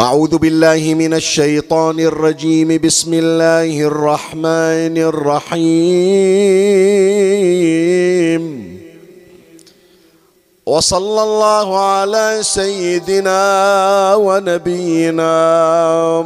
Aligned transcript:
أعوذ 0.00 0.38
بالله 0.38 0.94
من 0.98 1.14
الشيطان 1.14 2.00
الرجيم. 2.00 2.80
بسم 2.82 3.14
الله 3.14 3.80
الرحمن 3.86 4.98
الرحيم. 4.98 5.62
وصلى 10.66 11.22
الله 11.22 11.78
على 11.78 12.38
سيدنا 12.42 13.38
ونبينا 14.18 15.32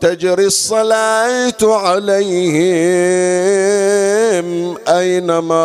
تجري 0.00 0.46
الصلاة 0.46 1.62
عليهم 1.62 2.24
أينما 4.88 5.64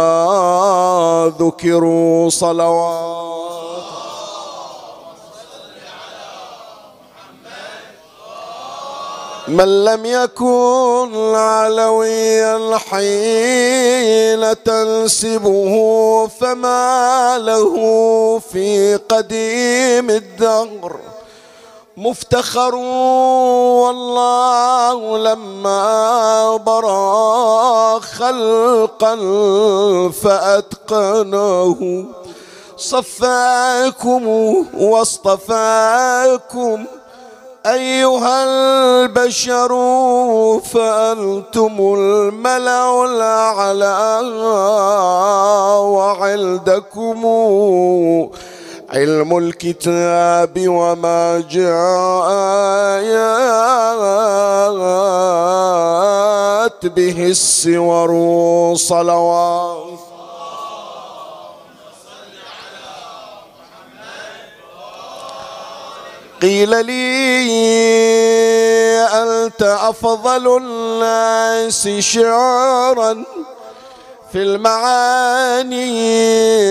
ذكروا 1.40 2.30
صلوات 2.30 3.29
من 9.50 9.86
لم 9.86 10.06
يكن 10.06 11.36
علويا 11.36 12.78
حين 12.78 14.64
تنسبه 14.64 15.74
فما 16.28 17.38
له 17.38 17.76
في 18.40 18.96
قديم 18.96 20.10
الدهر. 20.10 21.00
مفتخر 21.98 22.76
والله 23.86 25.18
لما 25.18 26.58
برا 26.58 28.00
خلقا 28.00 29.16
فأتقنه. 30.24 32.06
صفاكم 32.78 34.28
واصطفاكم 34.78 36.86
أيها 37.66 38.44
البشر 38.44 39.70
فأنتم 40.60 41.76
الملأ 41.80 43.06
الأعلى 43.06 44.20
وعندكم 45.80 47.20
علم 48.90 49.38
الكتاب 49.38 50.68
وما 50.68 51.44
جاءت 51.52 51.70
به 56.86 57.28
السور 57.28 58.12
صلوات. 58.76 59.99
قيل 66.42 66.86
لي 66.86 67.00
أنت 69.02 69.62
أفضل 69.62 70.58
الناس 70.58 71.88
شعرا 71.88 73.24
في 74.32 74.38
المعاني 74.38 75.86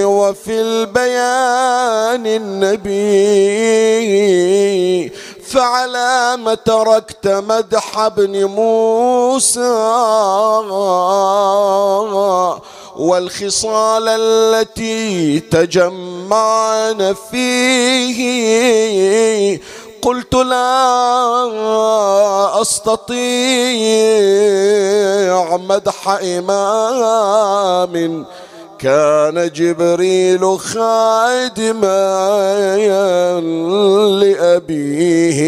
وفي 0.04 0.60
البيان 0.60 2.26
النبي. 2.26 3.48
فعلى 5.48 6.36
ما 6.36 6.54
تركت 6.54 7.28
مدح 7.28 7.98
ابن 7.98 8.44
موسى. 8.44 9.60
والخصال 12.98 14.08
التي 14.08 15.40
تجمعن 15.40 17.14
فيه. 17.30 18.18
قلت 20.02 20.34
لا 20.34 21.00
أستطيع 22.62 23.18
مدح 25.56 26.08
إمام. 26.08 28.24
كان 28.78 29.50
جبريل 29.54 30.58
خادما 30.58 32.30
لأبيه 34.20 35.40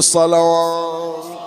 صلوات 0.00 1.37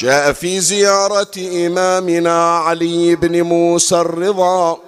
جاء 0.00 0.32
في 0.32 0.60
زيارة 0.60 1.36
إمامنا 1.66 2.56
علي 2.56 3.16
بن 3.16 3.42
موسى 3.42 4.00
الرضا. 4.00 4.78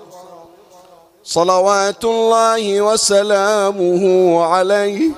صلوات 1.24 2.04
الله 2.04 2.80
وسلامه 2.80 4.44
عليه 4.44 5.10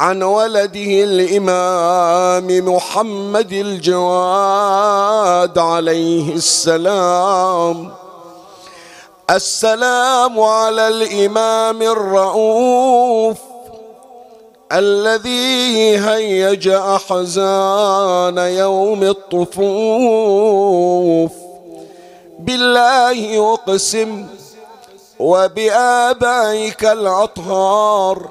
عن 0.00 0.22
ولده 0.22 1.04
الإمام 1.04 2.74
محمد 2.74 3.52
الجواد 3.52 4.78
عليه 5.58 6.34
السلام. 6.34 7.94
السلام 9.30 10.40
على 10.40 10.88
الإمام 10.88 11.82
الرؤوف 11.82 13.36
الذي 14.72 15.98
هيج 15.98 16.68
أحزان 16.68 18.38
يوم 18.38 19.02
الطفوف. 19.02 20.52
بالله 22.38 23.52
أقسم 23.54 24.26
وبآبائك 25.18 26.84
الأطهار 26.84 28.28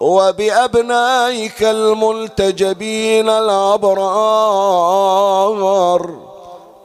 وبأبنائك 0.00 1.62
الملتجبين 1.62 3.28
الأبرار. 3.28 3.98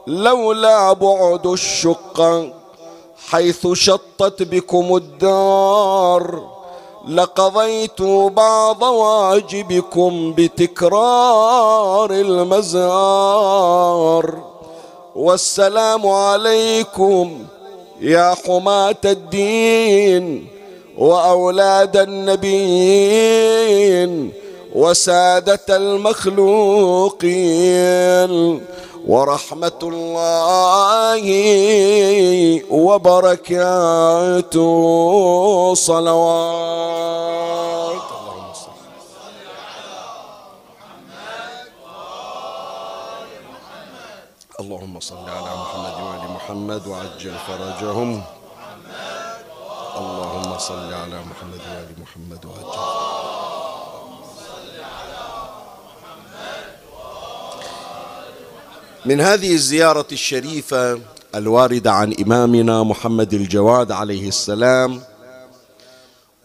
لولا 0.06 0.92
بعد 0.92 1.46
الشقة 1.46 2.52
حيث 3.30 3.66
شطت 3.72 4.42
بكم 4.42 4.96
الدار. 4.96 6.53
لقضيت 7.08 8.02
بعض 8.36 8.82
واجبكم 8.82 10.34
بتكرار 10.36 12.10
المزار. 12.10 13.74
والسلام 15.14 16.06
عليكم 16.06 17.44
يا 18.00 18.34
حماة 18.46 18.96
الدين 19.04 20.46
وأولاد 20.98 21.96
النبيين 21.96 23.12
وسادة 24.74 25.60
المخلوقين. 25.70 27.24
ورحمة 29.04 29.80
الله 29.82 31.24
وبركاته. 32.70 34.54
صلوات. 35.74 37.14
اللهم 44.60 45.00
صل 45.00 45.28
على 45.28 45.52
محمد 45.62 45.94
وآل 46.00 46.24
محمد 46.36 46.82
وعجل 46.86 47.36
فرجهم. 47.46 48.10
اللهم 50.00 50.58
صل 50.58 50.92
على 50.92 51.18
محمد 51.30 51.60
وآل 51.68 51.90
محمد 52.00 52.42
وعجل 52.44 52.80
من 59.06 59.20
هذه 59.20 59.52
الزيارة 59.52 60.06
الشريفة 60.12 61.00
الواردة 61.34 61.92
عن 61.92 62.14
إمامنا 62.20 62.82
محمد 62.82 63.34
الجواد 63.34 63.92
عليه 63.92 64.28
السلام 64.28 65.00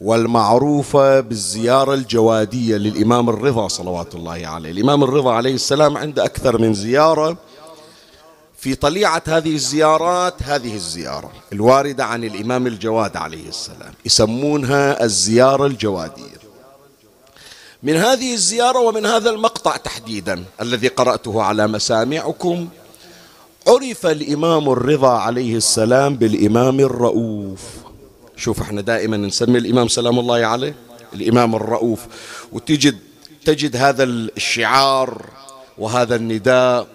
والمعروفة 0.02 1.20
بالزيارة 1.20 1.94
الجوادية 1.94 2.78
للإمام 2.78 3.30
الرضا 3.30 3.68
صلوات 3.68 4.16
الله 4.16 4.48
عليه. 4.48 4.72
الإمام 4.72 5.04
الرضا 5.04 5.34
عليه 5.34 5.54
السلام 5.54 5.98
عنده 5.98 6.26
أكثر 6.26 6.62
من 6.62 6.74
زيارة. 6.74 7.38
في 8.58 8.76
طليعة 8.76 9.24
هذه 9.28 9.56
الزيارات 9.56 10.44
هذه 10.44 10.76
الزيارة 10.76 11.32
الواردة 11.54 12.06
عن 12.06 12.24
الإمام 12.24 12.68
الجواد 12.68 13.18
عليه 13.18 13.50
السلام. 13.50 13.94
يسمونها 14.06 15.04
الزيارة 15.04 15.66
الجوادية. 15.66 16.39
من 17.84 17.96
هذه 17.96 18.34
الزيارة 18.34 18.80
ومن 18.80 19.06
هذا 19.06 19.30
المقطع 19.30 19.78
تحديدا 19.78 20.44
الذي 20.62 20.88
قرأته 20.88 21.44
على 21.44 21.68
مسامعكم 21.68 22.68
عرف 23.68 24.06
الإمام 24.06 24.70
الرضا 24.70 25.10
عليه 25.10 25.56
السلام 25.56 26.16
بالإمام 26.16 26.80
الرؤوف. 26.80 27.62
شوف 28.36 28.62
إحنا 28.62 28.82
دائما 28.82 29.18
نسمي 29.18 29.58
الإمام 29.58 29.88
سلام 29.88 30.20
الله 30.20 30.46
عليه 30.46 30.76
الإمام 31.14 31.56
الرؤوف. 31.56 32.00
وتجد 32.52 32.98
تجد 33.46 33.76
هذا 33.76 34.04
الشعار 34.04 35.26
وهذا 35.78 36.16
النداء 36.16 36.88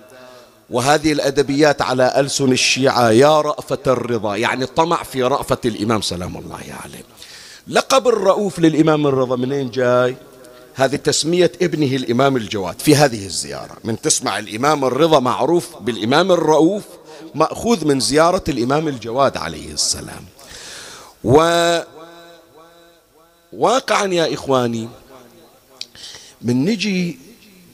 وهذه 0.71 1.13
الأدبيات 1.13 1.83
على 1.83 2.21
ألسن 2.21 2.53
الشيعة 2.53 3.11
يا 3.11 3.41
رأفة 3.41 3.79
الرضا. 3.87 4.37
يعني 4.37 4.67
طمع 4.67 5.03
في 5.03 5.23
رأفة 5.23 5.59
الإمام 5.65 6.03
سلام 6.03 6.37
الله 6.37 6.65
عليه. 6.85 7.05
لقب 7.69 8.09
الرؤوف 8.09 8.59
للإمام 8.59 9.07
الرضا 9.07 9.37
منين 9.37 9.71
جاي؟ 9.71 10.17
هذه 10.75 10.97
تسمية 10.97 11.53
ابنه 11.63 11.97
الإمام 11.97 12.37
الجواد 12.37 12.81
في 12.81 12.97
هذه 12.97 13.27
الزيارة. 13.27 13.77
من 13.85 14.01
تسمع 14.01 14.39
الإمام 14.39 14.85
الرضا 14.85 15.21
معروف 15.21 15.77
بالإمام 15.77 16.33
الرؤوف 16.33 16.83
مأخوذ 17.35 17.85
من 17.85 18.01
زيارة 18.01 18.45
الإمام 18.49 18.89
الجواد 18.89 19.37
عليه 19.37 19.73
السلام. 19.73 20.25
و 21.25 21.39
واقعا 23.53 24.07
يا 24.07 24.35
إخواني 24.35 24.89
من 26.43 26.65
نجي 26.65 27.19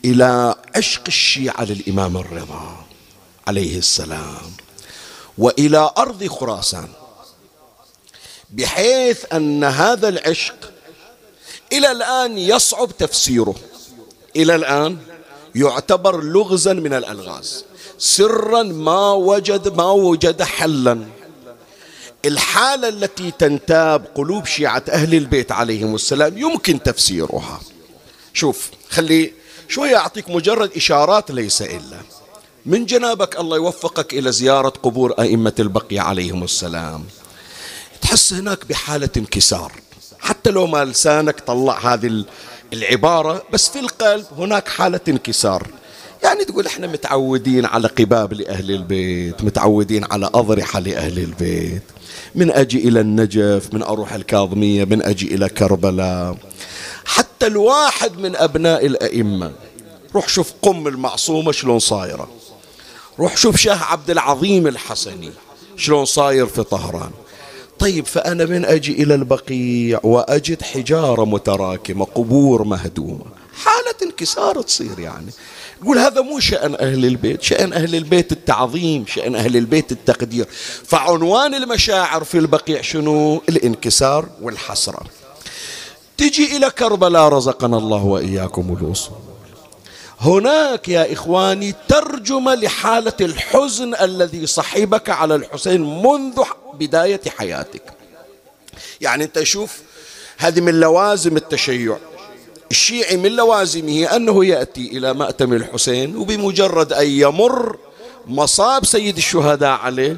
إلى 0.04 0.54
عشق 0.76 1.02
الشيعة 1.06 1.64
للإمام 1.64 2.16
الرضا 2.16 2.86
عليه 3.46 3.78
السلام 3.78 4.52
وإلى 5.38 5.90
أرض 5.98 6.26
خراسان 6.26 6.88
بحيث 8.50 9.24
أن 9.32 9.64
هذا 9.64 10.08
العشق 10.08 10.69
إلى 11.72 11.92
الآن 11.92 12.38
يصعب 12.38 12.96
تفسيره. 12.98 13.54
إلى 14.36 14.54
الآن 14.54 14.98
يعتبر 15.54 16.24
لغزا 16.24 16.72
من 16.72 16.92
الألغاز. 16.92 17.64
سرا 17.98 18.62
ما 18.62 19.12
وجد 19.12 19.76
ما 19.76 19.90
وجد 19.90 20.42
حلا. 20.42 21.06
الحالة 22.24 22.88
التي 22.88 23.30
تنتاب 23.30 24.06
قلوب 24.14 24.46
شيعة 24.46 24.84
أهل 24.88 25.14
البيت 25.14 25.52
عليهم 25.52 25.94
السلام 25.94 26.38
يمكن 26.38 26.82
تفسيرها. 26.82 27.60
شوف 28.34 28.70
خلي 28.90 29.32
شوية 29.68 29.96
أعطيك 29.96 30.28
مجرد 30.28 30.70
إشارات 30.76 31.30
ليس 31.30 31.62
إلا. 31.62 32.00
من 32.66 32.86
جنابك 32.86 33.40
الله 33.40 33.56
يوفقك 33.56 34.14
إلى 34.14 34.32
زيارة 34.32 34.68
قبور 34.68 35.14
أئمة 35.18 35.52
البقية 35.58 36.00
عليهم 36.00 36.44
السلام. 36.44 37.04
تحس 38.02 38.32
هناك 38.32 38.66
بحالة 38.66 39.10
انكسار. 39.16 39.72
حتى 40.20 40.50
لو 40.50 40.66
ما 40.66 40.84
لسانك 40.84 41.40
طلع 41.40 41.94
هذه 41.94 42.24
العبارة 42.72 43.42
بس 43.52 43.68
في 43.68 43.80
القلب 43.80 44.26
هناك 44.38 44.68
حالة 44.68 45.00
انكسار. 45.08 45.66
يعني 46.22 46.44
تقول 46.44 46.66
إحنا 46.66 46.86
متعودين 46.86 47.66
على 47.66 47.88
قباب 47.88 48.32
لأهل 48.32 48.70
البيت 48.70 49.44
متعودين 49.44 50.04
على 50.04 50.26
أضرحة 50.26 50.80
لأهل 50.80 51.18
البيت. 51.18 51.82
من 52.34 52.50
أجي 52.50 52.88
إلى 52.88 53.00
النجف 53.00 53.68
من 53.74 53.82
أروح 53.82 54.12
الكاظمية 54.12 54.84
من 54.84 55.02
أجي 55.02 55.34
إلى 55.34 55.48
كربلاء. 55.48 56.36
حتى 57.04 57.46
الواحد 57.46 58.18
من 58.18 58.36
أبناء 58.36 58.86
الأئمة 58.86 59.52
روح 60.14 60.28
شوف 60.28 60.52
قم 60.62 60.88
المعصومة 60.88 61.52
شلون 61.52 61.78
صايرة. 61.78 62.28
روح 63.18 63.36
شوف 63.36 63.56
شاه 63.56 63.84
عبد 63.84 64.10
العظيم 64.10 64.66
الحسني 64.66 65.32
شلون 65.76 66.04
صاير 66.04 66.46
في 66.46 66.62
طهران. 66.62 67.10
طيب 67.80 68.06
فأنا 68.06 68.44
من 68.44 68.64
أجي 68.64 69.02
إلى 69.02 69.14
البقيع 69.14 70.00
وأجد 70.02 70.62
حجارة 70.62 71.24
متراكمة 71.24 72.04
قبور 72.04 72.64
مهدومة. 72.64 73.24
حالة 73.54 73.94
انكسار 74.02 74.62
تصير 74.62 74.98
يعني. 74.98 75.30
يقول 75.82 75.98
هذا 75.98 76.20
مو 76.20 76.40
شأن 76.40 76.74
أهل 76.74 77.04
البيت 77.04 77.42
شأن 77.42 77.72
أهل 77.72 77.94
البيت 77.94 78.32
التعظيم 78.32 79.04
شأن 79.06 79.34
أهل 79.34 79.56
البيت 79.56 79.92
التقدير. 79.92 80.46
فعنوان 80.84 81.54
المشاعر 81.54 82.24
في 82.24 82.38
البقيع 82.38 82.82
شنو؟ 82.82 83.42
الانكسار 83.48 84.28
والحسرة. 84.42 85.02
تجي 86.16 86.56
إلى 86.56 86.70
كربلاء 86.70 87.28
رزقنا 87.28 87.78
الله 87.78 88.04
وإياكم 88.04 88.76
الوصول. 88.80 89.29
هناك 90.20 90.88
يا 90.88 91.12
إخواني 91.12 91.74
ترجمة 91.88 92.54
لحالة 92.54 93.12
الحزن 93.20 93.94
الذي 93.94 94.46
صحبك 94.46 95.10
على 95.10 95.34
الحسين 95.34 96.02
منذ 96.02 96.42
بداية 96.74 97.20
حياتك. 97.38 97.82
يعني 99.00 99.24
أنت 99.24 99.42
شوف 99.42 99.78
هذه 100.38 100.60
من 100.60 100.80
لوازم 100.80 101.36
التشيع. 101.36 101.96
الشيعي 102.70 103.16
من 103.16 103.36
لوازمه 103.36 104.16
أنه 104.16 104.44
يأتي 104.44 104.86
إلى 104.98 105.14
مأتم 105.14 105.52
الحسين 105.52 106.16
وبمجرد 106.16 106.92
أن 106.92 107.06
يمر 107.06 107.76
مصاب 108.26 108.84
سيد 108.84 109.16
الشهداء 109.16 109.70
عليه 109.70 110.16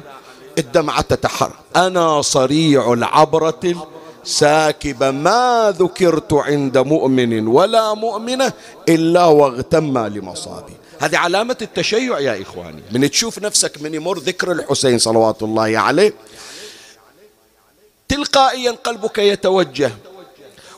الدمعة 0.57 1.01
تتحر 1.01 1.51
أنا 1.75 2.21
صريع 2.21 2.93
العبرة 2.93 3.87
ساكبة 4.23 5.11
ما 5.11 5.73
ذكرت 5.79 6.33
عند 6.33 6.77
مؤمن 6.77 7.47
ولا 7.47 7.93
مؤمنة 7.93 8.53
إلا 8.89 9.25
واغتم 9.25 9.97
لمصابي. 9.97 10.73
هذه 10.99 11.17
علامة 11.17 11.57
التشيع 11.61 12.19
يا 12.19 12.41
إخواني. 12.41 12.81
من 12.91 13.11
تشوف 13.11 13.39
نفسك 13.39 13.81
من 13.81 13.93
يمر 13.93 14.17
ذكر 14.17 14.51
الحسين 14.51 14.99
صلوات 14.99 15.43
الله 15.43 15.79
عليه 15.79 16.13
تلقائيا 18.09 18.71
قلبك 18.71 19.17
يتوجه. 19.17 19.91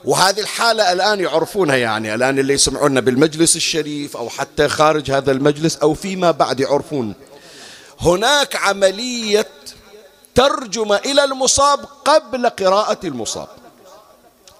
وهذه 0.06 0.40
الحالة 0.40 0.92
الآن 0.92 1.20
يعرفونها 1.20 1.76
يعني 1.76 2.16
الآن 2.16 2.40
اللي 2.40 2.54
يسمعونا 2.54 3.00
بالمجلس 3.00 3.56
الشريف 3.56 4.18
أو 4.18 4.30
حتى 4.30 4.68
خارج 4.68 5.12
هذا 5.12 5.32
المجلس 5.32 5.78
أو 5.78 5.94
فيما 5.94 6.32
بعد 6.32 6.60
يعرفون. 6.60 7.14
هناك 8.00 8.56
عملية 8.56 9.48
ترجمة 10.36 10.96
إلى 10.96 11.24
المصاب 11.24 11.80
قبل 12.06 12.50
قراءة 12.50 13.00
المصاب. 13.04 13.48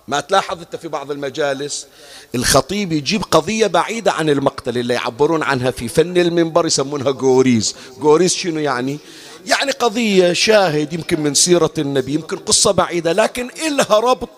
ما 0.08 0.20
تلاحظ 0.20 0.60
أنت 0.60 0.76
في 0.76 0.88
بعض 0.88 1.12
المجالس 1.12 1.88
الخطيب 2.36 2.92
يجيب 2.92 3.24
قضية 3.24 3.68
بعيدة 3.68 4.12
عن 4.12 4.30
المقتل 4.30 4.78
اللي 4.78 4.94
يعبرون 4.94 5.44
عنها 5.44 5.72
في 5.72 5.88
فن 5.88 6.18
المنبر 6.18 6.66
يسمونها 6.66 7.12
جوريز 7.12 7.76
جوريز 8.00 8.34
شنو 8.34 8.60
يعني؟ 8.60 9.00
يعني 9.46 9.72
قضية 9.72 10.34
شاهد 10.34 10.94
يمكن 10.94 11.20
من 11.20 11.34
سيرة 11.34 11.74
النبي 11.78 12.14
يمكن 12.14 12.38
قصة 12.38 12.72
بعيدة 12.72 13.12
لكن 13.12 13.50
إلها 13.68 14.00
ربط 14.00 14.30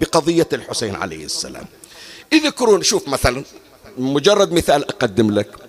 بقضية 0.00 0.48
الحسين 0.52 0.94
عليه 0.94 1.24
السلام. 1.24 1.64
يذكرون 2.32 2.82
شوف 2.82 3.08
مثلا 3.08 3.44
مجرد 3.98 4.52
مثال 4.52 4.84
أقدم 4.88 5.30
لك. 5.30 5.67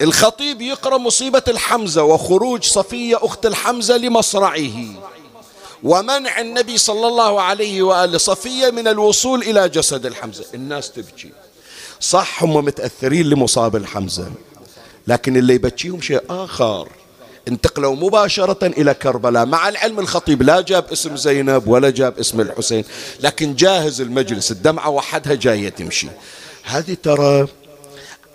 الخطيب 0.00 0.60
يقرأ 0.60 0.98
مصيبة 0.98 1.42
الحمزة 1.48 2.02
وخروج 2.02 2.64
صفية 2.64 3.18
أخت 3.22 3.46
الحمزة 3.46 3.96
لمصرعه. 3.96 4.84
ومنع 5.82 6.40
النبي 6.40 6.78
صلى 6.78 7.06
الله 7.06 7.42
عليه 7.42 7.82
وآله 7.82 8.18
صفية 8.18 8.70
من 8.70 8.88
الوصول 8.88 9.42
إلى 9.42 9.68
جسد 9.68 10.06
الحمزة. 10.06 10.44
الناس 10.54 10.92
تبكي. 10.92 11.30
صح 12.00 12.42
هم 12.42 12.64
متأثرين 12.64 13.26
لمصاب 13.26 13.76
الحمزة. 13.76 14.30
لكن 15.06 15.36
اللي 15.36 15.54
يبكيهم 15.54 16.00
شيء 16.00 16.22
آخر. 16.30 16.88
انتقلوا 17.48 17.96
مباشرة 17.96 18.66
إلى 18.66 18.94
كربلاء. 18.94 19.46
مع 19.46 19.68
العلم 19.68 19.98
الخطيب 19.98 20.42
لا 20.42 20.60
جاب 20.60 20.92
اسم 20.92 21.16
زينب 21.16 21.68
ولا 21.68 21.90
جاب 21.90 22.18
اسم 22.18 22.40
الحسين. 22.40 22.84
لكن 23.20 23.54
جاهز 23.54 24.00
المجلس. 24.00 24.50
الدمعة 24.50 24.88
وحدها 24.88 25.34
جاية 25.34 25.68
تمشي. 25.68 26.08
هذه 26.62 26.96
ترى 27.02 27.48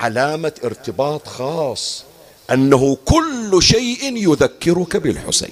علامة 0.00 0.52
ارتباط 0.64 1.28
خاص 1.28 2.04
أنه 2.52 2.96
كل 3.04 3.62
شيء 3.62 4.16
يذكرك 4.16 4.96
بالحسين. 4.96 5.50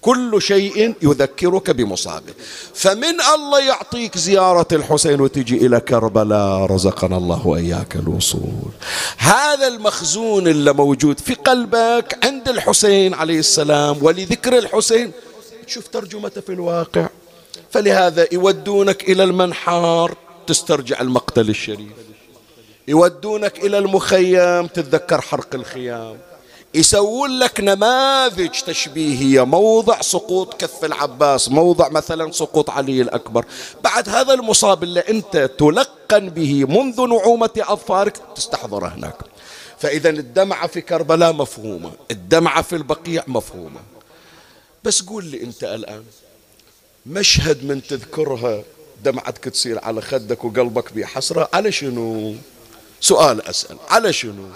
كل 0.00 0.42
شيء 0.42 0.94
يذكرك 1.02 1.70
بمصابه. 1.70 2.32
فمن 2.74 3.20
الله 3.34 3.60
يعطيك 3.60 4.18
زيارة 4.18 4.66
الحسين 4.72 5.20
وتجي 5.20 5.66
إلى 5.66 5.80
كربلاء 5.80 6.66
رزقنا 6.66 7.16
الله 7.16 7.46
وإياك 7.46 7.96
الوصول. 7.96 8.70
هذا 9.18 9.66
المخزون 9.66 10.48
اللي 10.48 10.72
موجود 10.72 11.20
في 11.20 11.34
قلبك 11.34 12.18
عند 12.24 12.48
الحسين 12.48 13.14
عليه 13.14 13.38
السلام 13.38 13.98
ولذكر 14.04 14.58
الحسين. 14.58 15.12
تشوف 15.66 15.88
ترجمته 15.88 16.40
في 16.40 16.52
الواقع. 16.52 17.08
فلهذا 17.70 18.26
يودونك 18.32 19.08
إلى 19.08 19.24
المنحار 19.24 20.16
تسترجع 20.46 21.00
المقتل 21.00 21.48
الشريف. 21.48 22.11
يودونك 22.88 23.64
إلى 23.64 23.78
المخيم 23.78 24.66
تتذكر 24.66 25.20
حرق 25.20 25.54
الخيام. 25.54 26.18
يسوون 26.74 27.38
لك 27.38 27.60
نماذج 27.60 28.50
تشبيهية 28.50 29.44
موضع 29.44 30.00
سقوط 30.00 30.54
كف 30.60 30.84
العباس 30.84 31.48
موضع 31.48 31.88
مثلا 31.88 32.32
سقوط 32.32 32.70
علي 32.70 33.02
الأكبر. 33.02 33.44
بعد 33.84 34.08
هذا 34.08 34.34
المصاب 34.34 34.82
اللي 34.82 35.00
أنت 35.00 35.50
تلقن 35.58 36.28
به 36.28 36.64
منذ 36.64 37.06
نعومة 37.06 37.50
أظفارك 37.58 38.16
تستحضره 38.36 38.86
هناك. 38.86 39.16
فإذا 39.78 40.10
الدمعة 40.10 40.66
في 40.66 40.80
كربلاء 40.80 41.32
مفهومة 41.32 41.90
الدمعة 42.10 42.62
في 42.62 42.76
البقيع 42.76 43.24
مفهومة. 43.26 43.80
بس 44.84 45.02
قول 45.02 45.24
لي 45.24 45.42
أنت 45.42 45.64
الآن 45.64 46.04
مشهد 47.06 47.64
من 47.64 47.82
تذكرها 47.82 48.62
دمعتك 49.04 49.44
تصير 49.44 49.84
على 49.84 50.00
خدك 50.02 50.44
وقلبك 50.44 50.92
بحسرة 50.92 51.48
على 51.54 51.72
شنو؟ 51.72 52.34
سؤال 53.02 53.48
أسأل. 53.48 53.76
على 53.90 54.12
شنو؟ 54.12 54.46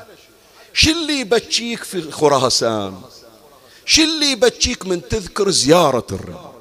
شو 0.73 0.91
اللي 0.91 1.21
يبكيك 1.21 1.85
في 1.85 2.11
خراسان؟ 2.11 3.01
شو 3.85 4.03
اللي 4.03 4.31
يبكيك 4.31 4.87
من 4.87 5.09
تذكر 5.09 5.51
زيارة 5.51 6.07
الرضا 6.13 6.53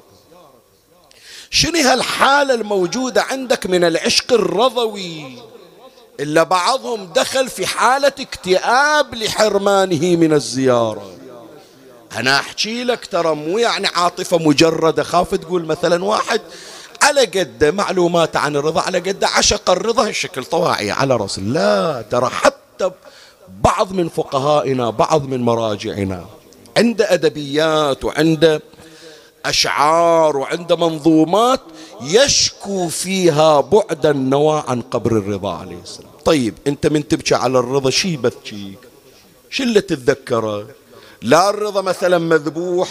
شنو 1.50 1.80
هالحالة 1.80 2.54
الموجودة 2.54 3.22
عندك 3.22 3.66
من 3.66 3.84
العشق 3.84 4.32
الرضوي 4.32 5.42
إلا 6.20 6.42
بعضهم 6.42 7.12
دخل 7.12 7.48
في 7.48 7.66
حالة 7.66 8.12
اكتئاب 8.20 9.14
لحرمانه 9.14 10.16
من 10.16 10.32
الزيارة؟ 10.32 11.16
أنا 12.12 12.38
أحكي 12.38 12.84
لك 12.84 13.06
ترى 13.06 13.34
مو 13.34 13.58
يعني 13.58 13.86
عاطفة 13.86 14.38
مجردة 14.38 15.02
خاف 15.02 15.34
تقول 15.34 15.64
مثلا 15.64 16.04
واحد 16.04 16.40
على 17.06 17.24
قد 17.24 17.64
معلومات 17.64 18.36
عن 18.36 18.56
الرضا 18.56 18.80
على 18.80 18.98
قد 18.98 19.24
عشق 19.24 19.70
الرضا 19.70 20.08
الشكل 20.08 20.44
طواعي 20.44 20.90
على 20.90 21.16
رأس. 21.16 21.38
لا 21.38 22.04
ترى 22.10 22.28
حتى 22.30 22.90
بعض 23.62 23.92
من 23.92 24.08
فقهائنا 24.08 24.90
بعض 24.90 25.22
من 25.26 25.40
مراجعنا 25.42 26.24
عند 26.76 27.02
أدبيات 27.02 28.04
وعند 28.04 28.60
أشعار 29.44 30.36
وعند 30.36 30.72
منظومات 30.72 31.60
يشكو 32.02 32.88
فيها 32.88 33.60
بعد 33.60 34.06
النوى 34.06 34.64
عن 34.68 34.80
قبر 34.82 35.12
الرضا 35.12 35.52
عليه 35.54 35.82
السلام. 35.82 36.10
طيب 36.24 36.54
أنت 36.66 36.86
من 36.86 37.08
تبكي 37.08 37.34
على 37.34 37.58
الرضا 37.58 37.90
شي 37.90 38.08
يبكيك 38.08 38.78
اللي 39.60 39.80
تتذكره؟ 39.80 40.66
لا 41.22 41.50
الرضا 41.50 41.80
مثلا 41.80 42.18
مذبوح 42.18 42.88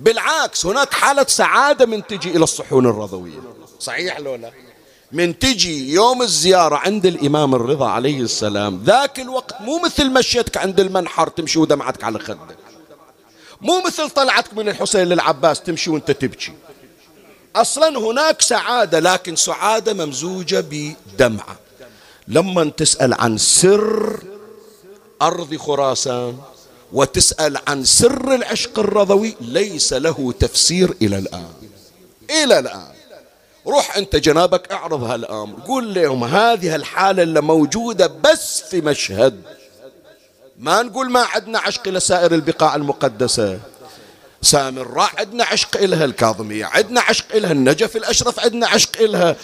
بالعكس 0.00 0.66
هناك 0.66 0.94
حالة 0.94 1.26
سعادة 1.28 1.86
من 1.86 2.06
تجي 2.06 2.30
إلى 2.30 2.44
الصحون 2.44 2.86
الرضوية. 2.86 3.40
صحيح 3.80 4.20
لو 4.20 4.34
لا 4.34 4.52
من 5.12 5.38
تجي 5.38 5.92
يوم 5.92 6.22
الزيارة 6.22 6.76
عند 6.76 7.06
الإمام 7.06 7.54
الرضا 7.54 7.88
عليه 7.88 8.20
السلام 8.20 8.82
ذاك 8.84 9.20
الوقت 9.20 9.60
مو 9.60 9.78
مثل 9.78 10.10
مشيتك 10.10 10.56
عند 10.56 10.80
المنحر 10.80 11.28
تمشي 11.28 11.58
ودمعتك 11.58 12.04
على 12.04 12.18
خدك. 12.18 12.56
مو 13.60 13.82
مثل 13.86 14.10
طلعتك 14.10 14.54
من 14.54 14.68
الحسين 14.68 15.08
للعباس 15.08 15.60
تمشي 15.60 15.90
وأنت 15.90 16.10
تبكي. 16.10 16.52
أصلا 17.56 17.98
هناك 17.98 18.42
سعادة 18.42 18.98
لكن 18.98 19.36
سعادة 19.36 19.92
ممزوجة 19.92 20.64
بدمعة. 20.70 21.58
لما 22.28 22.64
تسأل 22.64 23.14
عن 23.14 23.38
سر 23.38 24.20
أرض 25.22 25.56
خراسان 25.56 26.38
وتسأل 26.92 27.58
عن 27.68 27.84
سر 27.84 28.34
العشق 28.34 28.78
الرضوي 28.78 29.36
ليس 29.40 29.92
له 29.92 30.34
تفسير 30.40 30.94
إلى 31.02 31.18
الآن. 31.18 31.52
إلى 32.30 32.58
الآن. 32.58 32.92
روح 33.66 33.96
أنت 33.96 34.16
جنابك 34.16 34.72
أعرض 34.72 35.02
هالأمر. 35.02 35.60
قول 35.60 35.94
لهم 35.94 36.24
هذه 36.24 36.74
الحالة 36.74 37.22
اللي 37.22 37.40
موجودة 37.40 38.06
بس 38.06 38.62
في 38.62 38.80
مشهد. 38.80 39.42
ما 40.58 40.82
نقول 40.82 41.10
ما 41.10 41.20
عندنا 41.20 41.58
عشق 41.58 41.88
لسائر 41.88 42.34
البقاع 42.34 42.74
المقدسة. 42.74 43.60
سامراء 44.42 45.10
عندنا 45.18 45.44
عشق 45.44 45.76
إلها 45.76 46.04
الكاظمية 46.04 46.64
عندنا 46.64 47.00
عشق 47.00 47.24
إلها 47.34 47.52
النجف 47.52 47.96
الأشرف 47.96 48.40
عندنا 48.40 48.68
عشق 48.68 49.00
إلها 49.00 49.36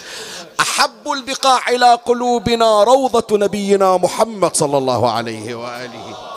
أحب 0.59 1.11
البقاع 1.11 1.69
إلى 1.69 1.93
قلوبنا 2.05 2.83
روضة 2.83 3.37
نبينا 3.37 3.97
محمد 3.97 4.55
صلى 4.55 4.77
الله 4.77 5.11
عليه 5.11 5.55
وآله. 5.55 6.36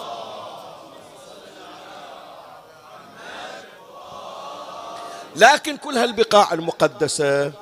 لكن 5.37 5.77
كل 5.77 5.97
هالبقاع 5.99 6.53
المقدسة 6.55 7.53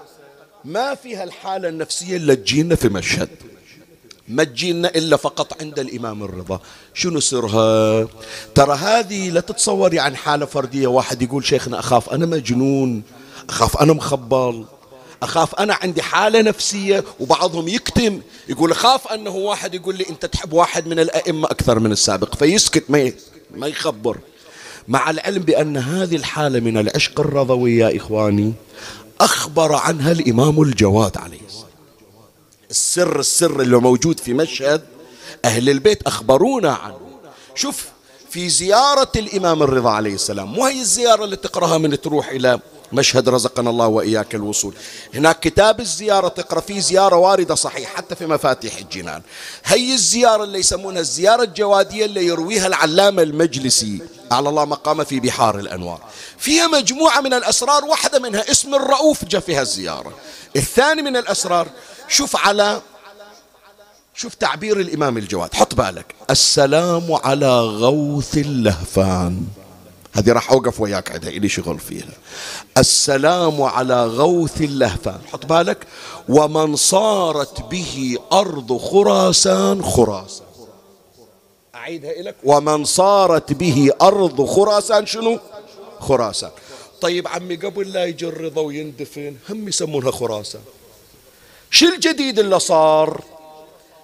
ما 0.64 0.94
فيها 0.94 1.24
الحالة 1.24 1.68
النفسية 1.68 2.16
اللي 2.16 2.36
تجينا 2.36 2.74
في 2.76 2.88
مشهد. 2.88 3.28
ما 4.28 4.44
تجينا 4.44 4.88
إلا 4.88 5.16
فقط 5.16 5.62
عند 5.62 5.78
الإمام 5.78 6.22
الرضا. 6.22 6.60
شنو 6.94 7.20
سرها؟ 7.20 8.08
ترى 8.54 8.74
هذه 8.74 9.30
لا 9.30 9.40
تتصور 9.40 9.94
يعني 9.94 10.16
حالة 10.16 10.46
فردية. 10.46 10.86
واحد 10.86 11.22
يقول 11.22 11.44
شيخنا 11.44 11.78
أخاف 11.78 12.10
أنا 12.10 12.26
مجنون 12.26 13.02
أخاف 13.48 13.76
أنا 13.76 13.92
مخبل 13.92 14.64
أخاف 15.22 15.54
أنا 15.54 15.74
عندي 15.74 16.02
حالة 16.02 16.40
نفسية 16.40 17.04
وبعضهم 17.20 17.68
يكتم. 17.68 18.20
يقول 18.48 18.70
أخاف 18.70 19.08
أنه 19.08 19.30
واحد 19.30 19.74
يقول 19.74 19.96
لي 19.96 20.08
أنت 20.08 20.26
تحب 20.26 20.52
واحد 20.52 20.86
من 20.86 20.98
الأئمة 20.98 21.50
أكثر 21.50 21.78
من 21.78 21.92
السابق 21.92 22.34
فيسكت 22.34 22.84
ما 22.88 23.12
ما 23.50 23.66
يخبر. 23.66 24.18
مع 24.88 25.10
العلم 25.10 25.42
بأن 25.42 25.76
هذه 25.76 26.16
الحالة 26.16 26.60
من 26.60 26.78
العشق 26.78 27.20
الرضوي 27.20 27.76
يا 27.76 27.96
إخواني 27.96 28.52
أخبر 29.20 29.72
عنها 29.74 30.12
الإمام 30.12 30.62
الجواد 30.62 31.18
عليه 31.18 31.40
السلام. 31.46 31.68
السر 32.70 33.20
السر 33.20 33.60
اللي 33.60 33.76
موجود 33.76 34.20
في 34.20 34.34
مشهد 34.34 34.82
أهل 35.44 35.70
البيت 35.70 36.02
أخبرونا 36.02 36.72
عنه. 36.72 36.98
شوف 37.54 37.88
في 38.30 38.48
زيارة 38.48 39.12
الإمام 39.16 39.62
الرضا 39.62 39.90
عليه 39.90 40.14
السلام 40.14 40.52
مو 40.52 40.64
هي 40.66 40.80
الزيارة 40.80 41.24
اللي 41.24 41.36
تقرأها 41.36 41.78
من 41.78 42.00
تروح 42.00 42.28
إلى 42.28 42.60
مشهد 42.92 43.28
رزقنا 43.28 43.70
الله 43.70 43.86
وإياك 43.86 44.34
الوصول. 44.34 44.74
هناك 45.14 45.40
كتاب 45.40 45.80
الزيارة 45.80 46.28
تقرأ 46.28 46.60
فيه 46.60 46.80
زيارة 46.80 47.16
واردة 47.16 47.54
صحيح 47.54 47.94
حتى 47.94 48.14
في 48.14 48.26
مفاتيح 48.26 48.76
الجنان. 48.76 49.22
هي 49.64 49.94
الزيارة 49.94 50.44
اللي 50.44 50.58
يسمونها 50.58 51.00
الزيارة 51.00 51.42
الجوادية 51.42 52.04
اللي 52.04 52.26
يرويها 52.26 52.66
العلامة 52.66 53.22
المجلسي 53.22 54.02
على 54.30 54.48
الله 54.48 54.64
مقام 54.64 55.04
في 55.04 55.20
بحار 55.20 55.58
الأنوار. 55.58 56.00
فيها 56.38 56.66
مجموعة 56.66 57.20
من 57.20 57.34
الأسرار 57.34 57.84
واحدة 57.84 58.18
منها 58.18 58.50
اسم 58.50 58.74
الرؤوف 58.74 59.24
جاء 59.24 59.40
فيها 59.40 59.62
الزيارة. 59.62 60.12
الثاني 60.56 61.02
من 61.02 61.16
الأسرار 61.16 61.68
شوف 62.08 62.36
على 62.36 62.80
شوف 64.14 64.34
تعبير 64.34 64.80
الإمام 64.80 65.18
الجواد. 65.18 65.54
حط 65.54 65.74
بالك. 65.74 66.14
السلام 66.30 67.12
على 67.24 67.60
غوث 67.60 68.38
اللهفان. 68.38 69.46
هذه 70.12 70.32
راح 70.32 70.52
أوقف 70.52 70.80
وياك 70.80 71.12
عندها 71.12 71.30
إلي 71.30 71.48
شغل 71.48 71.78
فيها. 71.78 72.12
السلام 72.78 73.62
على 73.62 74.06
غوث 74.06 74.60
اللهفان. 74.60 75.20
حط 75.32 75.46
بالك. 75.46 75.86
ومن 76.28 76.76
صارت 76.76 77.60
به 77.60 78.18
أرض 78.32 78.76
خراسان 78.76 79.82
خراسان. 79.82 80.46
أعيدها 81.74 82.22
لك 82.22 82.36
ومن 82.44 82.84
صارت 82.84 83.52
به 83.52 83.90
أرض 84.02 84.46
خراسان 84.46 85.06
شنو؟ 85.06 85.38
خراسان. 86.00 86.50
طيب 87.00 87.28
عمي 87.28 87.56
قبل 87.56 87.92
لا 87.92 88.04
يجي 88.04 88.26
الرضا 88.26 88.62
ويندفن 88.62 89.36
هم 89.50 89.68
يسمونها 89.68 90.10
خراسان. 90.10 90.60
شو 91.70 91.86
الجديد 91.86 92.38
اللي 92.38 92.60
صار؟ 92.60 93.24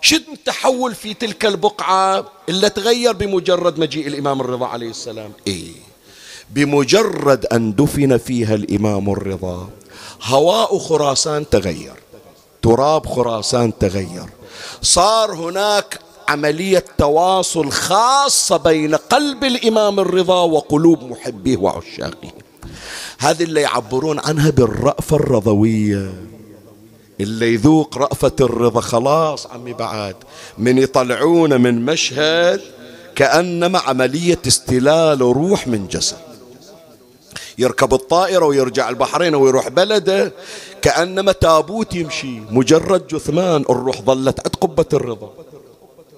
شو 0.00 0.16
التحول 0.16 0.94
في 0.94 1.14
تلك 1.14 1.46
البقعة 1.46 2.24
اللي 2.48 2.70
تغير 2.70 3.12
بمجرد 3.12 3.78
مجيء 3.78 4.06
الإمام 4.06 4.40
الرضا 4.40 4.66
عليه 4.66 4.90
السلام؟ 4.90 5.32
إيه. 5.46 5.83
بمجرد 6.50 7.46
أن 7.46 7.74
دفن 7.74 8.16
فيها 8.16 8.54
الإمام 8.54 9.10
الرضا. 9.10 9.68
هواء 10.24 10.78
خراسان 10.78 11.48
تغير. 11.48 11.94
تراب 12.62 13.06
خراسان 13.06 13.78
تغير. 13.78 14.26
صار 14.82 15.34
هناك 15.34 15.98
عملية 16.28 16.84
تواصل 16.98 17.70
خاصة 17.70 18.56
بين 18.56 18.94
قلب 18.94 19.44
الإمام 19.44 20.00
الرضا 20.00 20.42
وقلوب 20.42 21.02
محبيه 21.02 21.56
وعشاقه. 21.56 22.32
هذه 23.18 23.42
اللي 23.42 23.60
يعبرون 23.60 24.18
عنها 24.18 24.50
بالرأفة 24.50 25.16
الرضوية. 25.16 26.12
اللي 27.20 27.54
يذوق 27.54 27.98
رأفة 27.98 28.32
الرضا 28.40 28.80
خلاص 28.80 29.46
عمي 29.46 29.72
بعد 29.72 30.16
من 30.58 30.78
يطلعون 30.78 31.60
من 31.60 31.84
مشهد 31.84 32.60
كأنما 33.14 33.78
عملية 33.78 34.38
استلال 34.46 35.20
روح 35.20 35.68
من 35.68 35.86
جسد. 35.86 36.23
يركب 37.58 37.94
الطائرة 37.94 38.46
ويرجع 38.46 38.88
البحرين 38.88 39.34
ويروح 39.34 39.68
بلده. 39.68 40.32
كأنما 40.82 41.32
تابوت 41.32 41.94
يمشي 41.94 42.40
مجرد 42.40 43.06
جثمان 43.06 43.64
الروح 43.70 44.02
ظلت 44.02 44.40
عند 44.40 44.56
قبة 44.56 44.86
الرضا. 44.92 45.32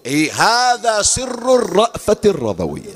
إيه 0.06 0.32
هذا 0.32 1.02
سر 1.02 1.54
الرأفة 1.54 2.16
الرضوية. 2.24 2.94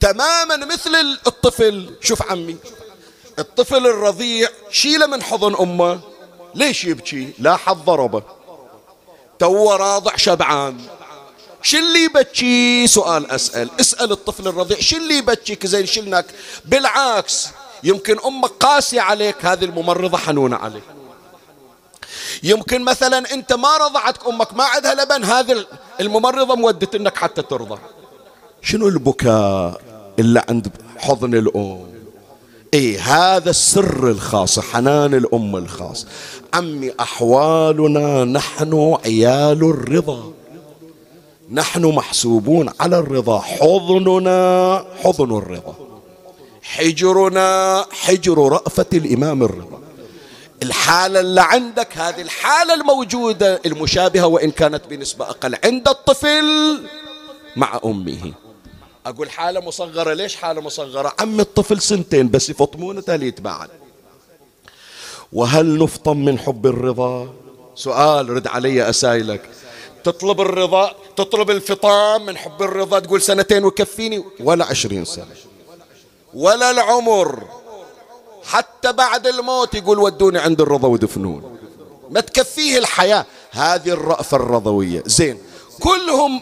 تماما 0.00 0.56
مثل 0.56 0.94
الطفل. 1.26 1.90
شوف 2.00 2.22
عمي 2.22 2.56
الطفل 3.38 3.86
الرضيع 3.86 4.48
شيله 4.70 5.06
من 5.06 5.22
حضن 5.22 5.54
أمه. 5.54 6.00
ليش 6.54 6.84
يبكي؟ 6.84 7.28
لا 7.38 7.56
حظ 7.56 7.78
ضربه. 7.84 8.22
تو 9.38 9.72
راضع 9.72 10.16
شبعان. 10.16 10.80
شو 11.62 11.78
اللي 11.78 12.04
يبكي 12.04 12.86
سؤال 12.86 13.30
أسأل. 13.30 13.70
اسأل 13.80 14.12
الطفل 14.12 14.48
الرضيع. 14.48 14.80
شو 14.80 14.96
اللي 14.96 15.18
يبكيك 15.18 15.66
زين 15.66 15.86
شلناك. 15.86 16.26
بالعكس 16.64 17.48
يمكن 17.84 18.16
أمك 18.26 18.50
قاسية 18.50 19.00
عليك 19.00 19.44
هذه 19.44 19.64
الممرضة 19.64 20.18
حنونة 20.18 20.56
عليك. 20.56 20.82
يمكن 22.42 22.84
مثلا 22.84 23.34
أنت 23.34 23.52
ما 23.52 23.76
رضعتك 23.76 24.26
أمك 24.26 24.54
ما 24.54 24.64
عندها 24.64 24.94
لبن 24.94 25.24
هذه 25.24 25.66
الممرضة 26.00 26.54
مودت 26.54 26.94
أنك 26.94 27.16
حتى 27.16 27.42
ترضى 27.42 27.80
شنو 28.62 28.88
البكاء 28.88 29.80
اللي 30.18 30.44
عند 30.48 30.68
حضن 30.98 31.34
الأم؟ 31.34 31.90
اي 32.74 32.98
هذا 32.98 33.50
السر 33.50 34.10
الخاص 34.10 34.58
حنان 34.58 35.14
الأم 35.14 35.56
الخاص. 35.56 36.06
عمي 36.54 36.92
أحوالنا 37.00 38.24
نحن 38.24 38.96
عيال 39.04 39.70
الرضا. 39.70 40.32
نحن 41.52 41.84
محسوبون 41.84 42.70
على 42.80 42.98
الرضا. 42.98 43.40
حضننا 43.40 44.84
حضن 45.04 45.38
الرضا. 45.38 45.74
حجرنا 46.62 47.86
حجر 47.90 48.38
رأفة 48.38 48.86
الإمام 48.92 49.42
الرضا. 49.42 49.80
الحالة 50.62 51.20
اللي 51.20 51.40
عندك 51.40 51.98
هذه 51.98 52.20
الحالة 52.20 52.74
الموجودة 52.74 53.60
المشابهة 53.66 54.26
وإن 54.26 54.50
كانت 54.50 54.86
بنسبة 54.86 55.24
أقل 55.24 55.56
عند 55.64 55.88
الطفل 55.88 56.80
مع 57.56 57.80
أمه. 57.84 58.32
أقول 59.06 59.30
حالة 59.30 59.60
مصغرة. 59.60 60.14
ليش 60.14 60.36
حالة 60.36 60.60
مصغرة؟ 60.60 61.12
عم 61.20 61.40
الطفل 61.40 61.80
سنتين 61.80 62.30
بس 62.30 62.50
يفطمونه 62.50 63.00
تاليت 63.00 63.40
بعد 63.40 63.68
وهل 65.32 65.78
نفطم 65.78 66.16
من 66.16 66.38
حب 66.38 66.66
الرضا؟ 66.66 67.34
سؤال 67.74 68.28
رد 68.30 68.46
علي 68.46 68.90
أسايلك 68.90 69.50
تطلب 70.04 70.40
الرضا 70.40 70.94
تطلب 71.16 71.50
الفطام 71.50 72.26
من 72.26 72.36
حب 72.36 72.62
الرضا 72.62 72.98
تقول 72.98 73.22
سنتين 73.22 73.64
وكفيني. 73.64 74.24
ولا 74.40 74.64
عشرين 74.64 75.04
سنة. 75.04 75.26
ولا 76.34 76.70
العمر. 76.70 77.44
حتى 78.44 78.92
بعد 78.92 79.26
الموت 79.26 79.74
يقول 79.74 79.98
ودوني 79.98 80.38
عند 80.38 80.60
الرضا 80.60 80.88
ودفنون 80.88 81.58
ما 82.10 82.20
تكفيه 82.20 82.78
الحياة. 82.78 83.26
هذه 83.50 83.88
الرأفة 83.88 84.36
الرضوية. 84.36 85.02
زين. 85.06 85.38
كلهم 85.80 86.40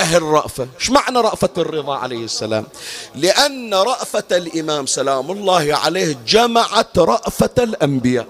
أهل 0.00 0.22
رأفة. 0.22 0.68
إيش 0.80 0.90
معنى 0.90 1.18
رأفة 1.18 1.48
الرضا 1.58 1.96
عليه 1.96 2.24
السلام؟ 2.24 2.66
لأن 3.14 3.74
رأفة 3.74 4.24
الإمام 4.32 4.86
سلام 4.86 5.30
الله 5.30 5.74
عليه 5.74 6.16
جمعت 6.26 6.98
رأفة 6.98 7.50
الأنبياء. 7.58 8.26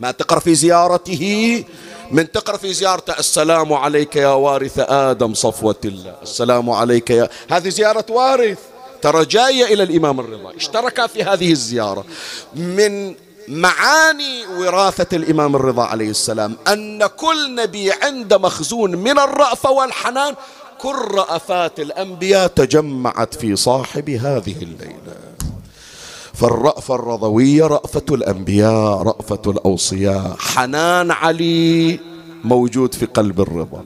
ما 0.00 0.10
تقرأ 0.10 0.40
في 0.40 0.54
زيارته 0.54 1.64
من 2.10 2.32
تقرأ 2.32 2.56
في 2.56 2.72
زيارته 2.72 3.18
السلام 3.18 3.72
عليك 3.72 4.16
يا 4.16 4.28
وارث 4.28 4.78
آدم 4.78 5.34
صفوة 5.34 5.76
الله. 5.84 6.14
السلام 6.22 6.70
عليك 6.70 7.10
يا 7.10 7.28
هذه 7.50 7.68
زيارة 7.68 8.04
وارث. 8.10 8.58
ترى 9.02 9.24
جاية 9.24 9.64
إلى 9.64 9.82
الإمام 9.82 10.20
الرضا. 10.20 10.56
اشترك 10.56 11.06
في 11.06 11.22
هذه 11.22 11.52
الزيارة. 11.52 12.04
من 12.54 13.14
معاني 13.48 14.46
وراثة 14.58 15.16
الإمام 15.16 15.56
الرضا 15.56 15.84
عليه 15.84 16.10
السلام 16.10 16.56
أن 16.68 17.06
كل 17.06 17.54
نبي 17.54 17.92
عنده 17.92 18.38
مخزون 18.38 18.96
من 18.96 19.18
الرأفة 19.18 19.70
والحنان. 19.70 20.34
كل 20.78 20.96
رأفات 21.10 21.80
الأنبياء 21.80 22.46
تجمعت 22.46 23.34
في 23.34 23.56
صاحب 23.56 24.10
هذه 24.10 24.62
الليلة. 24.62 25.27
فالرأفة 26.40 26.94
الرضوية 26.94 27.64
رأفة 27.66 28.04
الأنبياء 28.10 29.02
رأفة 29.02 29.42
الأوصياء. 29.46 30.36
حنان 30.38 31.10
علي 31.10 32.00
موجود 32.44 32.94
في 32.94 33.06
قلب 33.06 33.40
الرضا. 33.40 33.84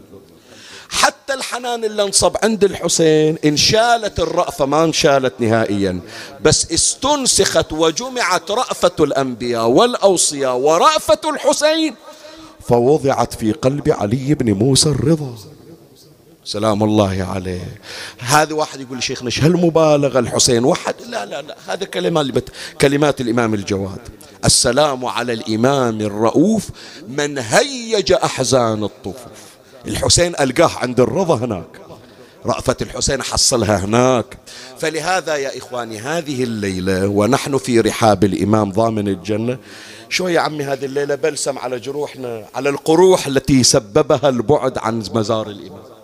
حتى 0.88 1.34
الحنان 1.34 1.84
اللي 1.84 2.02
انصب 2.02 2.36
عند 2.42 2.64
الحسين 2.64 3.38
انشالت 3.44 4.20
الرأفة 4.20 4.66
ما 4.66 4.84
انشالت 4.84 5.34
نهائيا. 5.40 6.00
بس 6.44 6.72
استنسخت 6.72 7.72
وجمعت 7.72 8.50
رأفة 8.50 8.96
الأنبياء 9.00 9.68
والأوصياء 9.68 10.56
ورأفة 10.56 11.20
الحسين 11.30 11.94
فوضعت 12.68 13.34
في 13.34 13.52
قلب 13.52 13.88
علي 13.90 14.34
بن 14.34 14.52
موسى 14.52 14.88
الرضا. 14.88 15.34
سلام 16.44 16.82
الله 16.82 17.26
عليه. 17.30 17.80
هذا 18.18 18.54
واحد 18.54 18.80
يقول 18.80 19.02
شيخنا 19.02 19.26
إيش 19.26 19.44
هالمبالغه 19.44 20.18
الحسين؟ 20.18 20.64
وحد 20.64 20.94
لا 21.08 21.26
لا 21.26 21.42
لا 21.42 21.56
هذا 21.68 21.84
كلمات 21.84 22.48
كلمات 22.80 23.20
الإمام 23.20 23.54
الجواد. 23.54 24.00
السلام 24.44 25.04
على 25.04 25.32
الإمام 25.32 26.00
الرؤوف 26.00 26.68
من 27.08 27.38
هيج 27.38 28.12
أحزان 28.12 28.84
الطفوف. 28.84 29.42
الحسين 29.86 30.34
ألقاه 30.40 30.70
عند 30.78 31.00
الرضا 31.00 31.34
هناك. 31.34 31.80
رأفة 32.46 32.76
الحسين 32.82 33.22
حصلها 33.22 33.84
هناك. 33.84 34.38
فلهذا 34.78 35.36
يا 35.36 35.58
إخواني 35.58 35.98
هذه 35.98 36.42
الليلة 36.42 37.06
ونحن 37.06 37.58
في 37.58 37.80
رحاب 37.80 38.24
الإمام 38.24 38.72
ضامن 38.72 39.08
الجنة. 39.08 39.58
شو 40.08 40.28
يا 40.28 40.40
عمي 40.40 40.64
هذه 40.64 40.84
الليلة؟ 40.84 41.14
بلسم 41.14 41.58
على 41.58 41.78
جروحنا 41.78 42.44
على 42.54 42.68
القروح 42.68 43.26
التي 43.26 43.62
سببها 43.62 44.28
البعد 44.28 44.78
عن 44.78 44.98
مزار 44.98 45.50
الإمام. 45.50 46.01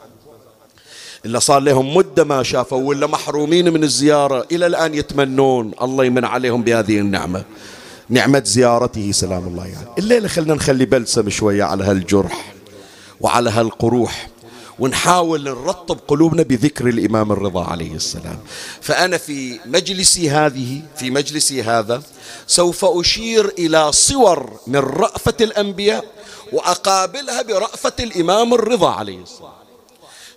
إلا 1.27 1.39
صار 1.39 1.61
لهم 1.61 1.97
مدة 1.97 2.25
ما 2.25 2.43
شافوا 2.43 2.83
ولا 2.83 3.07
محرومين 3.07 3.73
من 3.73 3.85
الزيارة 3.85 4.47
إلى 4.53 4.67
الآن 4.67 4.95
يتمنون 4.95 5.73
الله 5.83 6.05
يمن 6.05 6.25
عليهم 6.25 6.63
بهذه 6.63 6.99
النعمة. 6.99 7.45
نعمة 8.09 8.43
زيارته 8.47 9.13
سلام 9.13 9.47
الله 9.47 9.67
يعني 9.67 9.87
الليلة 9.99 10.29
خلنا 10.29 10.55
نخلي 10.55 10.85
بلسم 10.85 11.31
شوية 11.31 11.65
على 11.65 11.85
هالجرح 11.85 12.55
وعلى 13.21 13.51
هالقروح 13.51 14.29
ونحاول 14.79 15.45
نرطب 15.45 15.99
قلوبنا 16.09 16.43
بذكر 16.43 16.89
الإمام 16.89 17.33
الرضا 17.33 17.65
عليه 17.65 17.95
السلام. 17.95 18.39
فأنا 18.81 19.17
في 19.17 19.61
مجلسي 19.67 20.31
هذه 20.31 20.83
في 20.97 21.11
مجلسي 21.11 21.63
هذا 21.63 22.03
سوف 22.47 22.85
أشير 22.85 23.53
إلى 23.59 23.93
صور 23.93 24.51
من 24.67 24.77
رأفة 24.77 25.35
الأنبياء 25.41 26.05
وأقابلها 26.53 27.43
برأفة 27.43 27.93
الإمام 28.01 28.55
الرضا 28.55 28.91
عليه 28.91 29.23
السلام. 29.23 29.68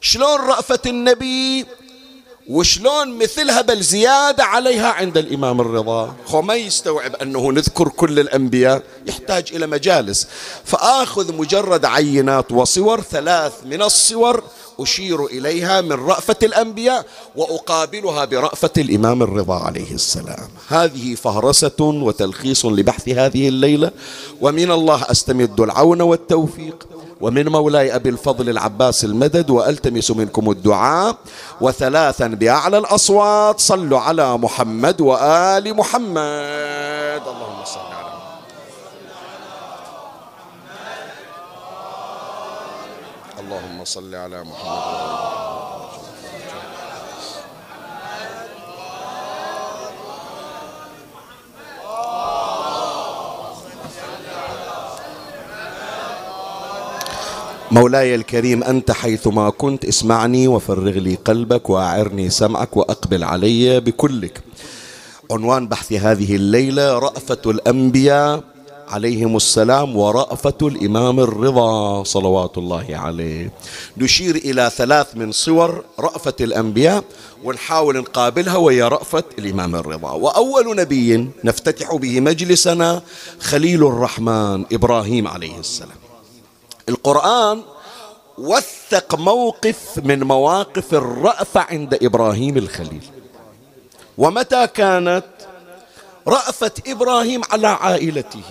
شلون 0.01 0.39
رأفة 0.39 0.79
النبي 0.85 1.65
وشلون 2.49 3.17
مثلها 3.17 3.61
بل 3.61 3.81
زيادة 3.81 4.43
عليها 4.43 4.87
عند 4.87 5.17
الإمام 5.17 5.61
الرضا. 5.61 6.15
خو 6.25 6.41
ما 6.41 6.55
يستوعب 6.55 7.15
أنه 7.15 7.51
نذكر 7.51 7.87
كل 7.89 8.19
الأنبياء 8.19 8.83
يحتاج 9.07 9.45
إلى 9.53 9.67
مجالس. 9.67 10.27
فآخذ 10.65 11.33
مجرد 11.33 11.85
عينات 11.85 12.51
وصور 12.51 13.01
ثلاث 13.01 13.53
من 13.65 13.81
الصور 13.81 14.43
أشير 14.79 15.25
إليها 15.25 15.81
من 15.81 15.91
رأفة 15.91 16.35
الأنبياء 16.43 17.05
وأقابلها 17.35 18.25
برأفة 18.25 18.71
الإمام 18.77 19.23
الرضا 19.23 19.55
عليه 19.55 19.91
السلام. 19.93 20.47
هذه 20.67 21.15
فهرسة 21.15 21.79
وتلخيص 21.79 22.65
لبحث 22.65 23.09
هذه 23.09 23.47
الليلة. 23.47 23.91
ومن 24.41 24.71
الله 24.71 25.11
أستمد 25.11 25.59
العون 25.59 26.01
والتوفيق. 26.01 26.87
ومن 27.21 27.47
مولاي 27.47 27.95
أبي 27.95 28.09
الفضل 28.09 28.49
العباس 28.49 29.05
المدد 29.05 29.49
وألتمس 29.49 30.11
منكم 30.11 30.51
الدعاء. 30.51 31.15
وثلاثا 31.61 32.27
بأعلى 32.27 32.77
الأصوات 32.77 33.59
صلوا 33.59 33.99
على 33.99 34.37
محمد 34.37 35.01
وآل 35.01 35.77
محمد. 35.77 37.21
اللهم 37.27 37.65
صل 37.65 37.91
على 37.93 38.11
اللهم 43.39 43.85
صل 43.85 44.15
على 44.15 44.43
محمد. 44.43 45.50
مولاي 57.71 58.15
الكريم 58.15 58.63
أنت 58.63 58.91
حيثما 58.91 59.49
كنت 59.49 59.85
اسمعني 59.85 60.47
وفرغ 60.47 60.91
لي 60.91 61.15
قلبك 61.15 61.69
وأعرني 61.69 62.29
سمعك 62.29 62.77
وأقبل 62.77 63.23
علي 63.23 63.79
بكلك. 63.79 64.43
عنوان 65.31 65.67
بحث 65.67 65.93
هذه 65.93 66.35
الليلة 66.35 66.99
رأفة 66.99 67.37
الأنبياء 67.45 68.43
عليهم 68.87 69.35
السلام 69.35 69.97
ورأفة 69.97 70.57
الإمام 70.61 71.19
الرضا 71.19 72.03
صلوات 72.03 72.57
الله 72.57 72.85
عليه. 72.89 73.51
نشير 73.97 74.35
إلى 74.35 74.71
ثلاث 74.75 75.07
من 75.15 75.31
صور 75.31 75.83
رأفة 75.99 76.35
الأنبياء 76.41 77.03
ونحاول 77.43 77.97
نقابلها 77.97 78.57
وهي 78.57 78.81
رأفة 78.81 79.23
الإمام 79.39 79.75
الرضا. 79.75 80.11
وأول 80.11 80.75
نبي 80.75 81.29
نفتتح 81.43 81.95
به 81.95 82.19
مجلسنا 82.19 83.01
خليل 83.39 83.87
الرحمن 83.87 84.65
إبراهيم 84.71 85.27
عليه 85.27 85.59
السلام. 85.59 86.00
القرآن 86.89 87.63
وثق 88.37 89.15
موقف 89.15 89.99
من 90.03 90.23
مواقف 90.23 90.93
الرأفة 90.93 91.61
عند 91.61 91.93
إبراهيم 92.03 92.57
الخليل. 92.57 93.03
ومتى 94.17 94.67
كانت 94.67 95.25
رأفة 96.27 96.71
إبراهيم 96.87 97.41
على 97.51 97.67
عائلته؟ 97.67 98.41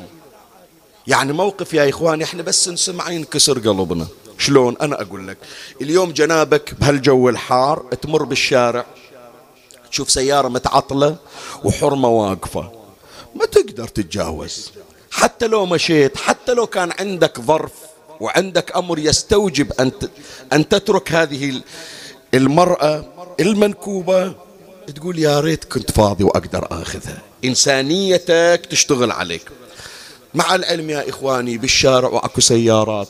يعني 1.07 1.33
موقف 1.33 1.75
يا 1.75 1.89
إخواني 1.89 2.25
إحنا 2.25 2.43
بس 2.43 2.69
نسمع 2.69 3.11
ينكسر 3.11 3.59
قلبنا. 3.59 4.07
شلون؟ 4.39 4.77
أنا 4.81 5.03
أقول 5.03 5.29
لك 5.29 5.39
اليوم 5.81 6.11
جنابك 6.13 6.75
بهالجو 6.75 7.29
الحار 7.29 7.79
تمر 8.03 8.25
بالشارع 8.25 8.85
تشوف 9.91 10.11
سيارة 10.11 10.49
متعطلة 10.49 11.17
وحرمة 11.65 12.09
واقفة 12.09 12.73
ما 13.35 13.47
تقدر 13.47 13.89
تتجاوز. 13.89 14.71
حتى 15.11 15.47
لو 15.47 15.67
مشيت 15.67 16.17
حتى 16.17 16.55
لو 16.55 16.67
كان 16.67 16.93
عندك 16.99 17.41
ظرف 17.41 17.73
وعندك 18.21 18.77
أمر 18.77 18.99
يستوجب 18.99 19.73
أن 19.81 19.93
أن 20.53 20.69
تترك 20.69 21.13
هذه 21.13 21.63
المرأة 22.35 23.05
المنكوبة. 23.41 24.35
تقول 24.97 25.19
يا 25.19 25.41
ريت 25.41 25.65
كنت 25.65 25.91
فاضي 25.91 26.25
وأقدر 26.25 26.67
آخذها. 26.71 27.23
إنسانيتك 27.45 28.67
تشتغل 28.71 29.11
عليك. 29.11 29.51
مع 30.35 30.55
العلم 30.55 30.91
يا 30.91 31.09
إخواني 31.09 31.59
بالشارع 31.59 32.09
وأكو 32.09 32.41
سيارات 32.41 33.09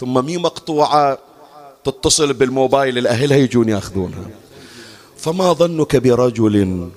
ثم 0.00 0.24
مي 0.24 0.36
مقطوعة 0.36 1.18
تتصل 1.84 2.32
بالموبايل 2.32 2.98
الأهلها 2.98 3.36
يجون 3.36 3.68
ياخذونها. 3.68 4.30
فما 5.16 5.52
ظنك 5.52 5.96
برجل 5.96 6.88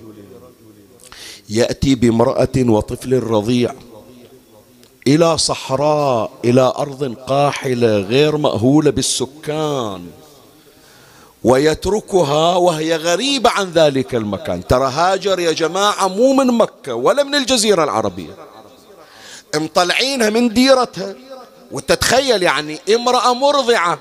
يأتي 1.50 1.96
بامرأة 1.96 2.56
وطفل 2.58 3.24
رضيع؟ 3.24 3.76
إلى 5.08 5.38
صحراء 5.38 6.32
إلى 6.46 6.74
أرض 6.78 7.16
قاحلة 7.28 7.98
غير 7.98 8.38
مأهولة 8.38 8.92
بالسكان. 8.92 10.08
ويتركها 11.44 12.56
وهي 12.56 12.96
غريبة 12.96 13.50
عن 13.50 13.72
ذلك 13.72 14.16
المكان. 14.16 14.68
ترى 14.68 14.88
هاجر 14.88 15.40
يا 15.40 15.52
جماعة 15.52 16.08
مو 16.08 16.34
من 16.34 16.48
مكة 16.48 16.94
ولا 16.94 17.24
من 17.24 17.36
الجزيرة 17.36 17.84
العربية. 17.84 18.36
مطلعينها 19.56 20.30
من 20.30 20.54
ديرتها. 20.54 21.16
وتتخيل 21.72 22.44
يعني 22.44 22.80
امرأة 22.96 23.34
مرضعة. 23.34 24.00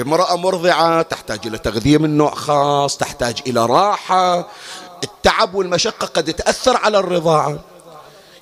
امرأة 0.00 0.36
مرضعة 0.36 1.02
تحتاج 1.02 1.46
إلى 1.46 1.58
تغذية 1.58 1.98
من 1.98 2.16
نوع 2.16 2.34
خاص 2.34 2.96
تحتاج 2.96 3.42
إلى 3.46 3.66
راحة. 3.66 4.48
التعب 5.04 5.54
والمشقة 5.54 6.06
قد 6.06 6.32
تأثر 6.32 6.76
على 6.76 6.98
الرضاعة. 6.98 7.58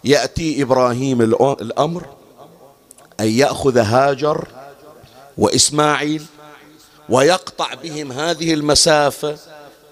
يأتي 0.04 0.62
إبراهيم 0.62 1.20
الأمر 1.61 2.06
أن 3.20 3.28
يأخذ 3.28 3.78
هاجر 3.78 4.48
وإسماعيل 5.38 6.22
ويقطع 7.08 7.74
بهم 7.74 8.12
هذه 8.12 8.54
المسافة 8.54 9.37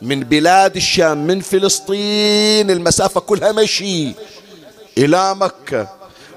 من 0.03 0.21
بلاد 0.21 0.77
الشام 0.77 1.27
من 1.27 1.41
فلسطين. 1.41 2.71
المسافة 2.71 3.21
كلها 3.21 3.53
مشي 3.53 4.13
إلى 4.99 5.35
مكة. 5.35 5.89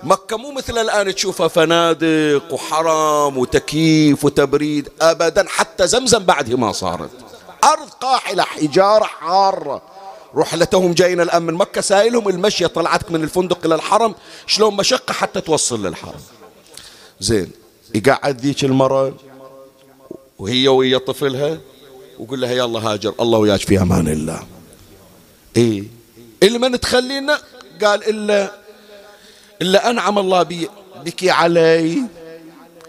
مكة 0.03 0.37
مو 0.37 0.51
مثل 0.51 0.77
الآن 0.77 1.15
تشوفها 1.15 1.47
فنادق 1.47 2.53
وحرم 2.53 3.37
وتكييف 3.37 4.25
وتبريد 4.25 4.89
أبدا 5.01 5.45
حتى 5.47 5.87
زمزم 5.87 6.19
بعدها 6.19 6.55
ما 6.55 6.71
صارت. 6.71 7.09
أرض 7.63 7.89
قاحلة 7.89 8.43
حجارة 8.43 9.03
حارة. 9.03 9.81
رحلتهم 10.35 10.93
جايين 10.93 11.21
الآن 11.21 11.41
من 11.41 11.53
مكة. 11.53 11.81
سائلهم 11.81 12.29
المشي 12.29 12.67
طلعتك 12.67 13.11
من 13.11 13.23
الفندق 13.23 13.65
إلى 13.65 13.75
الحرم. 13.75 14.15
شلون 14.47 14.75
مشقة 14.75 15.13
حتى 15.13 15.41
توصل 15.41 15.85
للحرم؟ 15.85 16.19
زين 17.19 17.51
يقعد 17.95 18.41
ذيك 18.41 18.63
المرة 18.63 19.15
وهي 20.39 20.67
ويا 20.67 20.97
طفلها 20.97 21.57
وقول 22.19 22.41
لها 22.41 22.51
يلا 22.51 22.79
هاجر 22.79 23.13
الله 23.19 23.39
وياك 23.39 23.59
في 23.59 23.81
أمان 23.81 24.07
الله. 24.07 24.43
إيه. 25.57 25.83
اللي 26.43 26.59
من 26.59 26.79
تخلينا؟ 26.79 27.39
قال 27.83 28.09
إلا 28.09 28.51
إلا 29.61 29.89
أنعم 29.89 30.19
الله 30.19 30.43
بي 30.43 30.69
بك 31.05 31.29
علي. 31.29 32.01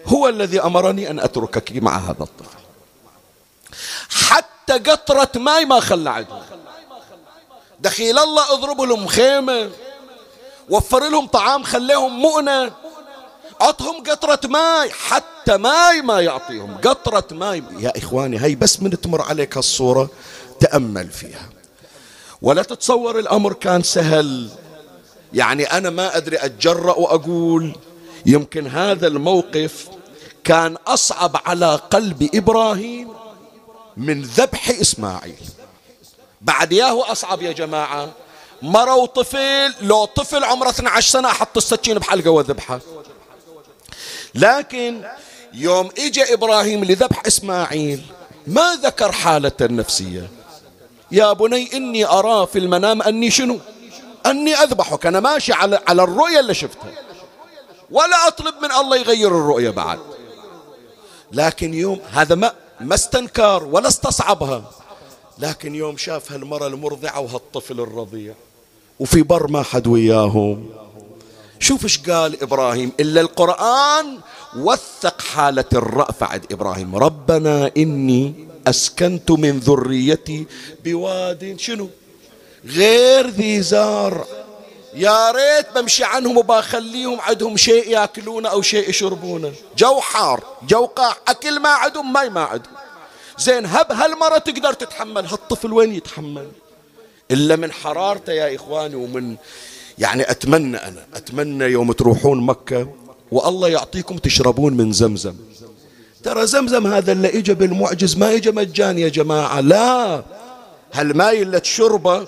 هو 0.07 0.29
الذي 0.29 0.61
أمرني 0.61 1.11
أن 1.11 1.21
أتركك 1.21 1.73
مع 1.73 1.99
هذا 1.99 2.23
الطفل. 2.23 2.59
حتى 4.11 4.73
قطرة 4.73 5.31
ماي 5.41 5.65
ما 5.65 5.81
خلى 5.81 6.11
عندهم 6.11 6.43
دخيل 7.81 8.19
الله 8.19 8.55
اضرب 8.55 8.81
لهم 8.81 9.07
خيمة 9.07 9.71
وفر 10.69 11.09
لهم 11.09 11.27
طعام 11.27 11.63
خليهم 11.63 12.23
مؤنة. 12.23 12.73
عطهم 13.61 14.03
قطرة 14.03 14.41
ماي 14.49 14.91
حتى 14.91 15.57
ماي 15.57 16.03
ما 16.03 16.21
يعطيهم. 16.21 16.77
قطرة 16.85 17.25
ماي 17.33 17.63
يا 17.79 17.93
إخواني 17.97 18.39
هاي 18.39 18.55
بس 18.55 18.83
من 18.83 19.01
تمر 19.01 19.23
عليك 19.23 19.57
الصورة 19.57 20.11
تأمل 20.61 21.09
فيها. 21.11 21.49
ولا 22.43 22.63
تتصور 22.63 23.19
الأمر 23.19 23.53
كان 23.53 23.83
سهل. 23.83 24.49
يعني 25.33 25.65
أنا 25.65 25.91
ما 25.91 26.17
أدري 26.17 26.37
أتجرأ 26.37 26.95
وأقول 26.95 27.77
يمكن 28.27 28.67
هذا 28.67 29.07
الموقف 29.07 29.89
كان 30.45 30.77
أصعب 30.87 31.37
على 31.47 31.75
قلب 31.75 32.31
إبراهيم 32.35 33.09
من 33.97 34.23
ذبح 34.23 34.71
إسماعيل. 34.71 35.45
بعد 36.41 36.73
ياهو 36.73 37.03
أصعب 37.03 37.43
يا 37.43 37.53
جماعة. 37.53 38.09
مرة 38.63 38.95
وطفل 38.95 39.75
لو 39.81 40.05
طفل 40.05 40.45
عمره 40.45 40.71
12 40.71 41.11
سنة 41.11 41.29
أحط 41.29 41.57
السكين 41.57 41.99
بحلقة 41.99 42.31
وذبحة. 42.31 42.81
لكن 44.35 45.05
يوم 45.53 45.91
اجى 45.99 46.35
إبراهيم 46.35 46.85
لذبح 46.85 47.23
إسماعيل 47.27 48.03
ما 48.47 48.79
ذكر 48.83 49.13
حالة 49.13 49.53
النفسية. 49.61 50.31
يا 51.13 51.33
بني 51.33 51.77
إني 51.77 52.07
أرى 52.07 52.47
في 52.47 52.59
المنام 52.59 53.03
أني 53.03 53.31
شنو؟ 53.31 53.59
أني 54.27 54.55
أذبحك. 54.55 55.07
أنا 55.07 55.21
ماشي 55.21 55.53
على, 55.53 55.81
على 55.89 56.03
الرؤية 56.03 56.41
اللي 56.41 56.55
شفتها. 56.55 56.93
ولا 57.91 58.27
أطلب 58.27 58.55
من 58.63 58.73
الله 58.73 58.97
يغير 58.97 59.29
الرؤية 59.29 59.71
بعد. 59.71 59.99
لكن 61.33 61.75
يوم 61.75 62.01
هذا 62.13 62.35
ما 62.35 62.53
ما 62.81 62.95
استنكر 62.95 63.65
ولا 63.65 63.89
استصعبها. 63.89 64.80
لكن 65.41 65.75
يوم 65.75 65.97
شاف 65.97 66.33
هالمرة 66.33 66.67
المرضعة 66.67 67.21
وهالطفل 67.21 67.81
الرضيع. 67.81 68.35
وفي 69.01 69.23
بر 69.23 69.47
ما 69.47 69.63
حد 69.63 69.87
وياهم. 69.87 70.71
شوف 71.59 71.85
إيش 71.85 71.99
قال 71.99 72.43
إبراهيم. 72.43 72.93
إلا 73.01 73.21
القرآن 73.21 74.19
وثق 74.57 75.21
حالة 75.21 75.65
الرأفة 75.73 76.27
عند 76.27 76.53
إبراهيم. 76.53 76.97
ربنا 76.97 77.71
إني 77.77 78.35
أسكنت 78.67 79.31
من 79.31 79.59
ذريتي 79.59 80.47
بواد. 80.85 81.55
شنو؟ 81.59 81.89
غير 82.67 83.27
ذي 83.27 83.63
زرع 83.63 84.25
يا 84.95 85.31
ريت 85.31 85.67
بمشي 85.75 86.05
عنهم 86.05 86.37
وبخليهم 86.37 87.21
عندهم 87.21 87.57
شيء 87.57 87.89
ياكلونه 87.89 88.49
أو 88.49 88.63
شيء 88.63 88.89
يشربونه. 88.89 89.53
جو 89.79 90.01
حار 90.01 90.45
جوعا 90.69 91.17
أكل 91.29 91.61
ما 91.61 91.69
عندهم 91.69 92.13
ماي 92.13 92.31
ما 92.31 92.41
عندهم 92.41 92.80
زين 93.41 93.67
هب 93.67 93.93
هالمرة 93.93 94.39
تقدر 94.39 94.73
تتحمل. 94.73 95.27
هالطفل 95.27 95.73
وين 95.73 95.95
يتحمل؟ 95.95 96.49
إلا 97.31 97.57
من 97.57 97.73
حرارته 97.73 98.33
يا 98.33 98.57
إخواني 98.57 98.95
ومن 98.95 99.37
يعني 99.99 100.31
أتمنى 100.31 100.77
أنا 100.77 101.07
أتمنى 101.15 101.65
يوم 101.65 101.93
تروحون 101.93 102.41
مكة 102.41 102.89
والله 103.33 103.69
يعطيكم 103.69 104.17
تشربون 104.19 104.73
من 104.73 104.93
زمزم. 104.93 105.35
ترى 106.23 106.47
زمزم 106.47 106.87
هذا 106.87 107.13
اللي 107.13 107.29
اجى 107.29 107.55
بالمعجز 107.55 108.17
ما 108.17 108.35
اجى 108.35 108.51
مجان 108.51 108.99
يا 108.99 109.09
جماعة. 109.09 109.61
لا 109.61 110.23
هالماي 110.93 111.43
اللي 111.43 111.61
تشربه 111.61 112.27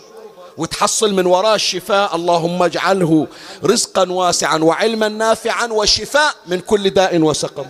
وتحصل 0.56 1.14
من 1.14 1.26
وراه 1.26 1.54
الشفاء 1.54 2.16
اللهم 2.16 2.62
اجعله 2.62 3.26
رزقا 3.64 4.12
واسعا 4.12 4.58
وعلما 4.58 5.08
نافعا 5.08 5.66
وشفاء 5.66 6.34
من 6.46 6.60
كل 6.60 6.90
داء 6.90 7.18
وسقم. 7.18 7.64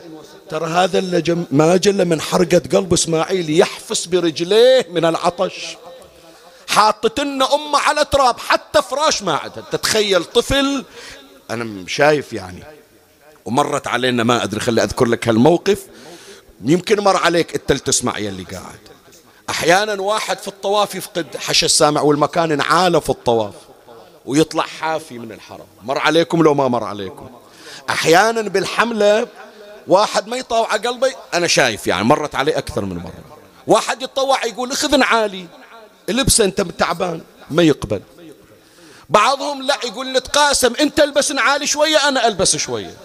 ترى 0.52 0.66
هذا 0.66 0.98
اللي 0.98 1.46
ما 1.50 1.76
جل 1.76 2.04
من 2.04 2.20
حرقة 2.20 2.62
قلب 2.72 2.92
إسماعيل 2.92 3.60
يحفس 3.60 4.06
برجليه 4.06 4.86
من 4.90 5.04
العطش. 5.04 5.76
حاطت 6.68 7.20
لنا 7.20 7.54
أمه 7.54 7.78
على 7.78 8.04
تراب 8.04 8.38
حتى 8.38 8.82
فراش 8.82 9.22
ما 9.22 9.32
عندها 9.32 9.64
تتخيل 9.72 10.24
طفل 10.24 10.84
أنا 11.50 11.88
شايف 11.88 12.32
يعني. 12.32 12.64
ومرت 13.44 13.86
علينا 13.86 14.24
ما 14.24 14.44
أدري 14.44 14.60
خلي 14.60 14.82
أذكر 14.82 15.04
لك 15.04 15.28
هالموقف. 15.28 15.86
يمكن 16.64 17.00
مر 17.00 17.16
عليك 17.16 17.54
انت 17.54 17.72
تسمع 17.72 18.18
يلي 18.18 18.42
قاعد. 18.42 18.80
أحيانا 19.50 20.02
واحد 20.02 20.38
في 20.38 20.48
الطواف 20.48 20.94
يفقد 20.94 21.26
حش 21.36 21.64
السامع 21.64 22.00
والمكان 22.00 22.52
انعاله 22.52 23.00
في 23.00 23.10
الطواف. 23.10 23.54
ويطلع 24.26 24.62
حافي 24.62 25.18
من 25.18 25.32
الحرم. 25.32 25.66
مر 25.82 25.98
عليكم 25.98 26.42
لو 26.42 26.54
ما 26.54 26.68
مر 26.68 26.84
عليكم. 26.84 27.30
أحيانا 27.90 28.42
بالحملة 28.42 29.26
واحد 29.86 30.28
ما 30.28 30.36
يطاوع 30.36 30.76
قلبي 30.76 31.12
أنا 31.34 31.46
شايف 31.46 31.86
يعني 31.86 32.04
مرت 32.04 32.34
عليه 32.34 32.58
أكثر 32.58 32.84
من 32.84 32.96
مرة. 32.96 33.38
واحد 33.66 34.02
يتطوع 34.02 34.44
يقول 34.44 34.72
أخذ 34.72 35.02
عالي 35.02 35.46
البسه 36.08 36.44
أنت 36.44 36.60
تعبان 36.60 37.20
ما 37.50 37.62
يقبل. 37.62 38.02
بعضهم 39.08 39.62
لا 39.62 39.76
يقول 39.84 40.12
نتقاسم 40.12 40.72
أنت 40.80 41.00
البس 41.00 41.32
عالي 41.32 41.66
شوية 41.66 42.08
أنا 42.08 42.26
ألبس 42.26 42.56
شوية. 42.56 42.96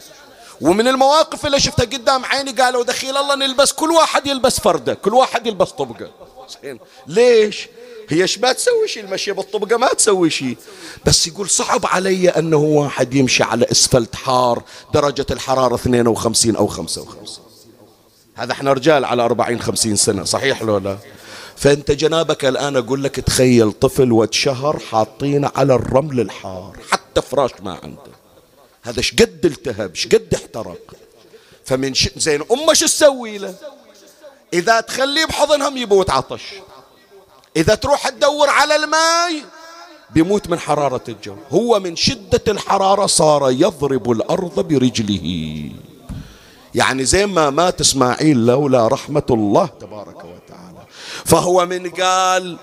ومن 0.61 0.87
المواقف 0.87 1.45
اللي 1.45 1.59
شفتها 1.59 1.85
قدام 1.85 2.25
عيني 2.25 2.51
قالوا 2.51 2.83
دخيل 2.83 3.17
الله 3.17 3.35
نلبس 3.35 3.71
كل 3.71 3.91
واحد 3.91 4.27
يلبس 4.27 4.59
فرده 4.59 4.93
كل 4.93 5.13
واحد 5.13 5.47
يلبس 5.47 5.69
طبقة. 5.71 6.11
ليش؟ 7.07 7.67
هي 8.09 8.21
إيش 8.21 8.39
ما 8.39 8.53
تسوي 8.53 8.87
شيء 8.87 9.03
المشي 9.03 9.31
بالطبقة 9.31 9.77
ما 9.77 9.87
تسوي 9.87 10.29
شيء 10.29 10.57
بس 11.05 11.27
يقول 11.27 11.49
صعب 11.49 11.85
علي 11.85 12.29
أنه 12.29 12.57
واحد 12.57 13.13
يمشي 13.13 13.43
على 13.43 13.65
أسفلت 13.71 14.15
حار 14.15 14.63
درجة 14.93 15.25
الحرارة 15.31 15.75
52 15.75 16.55
أو 16.55 16.67
55 16.67 17.47
هذا 18.35 18.51
إحنا 18.51 18.73
رجال 18.73 19.05
على 19.05 19.23
40 19.23 19.61
50 19.61 19.95
سنة 19.95 20.23
صحيح 20.23 20.61
لو 20.61 20.77
لا؟ 20.77 20.97
فأنت 21.57 21.91
جنابك 21.91 22.45
الآن 22.45 22.75
أقول 22.75 23.03
لك 23.03 23.15
تخيل 23.15 23.71
طفل 23.71 24.11
وتشهر 24.11 24.79
حاطينه 24.79 25.51
على 25.55 25.75
الرمل 25.75 26.19
الحار 26.19 26.77
حتى 26.91 27.21
فراش 27.21 27.51
ما 27.63 27.79
عنده. 27.83 28.11
هذا 28.83 29.01
شقد 29.01 29.45
التهب 29.45 29.95
شقد 29.95 30.33
احترق. 30.33 30.93
فمن 31.65 31.93
ش... 31.93 32.09
زين 32.17 32.43
أمه 32.51 32.73
شو 32.73 32.85
تسوي 32.85 33.37
له؟ 33.37 33.55
إذا 34.53 34.79
تخليه 34.79 35.25
بحضنهم 35.25 35.77
يموت 35.77 36.09
عطش. 36.09 36.43
إذا 37.57 37.75
تروح 37.75 38.09
تدور 38.09 38.49
على 38.49 38.75
الماء 38.75 39.43
بيموت 40.09 40.49
من 40.49 40.59
حرارة 40.59 41.03
الجو. 41.09 41.35
هو 41.51 41.79
من 41.79 41.95
شدة 41.95 42.43
الحرارة 42.47 43.05
صار 43.05 43.51
يضرب 43.51 44.11
الأرض 44.11 44.59
برجله. 44.59 45.71
يعني 46.75 47.05
زي 47.05 47.25
ما 47.25 47.49
مات 47.49 47.81
إسماعيل 47.81 48.45
لولا 48.45 48.87
رحمة 48.87 49.23
الله 49.29 49.69
تبارك 49.81 50.17
وتعالى. 50.17 50.81
فهو 51.25 51.65
من 51.65 51.89
قال 51.89 52.57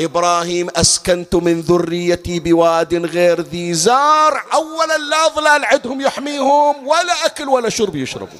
إبراهيم 0.00 0.68
أسكنت 0.76 1.34
من 1.34 1.60
ذريتي 1.60 2.40
بواد 2.40 2.94
غير 2.94 3.40
ذي 3.40 3.74
زار. 3.74 4.42
أولا 4.52 4.98
لا 4.98 5.28
ظلال 5.28 5.64
عندهم 5.64 6.00
يحميهم 6.00 6.88
ولا 6.88 7.26
أكل 7.26 7.48
ولا 7.48 7.68
شرب 7.68 7.96
يشربوا 7.96 8.38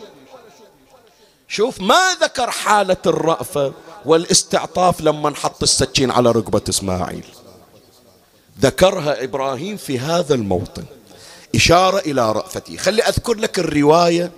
شوف 1.48 1.80
ما 1.80 2.14
ذكر 2.22 2.50
حالة 2.50 3.02
الرأفة. 3.06 3.72
والاستعطاف 4.04 5.00
لما 5.00 5.30
نحط 5.30 5.62
السكين 5.62 6.10
على 6.10 6.30
رقبة 6.30 6.62
إسماعيل. 6.68 7.24
ذكرها 8.60 9.24
إبراهيم 9.24 9.76
في 9.76 9.98
هذا 9.98 10.34
الموطن. 10.34 10.84
إشارة 11.54 11.98
إلى 11.98 12.32
رأفته 12.32 12.76
خلي 12.76 13.02
أذكر 13.02 13.34
لك 13.34 13.58
الرواية 13.58 14.32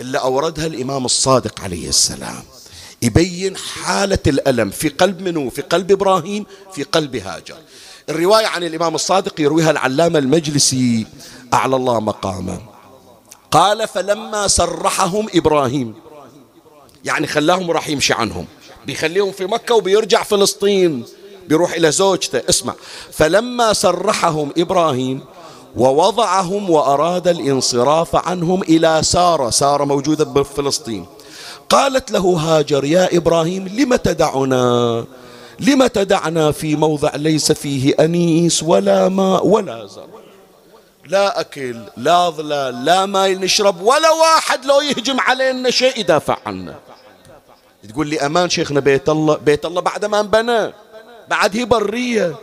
اللي 0.00 0.18
أوردها 0.18 0.66
الإمام 0.66 1.04
الصادق 1.04 1.60
عليه 1.60 1.88
السلام. 1.88 2.42
يبين 3.02 3.56
حالة 3.56 4.18
الألم 4.26 4.70
في 4.70 4.88
قلب 4.88 5.20
منو؟ 5.20 5.50
في 5.50 5.62
قلب 5.62 5.92
إبراهيم 5.92 6.46
في 6.72 6.82
قلب 6.82 7.16
هاجر. 7.16 7.56
الرواية 8.08 8.46
عن 8.46 8.64
الإمام 8.64 8.94
الصادق 8.94 9.40
يرويها 9.40 9.70
العلامة 9.70 10.18
المجلسي 10.18 11.06
أعلى 11.54 11.76
الله 11.76 12.00
مقامه 12.00 12.60
قال 13.50 13.88
فلما 13.88 14.48
سرحهم 14.48 15.26
إبراهيم. 15.34 15.94
يعني 17.04 17.26
خلاهم 17.26 17.70
راح 17.70 17.88
يمشي 17.88 18.12
عنهم 18.12 18.46
بيخليهم 18.88 19.32
في 19.32 19.44
مكة 19.46 19.74
وبيرجع 19.74 20.22
فلسطين 20.22 21.04
بيروح 21.48 21.72
إلى 21.72 21.92
زوجته. 21.92 22.42
اسمع. 22.48 22.74
فلما 23.12 23.72
سرحهم 23.72 24.52
إبراهيم 24.58 25.20
ووضعهم 25.76 26.70
وأراد 26.70 27.28
الانصراف 27.28 28.16
عنهم 28.16 28.62
إلى 28.62 29.00
سارة 29.02 29.50
سارة 29.50 29.84
موجودة 29.84 30.24
بفلسطين 30.24 31.06
قالت 31.68 32.10
له 32.10 32.20
هاجر 32.20 32.84
يا 32.84 33.16
إبراهيم 33.16 33.68
لم 33.68 33.94
تدعنا؟ 33.96 35.04
لم 35.60 35.86
تدعنا 35.86 36.52
في 36.52 36.76
موضع 36.76 37.16
ليس 37.16 37.52
فيه 37.52 37.94
أنيس 38.00 38.62
ولا 38.62 39.08
ماء 39.08 39.46
ولا 39.46 39.86
زرع 39.86 40.04
لا 41.06 41.40
أكل 41.40 41.76
لا 41.96 42.30
ظلال 42.30 42.84
لا 42.84 43.06
ماء 43.06 43.32
نشرب 43.32 43.82
ولا 43.82 44.10
واحد 44.10 44.64
لو 44.64 44.80
يهجم 44.80 45.20
علينا 45.20 45.70
شيء 45.70 46.00
يدافع 46.00 46.36
عنا. 46.46 46.74
تقول 47.86 48.06
لي 48.06 48.20
أمان 48.20 48.50
شيخنا 48.50 48.80
بيت 48.80 49.08
الله 49.08 49.36
بيت 49.36 49.64
الله 49.66 49.80
بعد 49.80 50.04
ما 50.04 50.20
انبنى 50.20 50.72
بعد 51.28 51.56
هي 51.56 51.64
برية. 51.64 52.36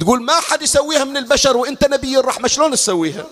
تقول 0.00 0.22
ما 0.22 0.32
حد 0.32 0.62
يسويها 0.62 1.04
من 1.04 1.16
البشر 1.16 1.56
وإنت 1.56 1.84
نبي 1.84 2.18
الرحمة 2.18 2.48
شلون 2.48 2.72
تسويها؟ 2.72 3.26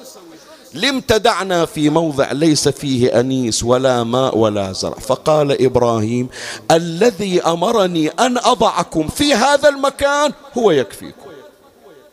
لم 0.75 1.01
تدعنا 1.01 1.65
في 1.67 1.91
موضع 1.91 2.33
ليس 2.33 2.69
فيه 2.69 3.21
أنيس 3.21 3.65
ولا 3.65 4.05
ماء 4.05 4.39
ولا 4.39 4.73
زرع. 4.73 4.95
فقال 4.95 5.65
إبراهيم 5.65 6.29
الذي 6.71 7.43
أمرني 7.43 8.09
أن 8.09 8.39
أضعكم 8.39 9.09
في 9.09 9.35
هذا 9.35 9.69
المكان 9.69 10.33
هو 10.59 10.71
يكفيكم. 10.71 11.31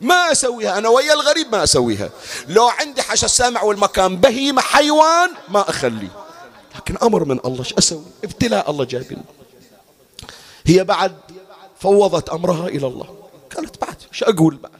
ما 0.01 0.31
أسويها 0.31 0.77
أنا 0.77 0.89
ويا 0.89 1.13
الغريب 1.13 1.51
ما 1.51 1.63
أسويها. 1.63 2.09
لو 2.47 2.67
عندي 2.67 3.01
حش 3.01 3.23
السامع 3.23 3.63
والمكان 3.63 4.17
بهيمة 4.17 4.61
حيوان 4.61 5.29
ما 5.49 5.69
أخليه. 5.69 6.28
لكن 6.79 6.97
أمر 7.03 7.25
من 7.25 7.39
الله 7.45 7.63
شو 7.63 7.75
أسوي؟ 7.77 8.03
ابتلاء 8.23 8.71
الله 8.71 8.85
جايبني 8.85 9.23
هي 10.65 10.83
بعد 10.83 11.15
فوضت 11.79 12.29
أمرها 12.29 12.67
إلى 12.67 12.87
الله. 12.87 13.15
قالت 13.55 13.81
بعد 13.81 13.95
شو 14.11 14.25
أقول 14.25 14.55
بعد؟ 14.55 14.71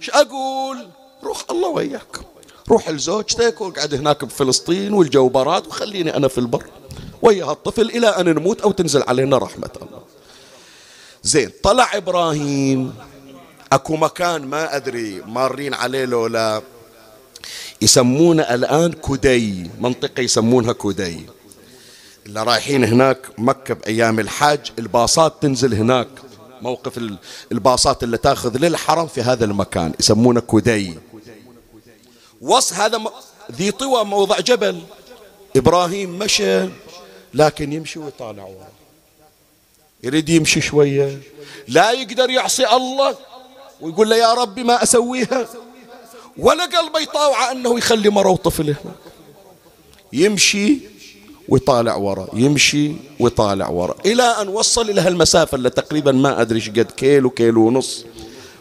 شو 0.00 0.12
أقول؟ 0.12 0.88
روح 1.22 1.44
الله 1.50 1.68
وياك 1.68 2.20
روح 2.68 2.88
لزوجتك 2.88 3.60
واقعد 3.60 3.94
هناك 3.94 4.24
بفلسطين 4.24 4.92
والجو 4.92 5.28
براد 5.28 5.66
وخليني 5.66 6.16
أنا 6.16 6.28
في 6.28 6.38
البر. 6.38 6.64
ويا 7.22 7.44
هالطفل 7.44 7.90
إلى 7.90 8.08
أن 8.08 8.34
نموت 8.34 8.60
أو 8.60 8.72
تنزل 8.72 9.02
علينا 9.08 9.38
رحمة 9.38 9.70
الله. 9.82 10.02
زين 11.22 11.50
طلع 11.62 11.96
إبراهيم. 11.96 12.94
أكو 13.72 13.96
مكان 13.96 14.46
ما 14.46 14.76
أدري 14.76 15.22
مارين 15.26 15.74
عليه 15.74 16.04
لولا 16.04 16.62
يسمونه 17.82 18.42
الآن 18.42 18.92
كدي 18.92 19.70
منطقة 19.80 20.20
يسمونها 20.20 20.72
كدي 20.72 21.20
اللي 22.26 22.42
رايحين 22.42 22.84
هناك 22.84 23.18
مكة 23.38 23.74
بأيام 23.74 24.20
الحج 24.20 24.70
الباصات 24.78 25.42
تنزل 25.42 25.74
هناك. 25.74 26.08
موقف 26.62 27.00
الباصات 27.52 28.02
اللي 28.02 28.18
تاخذ 28.18 28.56
للحرم 28.56 29.06
في 29.06 29.22
هذا 29.22 29.44
المكان 29.44 29.92
يسمونه 30.00 30.40
كدي 30.40 30.94
وص 32.40 32.72
هذا 32.72 33.02
ذي 33.52 33.70
طوى 33.70 34.04
موضع 34.04 34.40
جبل. 34.40 34.82
إبراهيم 35.56 36.18
مشى 36.18 36.68
لكن 37.34 37.72
يمشي 37.72 37.98
ويطالع 37.98 38.42
ورا. 38.42 38.68
يريد 40.02 40.28
يمشي 40.28 40.60
شوية. 40.60 41.20
لا 41.68 41.92
يقدر 41.92 42.30
يعصي 42.30 42.66
الله 42.66 43.16
ويقول 43.80 44.10
له 44.10 44.16
يا 44.16 44.34
ربي 44.34 44.64
ما 44.64 44.82
أسويها. 44.82 45.48
ولا 46.38 46.64
قلبه 46.64 47.00
يطاوع 47.00 47.52
أنه 47.52 47.78
يخلي 47.78 48.08
مرة 48.08 48.30
وطفل 48.30 48.68
هنا 48.68 48.94
يمشي 50.12 50.78
ويطالع 51.48 51.94
ورا 51.94 52.28
يمشي 52.32 52.92
ويطالع 53.20 53.68
ورا. 53.68 53.94
إلى 54.06 54.22
أن 54.22 54.48
وصل 54.48 54.90
إلى 54.90 55.00
هالمسافة 55.00 55.56
اللي 55.56 55.70
تقريبا 55.70 56.12
ما 56.12 56.40
أدري 56.40 56.60
قد 56.60 56.90
كيلو 56.96 57.30
كيلو 57.30 57.66
ونص. 57.66 58.04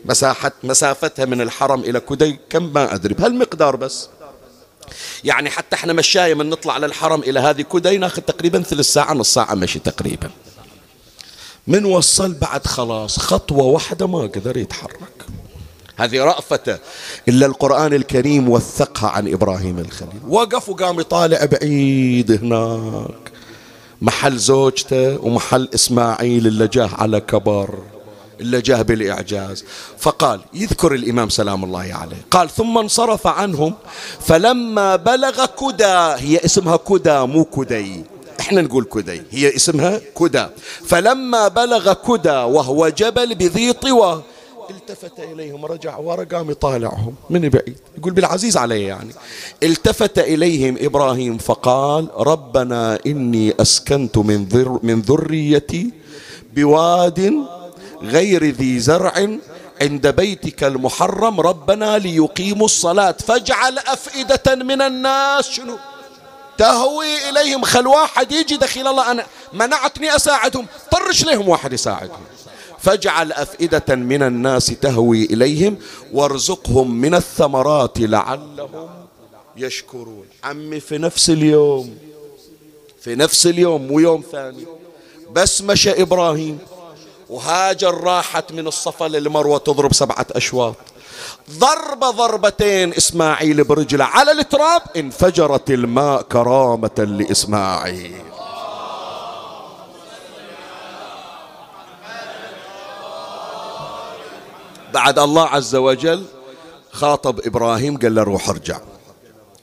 مساحة 0.06 0.52
مسافتها 0.64 1.26
من 1.26 1.42
الحرم 1.42 1.80
إلى 1.80 2.00
كدي 2.00 2.40
كم؟ 2.50 2.64
ما 2.74 2.96
أدري 2.96 3.14
بهالمقدار 3.14 3.76
بس. 3.76 4.10
يعني 5.24 5.50
حتى 5.50 5.76
إحنا 5.76 5.94
مشاية 5.94 6.34
من 6.34 6.50
نطلع 6.50 6.78
للحرم 6.78 7.20
إلى 7.22 7.40
هذه 7.40 7.62
كدي 7.62 7.98
ناخذ 7.98 8.22
تقريبا 8.22 8.62
ثلث 8.62 8.94
ساعة 8.94 9.14
نص 9.14 9.34
ساعة 9.34 9.54
مشي 9.54 9.80
تقريبا. 9.80 10.30
من 11.68 11.86
وصل 11.86 12.34
بعد 12.34 12.68
خلاص 12.68 13.20
خطوة 13.20 13.64
واحدة 13.64 14.08
ما 14.08 14.20
قدر 14.20 14.58
يتحرك. 14.58 15.26
هذه 15.98 16.24
رأفته 16.24 16.78
إلا 17.28 17.46
القرآن 17.46 17.94
الكريم 17.94 18.50
وثقها 18.50 19.10
عن 19.10 19.34
إبراهيم 19.34 19.80
الخليل. 19.80 20.22
وقف 20.28 20.70
وقام 20.70 21.00
يطالع 21.00 21.46
بعيد 21.46 22.32
هناك. 22.32 23.32
محل 24.02 24.38
زوجته 24.38 25.26
ومحل 25.26 25.70
إسماعيل 25.76 26.48
اللي 26.48 26.68
جاه 26.68 26.90
على 26.94 27.20
كبر 27.20 27.80
اللي 28.40 28.62
جاه 28.62 28.82
بالإعجاز. 28.82 29.66
فقال 30.00 30.40
يذكر 30.54 30.94
الإمام 30.94 31.30
سلام 31.30 31.64
الله 31.64 31.80
عليه. 31.94 32.26
قال 32.32 32.50
ثم 32.50 32.78
انصرف 32.78 33.28
عنهم 33.28 33.74
فلما 34.20 34.96
بلغ 34.96 35.46
كدى 35.46 35.96
هي 36.18 36.40
اسمها 36.46 36.78
كدى 36.78 37.20
مو 37.20 37.46
كدي. 37.46 38.04
إحنا 38.40 38.62
نقول 38.62 38.84
كدي 38.84 39.22
هي 39.32 39.56
اسمها 39.56 40.02
كدى. 40.20 40.48
فلما 40.86 41.48
بلغ 41.48 41.94
كدى 41.94 42.30
وهو 42.30 42.90
جبل 42.90 43.36
بذي 43.36 43.74
طوى 43.74 44.24
التفت 44.70 45.20
إليهم 45.20 45.66
رجع 45.66 45.98
ورا 45.98 46.24
قام 46.24 46.52
يطالعهم 46.52 47.16
من 47.30 47.50
بعيد. 47.50 47.78
يقول 47.98 48.14
بالعزيز 48.14 48.58
عليه 48.58 48.88
يعني. 48.88 49.14
التفت 49.64 50.20
إليهم 50.20 50.78
إبراهيم 50.80 51.38
فقال 51.38 52.10
ربنا 52.16 53.00
إني 53.06 53.54
أسكنت 53.62 54.18
من, 54.18 54.46
ذر 54.46 54.80
من 54.84 55.02
ذريتي 55.02 55.94
بواد 56.54 57.34
غير 58.02 58.44
ذي 58.44 58.80
زرع 58.80 59.14
عند 59.82 60.08
بيتك 60.08 60.64
المحرم. 60.64 61.42
ربنا 61.42 61.98
ليقيموا 61.98 62.66
الصلاة. 62.66 63.12
فاجعل 63.12 63.78
أفئدة 63.78 64.56
من 64.56 64.82
الناس. 64.82 65.50
شنو؟ 65.50 65.78
تهوي 66.58 67.30
إليهم 67.30 67.64
خل 67.64 67.88
واحد 67.88 68.32
يجي 68.32 68.58
دخيل 68.58 68.88
الله. 68.88 69.12
أنا 69.12 69.26
منعتني 69.54 70.16
أساعدهم. 70.16 70.66
طرش 70.92 71.26
لهم 71.26 71.50
واحد 71.50 71.74
يساعدهم. 71.74 72.20
فاجعل 72.86 73.32
أفئدة 73.32 73.96
من 73.96 74.24
الناس 74.24 74.66
تهوي 74.66 75.26
إليهم 75.26 75.78
وارزقهم 76.14 76.92
من 77.02 77.16
الثمرات 77.16 78.00
لعلهم 78.00 78.90
يشكرون. 79.58 80.26
عمي 80.44 80.80
في 80.80 80.98
نفس 80.98 81.30
اليوم. 81.30 81.98
في 83.02 83.16
نفس 83.16 83.48
اليوم 83.48 83.92
ويوم 83.92 84.24
ثاني. 84.32 84.66
بس 85.34 85.62
مشى 85.62 86.02
إبراهيم. 86.02 86.60
وهاجر 87.30 88.04
راحت 88.04 88.52
من 88.52 88.68
الصفا 88.68 89.06
للمروة 89.06 89.58
تضرب 89.58 89.94
سبعة 89.94 90.28
أشواط. 90.32 90.76
ضرب 91.52 92.00
ضربتين 92.00 92.94
إسماعيل 92.94 93.64
برجله 93.64 94.06
على 94.06 94.32
التراب. 94.32 94.82
انفجرت 94.98 95.72
الماء 95.72 96.22
كرامة 96.22 96.98
لإسماعيل. 96.98 98.35
بعد 104.96 105.20
الله 105.20 105.46
عز 105.48 105.76
وجل 105.76 106.24
خاطب 106.92 107.40
إبراهيم 107.46 107.98
قال 107.98 108.16
له 108.16 108.24
روح 108.24 108.50
ارجع. 108.50 108.80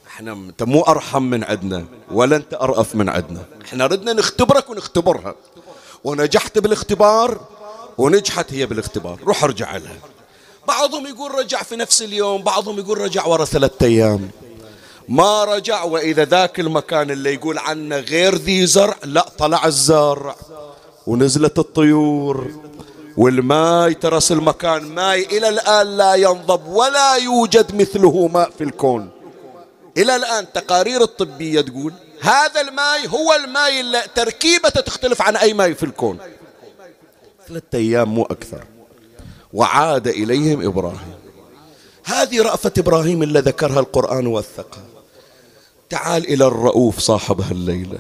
إحنا 0.06 0.32
أنت 0.32 0.62
مو 0.62 0.80
أرحم 0.82 1.22
من 1.22 1.44
عندنا 1.44 1.84
ولا 2.10 2.36
أنت 2.36 2.54
أرأف 2.54 2.94
من 2.94 3.08
عندنا 3.08 3.42
إحنا 3.64 3.86
ردنا 3.86 4.12
نختبرك 4.12 4.70
ونختبرها. 4.70 5.34
ونجحت 6.04 6.58
بالاختبار 6.58 7.40
ونجحت 7.98 8.52
هي 8.52 8.66
بالاختبار. 8.66 9.18
روح 9.26 9.44
ارجع 9.44 9.76
لها. 9.76 9.96
بعضهم 10.68 11.06
يقول 11.06 11.34
رجع 11.34 11.62
في 11.62 11.76
نفس 11.76 12.02
اليوم 12.02 12.42
بعضهم 12.42 12.78
يقول 12.78 12.98
رجع 12.98 13.26
ورا 13.26 13.44
ثلاثة 13.44 13.86
أيام. 13.86 14.30
ما 15.08 15.44
رجع 15.44 15.82
وإذا 15.82 16.24
ذاك 16.24 16.60
المكان 16.60 17.10
اللي 17.10 17.34
يقول 17.34 17.58
عنه 17.58 17.96
غير 17.96 18.34
ذي 18.34 18.66
زرع 18.66 18.96
لا 19.04 19.26
طلع 19.38 19.66
الزرع 19.66 20.36
ونزلت 21.06 21.58
الطيور. 21.58 22.50
والماء 23.16 23.92
ترس 23.92 24.32
المكان 24.32 24.82
ماء 24.82 25.36
إلى 25.36 25.48
الآن 25.48 25.96
لا 25.96 26.14
ينضب 26.14 26.66
ولا 26.66 27.14
يوجد 27.14 27.74
مثله 27.74 28.28
ماء 28.28 28.50
في 28.50 28.64
الكون. 28.64 29.10
إلى 29.96 30.16
الآن 30.16 30.52
تقارير 30.52 31.02
الطبية 31.02 31.60
تقول 31.60 31.92
هذا 32.20 32.60
الماء 32.60 33.08
هو 33.08 33.34
الماء 33.34 33.80
اللي 33.80 34.02
تركيبته 34.14 34.80
تختلف 34.80 35.22
عن 35.22 35.36
أي 35.36 35.54
ماء 35.54 35.72
في 35.72 35.82
الكون. 35.82 36.18
ثلاثة 37.48 37.78
أيام 37.78 38.14
مو 38.14 38.22
أكثر. 38.22 38.64
وعاد 39.52 40.08
إليهم 40.08 40.66
إبراهيم. 40.66 41.14
هذه 42.04 42.42
رأفة 42.42 42.72
إبراهيم 42.78 43.22
اللي 43.22 43.40
ذكرها 43.40 43.80
القرآن 43.80 44.26
وثقها 44.26 44.84
تعال 45.90 46.28
إلى 46.28 46.46
الرؤوف 46.46 46.98
صاحب 46.98 47.40
هالليلة 47.40 47.98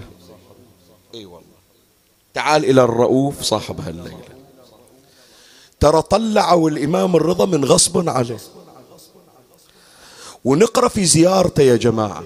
أي 1.14 1.24
والله. 1.24 1.42
تعال 2.34 2.64
إلى 2.64 2.82
الرؤوف 2.84 3.42
صاحب 3.42 3.80
هالليلة 3.80 4.31
ترى 5.82 6.02
طلعوا 6.02 6.70
الإمام 6.70 7.16
الرضا 7.16 7.46
من 7.46 7.64
غصب 7.64 8.08
عليه 8.08 8.38
ونقرأ 10.44 10.88
في 10.88 11.04
زيارته 11.04 11.62
يا 11.62 11.76
جماعة. 11.76 12.24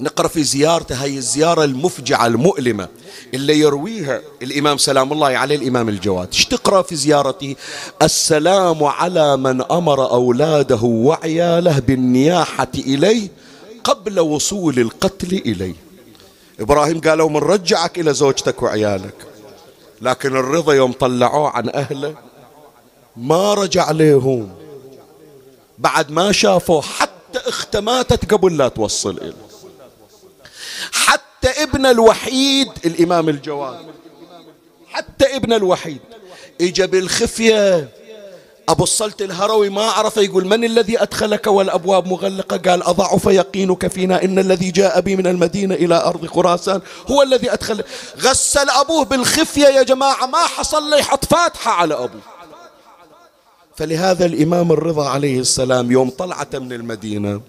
نقرأ 0.00 0.28
في 0.28 0.42
زيارته 0.42 1.02
هاي 1.02 1.16
الزيارة 1.16 1.64
المفجعة 1.64 2.26
المؤلمة 2.26 2.88
اللي 3.34 3.58
يرويها 3.58 4.20
الإمام 4.42 4.78
سلام 4.78 5.12
الله 5.12 5.26
عليه 5.26 5.56
الإمام 5.56 5.88
الجواد. 5.88 6.28
إيش 6.32 6.46
تقرأ 6.46 6.82
في 6.82 6.96
زيارته؟ 6.96 7.56
السلام 8.02 8.84
على 8.84 9.36
من 9.36 9.62
أمر 9.62 10.10
أولاده 10.10 10.82
وعياله 10.82 11.78
بالنياحة 11.78 12.72
إليه 12.74 13.28
قبل 13.84 14.20
وصول 14.20 14.78
القتل 14.78 15.42
إليه. 15.46 15.74
إبراهيم 16.60 17.00
قالوا 17.00 17.30
من 17.30 17.36
رجعك 17.36 17.98
إلى 17.98 18.14
زوجتك 18.14 18.62
وعيالك. 18.62 19.14
لكن 20.02 20.36
الرضا 20.36 20.72
يوم 20.74 20.92
طلعوه 20.92 21.50
عن 21.50 21.68
أهله 21.68 22.29
ما 23.16 23.54
رجع 23.54 23.90
لهم 23.90 24.50
بعد 25.78 26.10
ما 26.10 26.32
شافوا 26.32 26.82
حتى 26.82 27.38
اخته 27.46 27.80
ماتت 27.80 28.32
قبل 28.32 28.56
لا 28.56 28.68
توصل 28.68 29.18
إليه 29.18 29.50
حتى 30.92 31.62
ابن 31.62 31.86
الوحيد 31.86 32.68
الإمام 32.84 33.28
الجواد 33.28 33.78
حتى 34.88 35.36
ابن 35.36 35.52
الوحيد 35.52 36.00
اجى 36.60 36.86
بالخفية. 36.86 37.88
أبو 38.68 38.82
الصلت 38.82 39.22
الهروي 39.22 39.68
ما 39.68 39.82
عرف 39.82 40.16
يقول 40.16 40.46
من 40.46 40.64
الذي 40.64 41.02
أدخلك 41.02 41.46
والأبواب 41.46 42.06
مغلقة؟ 42.06 42.56
قال 42.56 42.82
أضعف 42.82 43.26
يقينك 43.26 43.86
فينا 43.86 44.24
إن 44.24 44.38
الذي 44.38 44.70
جاء 44.70 45.00
بي 45.00 45.16
من 45.16 45.26
المدينة 45.26 45.74
إلى 45.74 45.94
أرض 45.94 46.26
خراسان 46.26 46.80
هو 47.10 47.22
الذي 47.22 47.52
أدخل. 47.52 47.82
غسل 48.20 48.70
أبوه 48.70 49.04
بالخفية 49.04 49.66
يا 49.66 49.82
جماعة 49.82 50.26
ما 50.26 50.38
حصل 50.38 50.90
لي 50.90 50.98
يحط 50.98 51.24
فاتحة 51.24 51.70
على 51.70 51.94
أبوه. 51.94 52.20
فلهذا 53.80 54.26
الإمام 54.26 54.72
الرضا 54.72 55.08
عليه 55.08 55.40
السلام 55.40 55.92
يوم 55.92 56.10
طلعته 56.10 56.58
من 56.58 56.72
المدينة 56.72 57.40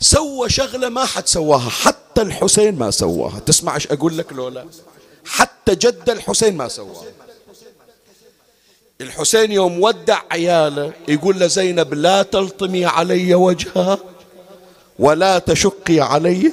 سوى 0.00 0.48
شغلة 0.48 0.88
ما 0.88 1.04
حد 1.04 1.26
سواها 1.26 1.70
حتى 1.70 2.22
الحسين 2.22 2.78
ما 2.78 2.90
سواها. 2.90 3.38
تسمع 3.38 3.74
إيش 3.74 3.86
أقول 3.86 4.18
لك 4.18 4.32
لولا؟ 4.32 4.66
حتى 5.24 5.74
جد 5.74 6.10
الحسين 6.10 6.56
ما 6.56 6.68
سواها. 6.68 7.04
الحسين 9.00 9.52
يوم 9.52 9.82
ودع 9.82 10.20
عياله 10.30 10.92
يقول 11.08 11.36
لزينب 11.36 11.94
لا 11.94 12.22
تلطمي 12.22 12.84
علي 12.84 13.34
وجهها 13.34 13.98
ولا 14.98 15.38
تشقي 15.38 16.00
علي 16.00 16.52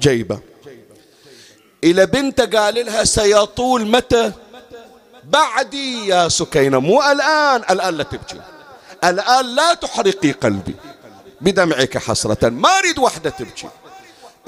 جيبه. 0.00 0.40
إلى 1.84 2.06
بنت 2.06 2.40
قال 2.56 2.74
لها 2.74 3.04
سيطول 3.04 3.86
متى؟ 3.86 4.32
بعدي 5.24 6.06
يا 6.06 6.28
سكينة 6.28 6.78
مو 6.78 7.02
الآن 7.02 7.62
الآن 7.70 7.94
لا 7.94 8.04
تبكي. 8.04 8.40
الآن 9.04 9.46
لا 9.54 9.74
تحرقي 9.74 10.32
قلبي 10.32 10.74
بدمعك 11.40 11.98
حسرة 11.98 12.48
ما 12.48 12.68
أريد 12.78 12.98
وحدة 12.98 13.30
تبكي. 13.30 13.68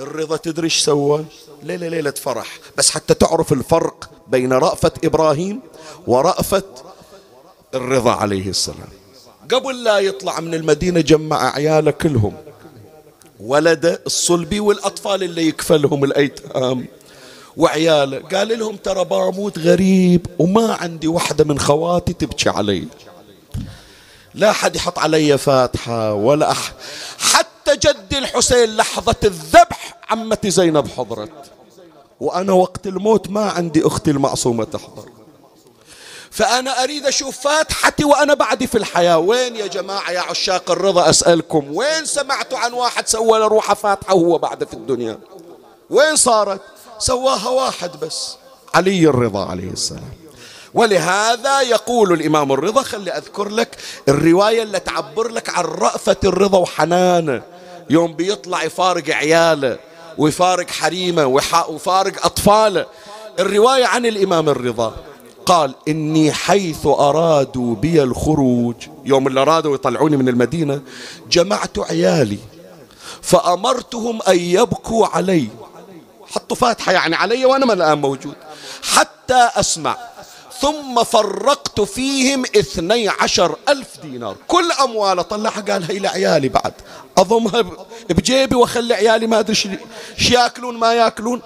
الرضا 0.00 0.36
تدري 0.36 0.64
إيش 0.64 0.80
سوى؟ 0.80 1.24
ليلة 1.62 1.88
ليلة 1.88 2.10
فرح 2.10 2.58
بس 2.76 2.90
حتى 2.90 3.14
تعرف 3.14 3.52
الفرق 3.52 4.10
بين 4.28 4.52
رأفة 4.52 4.92
إبراهيم 5.04 5.60
ورأفة 6.06 6.62
الرضا 7.74 8.12
عليه 8.12 8.48
السلام. 8.48 8.88
قبل 9.52 9.84
لا 9.84 9.98
يطلع 9.98 10.40
من 10.40 10.54
المدينة 10.54 11.00
جمع 11.00 11.54
عياله 11.54 11.90
كلهم. 11.90 12.36
ولده 13.40 14.02
الصلبي 14.06 14.60
والأطفال 14.60 15.22
اللي 15.22 15.48
يكفلهم 15.48 16.04
الأيتام. 16.04 16.86
وعياله. 17.56 18.22
قال 18.32 18.58
لهم 18.58 18.76
ترى 18.76 19.04
باموت 19.04 19.58
غريب 19.58 20.26
وما 20.38 20.74
عندي 20.74 21.08
واحدة 21.08 21.44
من 21.44 21.58
خواتي 21.58 22.12
تبكي 22.12 22.48
علي. 22.48 22.88
لا 24.34 24.50
أحد 24.50 24.76
يحط 24.76 24.98
علي 24.98 25.38
فاتحة 25.38 26.14
ولا 26.14 26.50
أح 26.50 26.72
حتى 27.18 27.76
جدي 27.76 28.18
الحسين 28.18 28.76
لحظة 28.76 29.16
الذبح 29.24 29.94
عمتي 30.10 30.50
زينب 30.50 30.88
حضرت. 30.88 31.30
وأنا 32.20 32.52
وقت 32.52 32.86
الموت 32.86 33.30
ما 33.30 33.50
عندي 33.50 33.86
أختي 33.86 34.10
المعصومة 34.10 34.64
تحضر. 34.64 35.08
فأنا 36.30 36.82
أريد 36.82 37.06
أشوف 37.06 37.38
فاتحتي 37.38 38.04
وأنا 38.04 38.34
بعدي 38.34 38.66
في 38.66 38.78
الحياة. 38.78 39.18
وين 39.18 39.56
يا 39.56 39.66
جماعة 39.66 40.10
يا 40.10 40.20
عشاق 40.20 40.70
الرضا؟ 40.70 41.10
أسألكم. 41.10 41.76
وين 41.76 42.04
سمعتوا 42.04 42.58
عن 42.58 42.72
واحد 42.72 43.08
سوى 43.08 43.38
لروحه 43.38 43.74
فاتحة 43.74 44.14
وهو 44.14 44.38
بعد 44.38 44.64
في 44.64 44.74
الدنيا؟ 44.74 45.18
وين 45.90 46.16
صارت؟ 46.16 46.60
سواها 46.98 47.48
واحد 47.48 47.90
بس. 48.02 48.36
علي 48.74 49.08
الرضا 49.08 49.44
عليه 49.44 49.70
السلام. 49.70 50.12
ولهذا 50.74 51.60
يقول 51.60 52.12
الإمام 52.12 52.52
الرضا 52.52 52.82
خلي 52.82 53.10
أذكر 53.10 53.48
لك 53.48 53.76
الرواية 54.08 54.62
اللي 54.62 54.80
تعبر 54.80 55.28
لك 55.28 55.48
عن 55.48 55.64
رأفة 55.64 56.16
الرضا 56.24 56.58
وحنانه. 56.58 57.42
يوم 57.90 58.12
بيطلع 58.12 58.62
يفارق 58.62 59.10
عياله 59.10 59.78
ويفارق 60.18 60.70
حريمه 60.70 61.26
ويفارق 61.26 62.24
أطفاله. 62.26 62.86
الرواية 63.38 63.84
عن 63.84 64.06
الإمام 64.06 64.48
الرضا 64.48 64.94
قال 65.46 65.74
إني 65.88 66.32
حيث 66.32 66.86
أرادوا 66.86 67.74
بي 67.74 68.02
الخروج. 68.02 68.76
يوم 69.04 69.26
اللي 69.26 69.42
أرادوا 69.42 69.74
يطلعوني 69.74 70.16
من 70.16 70.28
المدينة 70.28 70.80
جمعت 71.30 71.78
عيالي 71.78 72.38
فأمرتهم 73.22 74.22
أن 74.28 74.38
يبكوا 74.38 75.06
علي. 75.06 75.48
حطوا 76.34 76.56
فاتحة 76.56 76.92
يعني 76.92 77.16
علي 77.16 77.44
وأنا 77.44 77.66
ما 77.66 77.72
الآن 77.72 78.00
موجود. 78.00 78.34
حتى 78.82 79.50
أسمع. 79.54 79.96
ثم 80.60 81.04
فرقت 81.04 81.80
فيهم 81.80 82.42
اثني 82.42 83.08
عشر 83.08 83.56
ألف 83.68 84.00
دينار. 84.02 84.36
كل 84.48 84.72
أمواله 84.72 85.22
طلعها 85.22 85.60
قال 85.60 85.90
هي 85.90 85.98
لعيالي 85.98 86.48
بعد. 86.48 86.72
أضمها 87.18 87.64
بجيبي 88.10 88.56
وأخلي 88.56 88.94
عيالي 88.94 89.26
ما 89.26 89.38
أدري 89.38 89.54
شو 89.54 89.68
ياكلون 90.18 90.76
ما 90.76 90.94
ياكلون. 90.94 91.42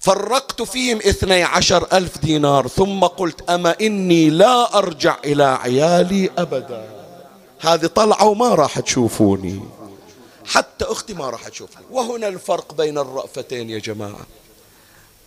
فرقت 0.00 0.62
فيهم 0.62 0.98
اثني 0.98 1.42
عشر 1.42 1.86
ألف 1.92 2.18
دينار. 2.18 2.68
ثم 2.68 3.04
قلت 3.04 3.50
أما 3.50 3.76
إني 3.80 4.30
لا 4.30 4.78
أرجع 4.78 5.16
إلى 5.24 5.44
عيالي 5.44 6.30
أبدا. 6.38 6.84
هذه 7.60 7.86
طلعة 7.86 8.24
وما 8.24 8.54
راح 8.54 8.80
تشوفوني. 8.80 9.60
حتى 10.46 10.84
أختي 10.84 11.14
ما 11.14 11.30
راح 11.30 11.48
تشوفني. 11.48 11.84
وهنا 11.90 12.28
الفرق 12.28 12.74
بين 12.74 12.98
الرأفتين 12.98 13.70
يا 13.70 13.78
جماعة. 13.78 14.26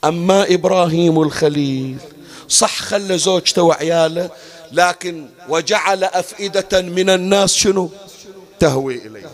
أما 0.04 0.54
إبراهيم 0.54 1.22
الخليل 1.22 1.98
صح 2.50 2.82
خلى 2.82 3.18
زوجته 3.18 3.62
وعياله 3.62 4.30
لكن 4.72 5.28
وجعل 5.50 6.04
أفئدة 6.04 6.82
من 6.82 7.10
الناس 7.10 7.54
شنو؟ 7.54 7.90
تهوي 8.60 9.08
إليه. 9.08 9.30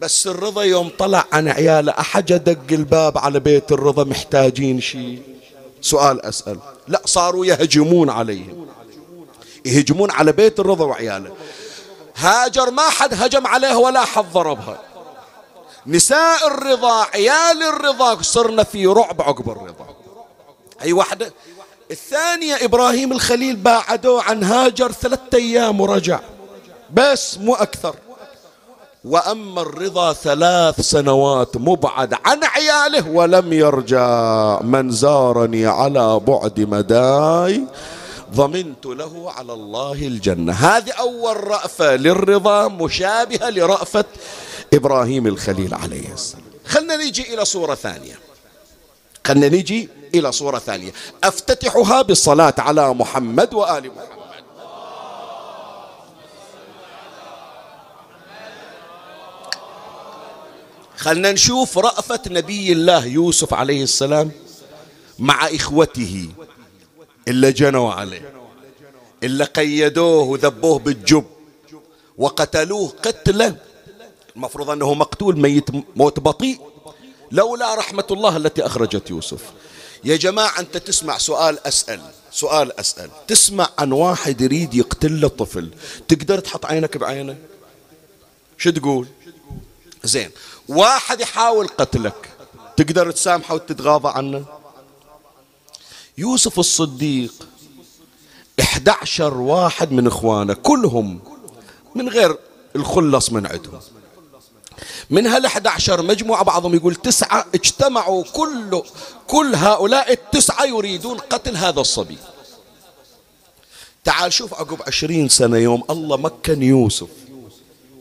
بس 0.00 0.26
الرضا 0.26 0.62
يوم 0.62 0.90
طلع 0.98 1.24
عن 1.32 1.48
عياله 1.48 1.92
أحد 1.92 2.32
دق 2.32 2.72
الباب 2.72 3.18
على 3.18 3.40
بيت 3.40 3.72
الرضا 3.72 4.04
محتاجين 4.04 4.80
شيء؟ 4.80 5.22
سؤال 5.80 6.22
أسأل. 6.22 6.58
لا 6.88 7.02
صاروا 7.04 7.46
يهجمون 7.46 8.10
عليهم. 8.10 8.66
يهجمون 9.64 10.10
على 10.10 10.32
بيت 10.32 10.60
الرضا 10.60 10.84
وعياله. 10.84 11.34
هاجر 12.16 12.70
ما 12.70 12.88
حد 12.88 13.14
هجم 13.14 13.46
عليه 13.46 13.74
ولا 13.76 14.04
حد 14.04 14.32
ضربها. 14.32 14.87
نساء 15.88 16.46
الرضا 16.46 17.06
عيال 17.14 17.62
الرضا 17.62 18.22
صرنا 18.22 18.62
في 18.64 18.86
رعب 18.86 19.22
عقب 19.22 19.50
الرضا 19.50 19.86
أي 20.82 20.92
واحدة؟ 20.92 21.32
الثانية 21.90 22.64
إبراهيم 22.64 23.12
الخليل 23.12 23.56
باعدوه 23.56 24.22
عن 24.22 24.44
هاجر 24.44 24.92
ثلاثة 24.92 25.38
أيام 25.38 25.80
ورجع. 25.80 26.20
بس 26.94 27.38
مو 27.38 27.54
أكثر. 27.54 27.94
وأما 29.04 29.62
الرضا 29.62 30.12
ثلاث 30.12 30.80
سنوات 30.80 31.56
مبعد 31.56 32.14
عن 32.24 32.44
عياله 32.44 33.10
ولم 33.10 33.52
يرجع. 33.52 34.60
من 34.62 34.90
زارني 34.90 35.66
على 35.66 36.20
بعد 36.26 36.60
مداي 36.60 37.64
ضمنت 38.34 38.86
له 38.86 39.32
على 39.36 39.52
الله 39.52 39.92
الجنة. 39.92 40.52
هذه 40.52 40.92
أول 40.92 41.48
رأفة 41.48 41.96
للرضا 41.96 42.68
مشابهة 42.68 43.50
لرأفة 43.50 44.04
إبراهيم 44.74 45.26
الخليل 45.26 45.74
عليه 45.74 46.12
السلام. 46.12 46.44
خلنا 46.66 46.96
نيجي 46.96 47.34
إلى 47.34 47.44
صورة 47.44 47.74
ثانية. 47.74 48.18
خلنا 49.26 49.48
نيجي 49.48 49.88
إلى 50.14 50.32
صورة 50.32 50.58
ثانية. 50.58 50.92
أفتتحها 51.24 52.02
بالصلاة 52.02 52.54
على 52.58 52.94
محمد 52.94 53.54
وآل 53.54 53.90
محمد. 53.96 54.18
خلنا 60.96 61.32
نشوف 61.32 61.78
رأفة 61.78 62.20
نبي 62.26 62.72
الله 62.72 63.06
يوسف 63.06 63.54
عليه 63.54 63.82
السلام 63.82 64.30
مع 65.18 65.46
إخوته 65.46 66.28
إلا 67.28 67.50
جنوا 67.50 67.92
عليه 67.92 68.32
إلا 69.22 69.44
قيدوه 69.44 70.22
وذبوه 70.22 70.78
بالجب 70.78 71.24
وقتلوه 72.18 72.92
قتلة 73.02 73.56
المفروض 74.38 74.70
أنه 74.70 74.94
مقتول 74.94 75.40
ميت 75.40 75.68
موت 75.96 76.20
بطيء. 76.20 76.60
لولا 77.30 77.74
رحمة 77.74 78.04
الله 78.10 78.36
التي 78.36 78.66
أخرجت 78.66 79.10
يوسف. 79.10 79.42
يا 80.04 80.16
جماعة 80.16 80.60
أنت 80.60 80.76
تسمع 80.76 81.18
سؤال 81.18 81.66
أسأل 81.66 82.00
سؤال 82.32 82.80
أسأل. 82.80 83.10
تسمع 83.28 83.68
عن 83.78 83.92
واحد 83.92 84.40
يريد 84.40 84.74
يقتل 84.74 85.20
له 85.20 85.28
طفل 85.28 85.70
تقدر 86.08 86.38
تحط 86.38 86.66
عينك 86.66 86.96
بعينه؟ 86.96 87.36
شو 88.58 88.70
تقول؟ 88.70 89.06
زين. 90.04 90.30
واحد 90.68 91.20
يحاول 91.20 91.68
قتلك. 91.68 92.30
تقدر 92.76 93.10
تسامحه 93.10 93.54
وتتغاضى 93.54 94.08
عنه؟ 94.08 94.44
يوسف 96.18 96.58
الصديق 96.58 97.32
11 98.60 99.34
واحد 99.34 99.92
من 99.92 100.06
إخوانه 100.06 100.54
كلهم 100.54 101.20
من 101.94 102.08
غير 102.08 102.38
الخلص 102.76 103.32
من 103.32 103.46
عندهم. 103.46 103.80
من 105.10 105.26
هال 105.26 105.46
11 105.46 106.02
مجموعة 106.02 106.44
بعضهم 106.44 106.74
يقول 106.74 106.94
تسعة 106.94 107.46
اجتمعوا 107.54 108.24
كل 108.32 108.82
كل 109.26 109.54
هؤلاء 109.54 110.12
التسعة 110.12 110.64
يريدون 110.64 111.18
قتل 111.18 111.56
هذا 111.56 111.80
الصبي. 111.80 112.18
تعال 114.04 114.32
شوف 114.32 114.54
عقب 114.54 114.78
عشرين 114.86 115.28
سنة 115.28 115.56
يوم 115.56 115.84
الله 115.90 116.16
مكن 116.16 116.62
يوسف 116.62 117.08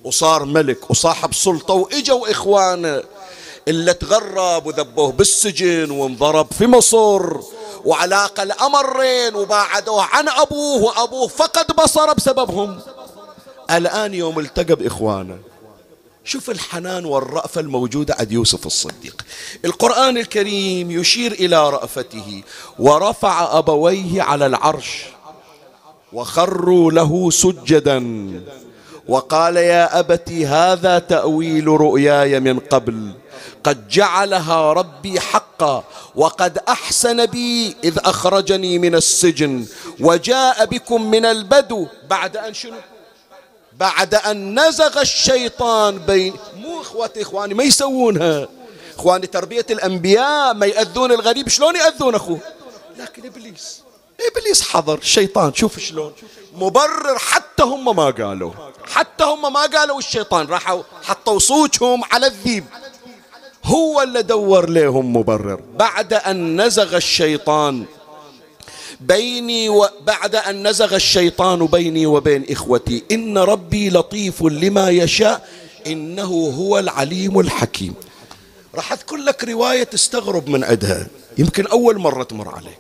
وصار 0.04 0.46
ملك 0.46 0.92
وصاحب 0.92 1.34
سلطة 1.34 1.74
وإجوا 1.74 2.32
إخوانه 2.32 3.04
اللي 3.68 3.94
تغرب 3.94 4.66
وذبوه 4.66 5.12
بالسجن 5.12 5.92
وانضرب 5.92 6.48
في 6.54 6.68
مصر 6.68 7.38
وعلاقة 7.86 8.44
الأمرين 8.44 9.36
وباعدوه 9.36 10.04
عن 10.04 10.30
أبوه 10.30 10.84
وأبوه 10.84 11.28
فقد 11.28 11.76
بصره 11.76 12.14
بسببهم. 12.14 12.80
الآن 13.72 14.14
يوم 14.14 14.40
التقى 14.40 14.76
بإخوانه. 14.76 15.40
شوف 16.28 16.50
الحنان 16.50 17.06
والرأفة 17.06 17.62
الموجودة 17.62 18.16
عند 18.20 18.32
يوسف 18.32 18.66
الصديق. 18.66 19.26
القرآن 19.66 20.18
الكريم 20.18 20.92
يشير 20.92 21.32
إلى 21.32 21.70
رأفته 21.70 22.44
ورفع 22.80 23.58
أبويه 23.58 24.22
على 24.22 24.46
العرش 24.46 25.06
وخروا 26.14 26.92
له 26.92 27.32
سجدا 27.32 28.30
وقال 29.08 29.58
يا 29.58 30.00
أبت 30.00 30.32
هذا 30.32 31.00
تأويل 31.00 31.68
رؤياي 31.68 32.40
من 32.40 32.60
قبل. 32.60 33.12
قد 33.64 33.88
جعلها 33.88 34.74
ربي 34.74 35.20
حقا 35.20 35.84
وقد 36.16 36.58
أحسن 36.58 37.26
بي 37.26 37.76
إذ 37.84 37.98
أخرجني 38.06 38.80
من 38.80 38.96
السجن 38.96 39.66
وجاء 40.00 40.66
بكم 40.66 41.12
من 41.12 41.26
البدو. 41.26 41.88
بعد 42.10 42.38
أن 42.38 42.54
شنو؟ 42.54 42.76
بعد 43.78 44.16
أن 44.16 44.60
نزغ 44.60 45.02
الشيطان 45.02 45.98
بين 46.00 46.34
مو 46.56 46.82
إخوتي 46.82 47.22
إخواني 47.22 47.54
ما 47.54 47.64
يسوونها. 47.64 48.48
إخواني 48.96 49.28
تربية 49.28 49.66
الأنبياء 49.70 50.54
ما 50.54 50.66
يأذون 50.66 51.12
الغريب. 51.12 51.50
شلون 51.50 51.76
يأذون 51.76 52.16
أخوه 52.16 52.40
لكن 52.98 53.26
إبليس 53.26 53.82
إبليس 54.32 54.62
حضر. 54.62 54.98
الشيطان 54.98 55.54
شوف 55.54 55.80
شلون. 55.80 56.14
مبرر 56.56 57.18
حتى 57.18 57.64
هم 57.64 57.96
ما 57.96 58.10
قالوا. 58.10 58.52
حتى 58.86 59.24
هم 59.24 59.54
ما 59.54 59.62
قالوا 59.62 60.00
الشيطان. 60.00 60.48
راحوا 60.48 60.84
حطوا 61.04 61.40
صوتهم 61.40 62.04
على 62.12 62.28
الذيب. 62.28 62.66
هو 63.66 64.02
اللي 64.02 64.22
دور 64.22 64.70
لهم 64.70 65.18
مبرر. 65.18 65.62
بعد 65.74 66.14
أن 66.14 66.62
نزغ 66.62 66.96
الشيطان 66.96 67.86
بيني 69.00 69.70
وبعد 69.70 70.36
أن 70.36 70.68
نزغ 70.68 70.96
الشيطان 70.96 71.66
بيني 71.66 72.06
وبين 72.06 72.46
إخوتي. 72.50 73.04
إن 73.12 73.38
ربي 73.38 73.90
لطيف 73.90 74.44
لما 74.44 74.90
يشاء. 74.90 75.50
إنه 75.88 76.54
هو 76.58 76.80
العليم 76.80 77.40
الحكيم. 77.40 77.94
راح 78.76 78.92
أذكر 78.92 79.16
لك 79.16 79.44
رواية 79.44 79.84
تستغرب 79.84 80.50
من 80.50 80.64
عدها. 80.64 81.08
يمكن 81.38 81.68
أول 81.68 81.98
مرة 81.98 82.24
تمر 82.24 82.56
عليك. 82.56 82.80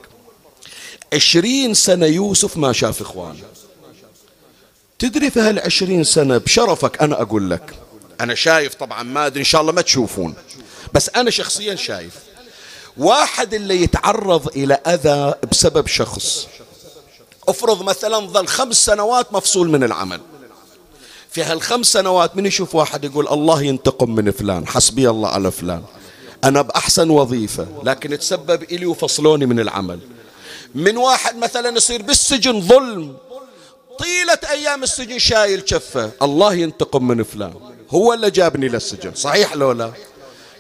عشرين 1.13 1.73
سنة 1.73 2.05
يوسف 2.05 2.57
ما 2.57 2.73
شاف 2.73 3.01
إخوانه. 3.01 3.43
تدري 4.99 5.29
في 5.29 5.39
هالعشرين 5.39 6.03
سنة 6.03 6.37
بشرفك 6.37 7.01
أنا 7.01 7.21
أقول 7.21 7.49
لك. 7.49 7.73
أنا 8.21 8.35
شايف 8.35 8.75
طبعا 8.75 9.03
ما 9.03 9.25
أدري 9.25 9.39
إن 9.39 9.45
شاء 9.45 9.61
الله 9.61 9.71
ما 9.71 9.81
تشوفون. 9.81 10.33
بس 10.93 11.09
أنا 11.09 11.29
شخصيا 11.29 11.75
شايف. 11.75 12.13
واحد 12.99 13.53
اللي 13.53 13.81
يتعرض 13.81 14.47
إلى 14.47 14.73
أذى 14.73 15.33
بسبب 15.51 15.87
شخص. 15.87 16.47
افرض 17.47 17.83
مثلا 17.83 18.19
ظل 18.19 18.47
خمس 18.47 18.85
سنوات 18.85 19.33
مفصول 19.33 19.69
من 19.69 19.83
العمل. 19.83 20.21
في 21.31 21.43
هالخمس 21.43 21.87
سنوات 21.87 22.35
من 22.35 22.45
يشوف 22.45 22.75
واحد 22.75 23.03
يقول 23.03 23.27
الله 23.27 23.63
ينتقم 23.63 24.15
من 24.15 24.31
فلان 24.31 24.67
حسبي 24.67 25.09
الله 25.09 25.29
على 25.29 25.51
فلان. 25.51 25.83
أنا 26.43 26.61
بأحسن 26.61 27.09
وظيفة 27.09 27.67
لكن 27.83 28.19
تسبب 28.19 28.63
إلي 28.63 28.85
وفصلوني 28.85 29.45
من 29.45 29.59
العمل. 29.59 29.99
من 30.75 30.97
واحد 30.97 31.37
مثلا 31.37 31.77
يصير 31.77 32.01
بالسجن 32.01 32.61
ظلم. 32.61 33.17
طيلة 33.99 34.39
أيام 34.49 34.83
السجن 34.83 35.19
شايل 35.19 35.63
شفة. 35.65 36.11
الله 36.21 36.53
ينتقم 36.53 37.07
من 37.07 37.23
فلان. 37.23 37.53
هو 37.89 38.13
اللي 38.13 38.31
جابني 38.31 38.67
للسجن 38.67 39.13
صحيح 39.15 39.53
لو 39.53 39.71
لا؟ 39.71 39.91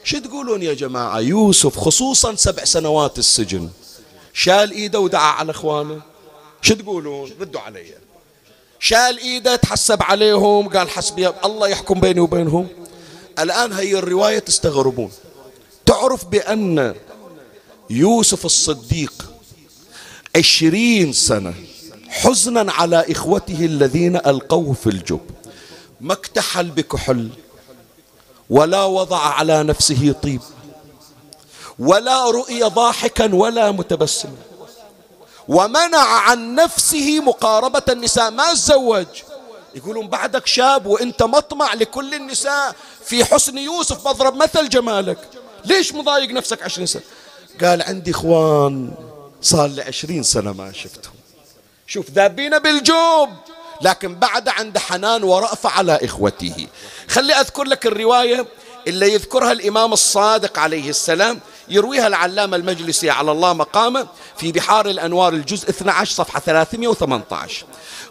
شو 0.07 0.19
تقولون 0.19 0.63
يا 0.63 0.73
جماعة؟ 0.73 1.19
يوسف 1.19 1.79
خصوصا 1.79 2.35
سبع 2.35 2.63
سنوات 2.63 3.19
السجن. 3.19 3.69
شال 4.33 4.71
إيده 4.71 4.99
ودعا 4.99 5.31
على 5.31 5.51
إخوانه. 5.51 6.01
شو 6.61 6.73
تقولون؟ 6.73 7.31
ردوا 7.41 7.61
علي. 7.61 7.85
شال 8.79 9.17
إيده 9.17 9.55
تحسب 9.55 10.03
عليهم 10.03 10.69
قال 10.69 10.89
حسبي 10.89 11.27
الله 11.27 11.67
يحكم 11.67 11.99
بيني 11.99 12.19
وبينهم. 12.19 12.67
الآن 13.39 13.73
هي 13.73 13.99
الرواية 13.99 14.39
تستغربون. 14.39 15.11
تعرف 15.85 16.25
بأن 16.25 16.95
يوسف 17.89 18.45
الصديق 18.45 19.31
عشرين 20.35 21.13
سنة 21.13 21.53
حزنا 22.09 22.71
على 22.71 23.05
إخوته 23.09 23.65
الذين 23.65 24.15
ألقوه 24.15 24.73
في 24.73 24.87
الجب. 24.87 25.21
ما 26.01 26.13
اكتحل 26.13 26.71
بكحل. 26.71 27.29
ولا 28.49 28.83
وضع 28.83 29.19
على 29.19 29.63
نفسه 29.63 30.15
طيب. 30.23 30.41
ولا 31.79 32.29
رؤي 32.31 32.63
ضاحكا 32.63 33.35
ولا 33.35 33.71
متبسما. 33.71 34.35
ومنع 35.47 36.03
عن 36.03 36.55
نفسه 36.55 37.19
مقاربة 37.19 37.81
النساء. 37.89 38.31
ما 38.31 38.53
تزوج. 38.53 39.05
يقولون 39.75 40.07
بعدك 40.07 40.47
شاب 40.47 40.85
وانت 40.85 41.23
مطمع 41.23 41.73
لكل 41.73 42.13
النساء 42.13 42.75
في 43.05 43.25
حسن 43.25 43.57
يوسف 43.57 44.07
مضرب 44.07 44.35
مثل 44.35 44.69
جمالك. 44.69 45.17
ليش 45.65 45.93
مضايق 45.93 46.31
نفسك 46.31 46.63
عشرين 46.63 46.87
سنة؟ 46.87 47.01
قال 47.61 47.81
عندي 47.81 48.11
إخوان 48.11 48.91
صار 49.41 49.67
لي 49.67 49.81
عشرين 49.81 50.23
سنة 50.23 50.53
ما 50.53 50.71
شفتهم. 50.73 51.13
شوف 51.87 52.11
ذابين 52.11 52.59
بالجوب. 52.59 53.29
لكن 53.81 54.15
بعد 54.15 54.49
عنده 54.49 54.79
حنان 54.79 55.23
ورأفة 55.23 55.69
على 55.69 55.99
إخوته. 56.03 56.67
خلي 57.09 57.33
أذكر 57.33 57.63
لك 57.63 57.85
الرواية 57.85 58.45
اللي 58.87 59.13
يذكرها 59.13 59.51
الإمام 59.51 59.93
الصادق 59.93 60.59
عليه 60.59 60.89
السلام 60.89 61.39
يرويها 61.69 62.07
العلامة 62.07 62.57
المجلسي 62.57 63.09
على 63.09 63.31
الله 63.31 63.53
مقامه 63.53 64.07
في 64.37 64.51
بحار 64.51 64.89
الأنوار 64.89 65.33
الجزء 65.33 65.69
12 65.69 66.13
صفحة 66.13 66.39
318 66.39 67.65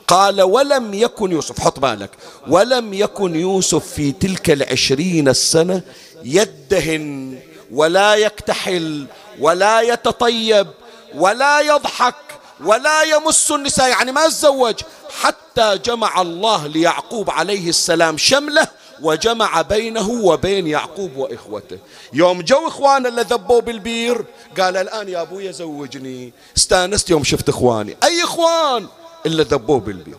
قال 0.09 0.43
ولم 0.43 0.95
يكن 0.95 1.33
يوسف 1.33 1.61
حط 1.61 1.79
بالك 1.79 2.11
ولم 2.49 2.95
يكن 2.95 3.35
يوسف 3.37 3.87
في 3.95 4.13
تلك 4.13 4.51
العشرين 4.51 5.29
السنة 5.29 5.83
يدهن 6.25 7.39
ولا 7.73 8.15
يكتحل 8.15 9.07
ولا 9.41 9.81
يتطيب 9.81 10.67
ولا 11.15 11.61
يضحك 11.61 12.15
ولا 12.65 13.03
يمس 13.03 13.51
النساء. 13.51 13.89
يعني 13.89 14.13
ما 14.13 14.29
تزوج. 14.29 14.75
حتى 15.21 15.79
جمع 15.85 16.21
الله 16.23 16.67
ليعقوب 16.67 17.31
عليه 17.31 17.69
السلام 17.69 18.19
شمله 18.19 18.69
وجمع 19.03 19.63
بينه 19.63 20.11
وبين 20.11 20.67
يعقوب 20.67 21.17
وإخوته. 21.17 21.79
يوم 22.13 22.43
جو 22.43 22.69
اخوانه 22.69 23.09
اللي 23.09 23.23
ذبوا 23.23 23.61
بالبير 23.61 24.25
قال 24.59 24.77
الآن 24.77 25.09
يا 25.09 25.23
ابويا 25.23 25.53
زوجني. 25.53 26.33
استأنست 26.57 27.11
يوم 27.11 27.25
شفت 27.25 27.49
إخواني. 27.49 27.97
أي 28.05 28.25
إخوان 28.25 28.87
الا 29.27 29.43
ذبوه 29.43 29.81
بالبير؟ 29.81 30.19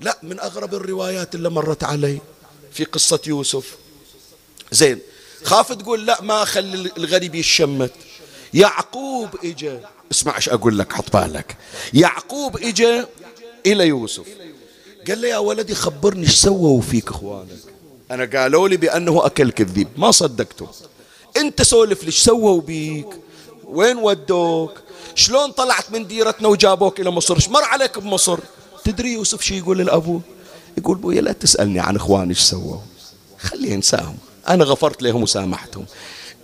لا 0.00 0.18
من 0.22 0.40
أغرب 0.40 0.74
الروايات 0.74 1.34
اللي 1.34 1.50
مرت 1.50 1.84
علي 1.84 2.18
في 2.72 2.84
قصة 2.84 3.20
يوسف. 3.26 3.76
زين 4.72 4.98
خاف 5.44 5.72
تقول 5.72 6.06
لا 6.06 6.22
ما 6.22 6.44
خلي 6.44 6.92
الغريب 6.96 7.34
يشمت. 7.34 7.92
يعقوب 8.54 9.28
إجا. 9.44 9.80
اسمع 10.10 10.36
إيش 10.36 10.48
أقول 10.48 10.78
لك 10.78 10.92
حط 10.92 11.16
بالك. 11.16 11.56
يعقوب 11.94 12.56
اجا 12.56 13.08
إلى 13.66 13.86
يوسف. 13.86 14.26
قال 15.08 15.20
له 15.20 15.28
يا 15.28 15.38
ولدي 15.38 15.74
خبرني 15.74 16.22
إيش 16.22 16.34
سووا 16.34 16.80
فيك 16.80 17.08
اخوانك. 17.08 17.48
أنا 18.10 18.40
قالوا 18.40 18.68
لي 18.68 18.76
بأنه 18.76 19.26
أكل 19.26 19.50
كذيب 19.50 19.88
ما 19.96 20.10
صدقته. 20.10 20.68
أنت 21.36 21.62
سولف 21.62 22.00
لي 22.00 22.06
إيش 22.06 22.18
سووا 22.18 22.60
بيك؟ 22.60 23.06
وين 23.64 23.96
ودوك؟ 23.96 24.72
شلون 25.14 25.50
طلعت 25.50 25.90
من 25.90 26.06
ديرتنا 26.06 26.48
وجابوك 26.48 27.00
إلى 27.00 27.10
مصر؟ 27.10 27.36
إيش 27.36 27.48
مر 27.48 27.64
عليك 27.64 27.98
بمصر؟ 27.98 28.38
تدري 28.84 29.12
يوسف 29.12 29.42
شو 29.42 29.54
يقول 29.54 29.78
للابو 29.78 30.20
يقول 30.78 30.98
بويا 30.98 31.20
لا 31.20 31.32
تسألني 31.32 31.80
عن 31.80 31.96
إخواني 31.96 32.30
إيش 32.30 32.40
سووا. 32.40 32.78
خليه 33.38 33.72
ينساهم 33.72 34.16
أنا 34.48 34.64
غفرت 34.64 35.02
لهم 35.02 35.22
وسامحتهم. 35.22 35.86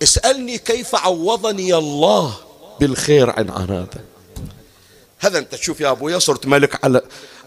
اسألني 0.03 0.57
كيف 0.57 0.95
عوضني 0.95 1.75
الله 1.75 2.44
بالخير 2.79 3.29
عن 3.29 3.49
هذا 3.49 3.87
هذا 5.19 5.39
أنت 5.39 5.55
تشوف 5.55 5.81
يا 5.81 5.91
أبويا 5.91 6.19
صرت 6.19 6.45
ملك 6.47 6.85
على 6.85 7.01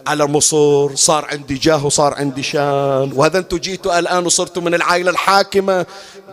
على 0.07 0.25
مصر 0.25 0.95
صار 0.95 1.25
عندي 1.25 1.53
جاه 1.53 1.85
وصار 1.85 2.13
عندي 2.13 2.43
شان. 2.43 3.11
وهذا 3.15 3.37
أنتم 3.37 3.57
جيتوا 3.57 3.99
الآن 3.99 4.25
وصرتوا 4.25 4.61
من 4.61 4.73
العائلة 4.73 5.11
الحاكمة. 5.11 5.85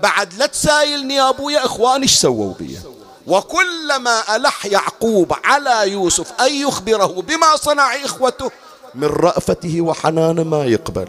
بعد 0.03 0.35
لا 0.35 0.47
تسايلني 0.47 1.15
يا 1.15 1.29
أبويا 1.29 1.67
إخواني 1.67 2.03
إيش 2.03 2.15
سووا 2.15 2.55
بي؟ 2.55 2.79
وكلما 3.27 4.37
ألح 4.37 4.67
يعقوب 4.67 5.33
على 5.45 5.93
يوسف 5.93 6.33
أن 6.41 6.55
يخبره 6.55 7.23
بما 7.23 7.57
صنع 7.57 7.95
إخوته 8.05 8.51
من 8.95 9.09
رأفته 9.09 9.81
وحنانه 9.81 10.43
ما 10.43 10.65
يقبل. 10.65 11.09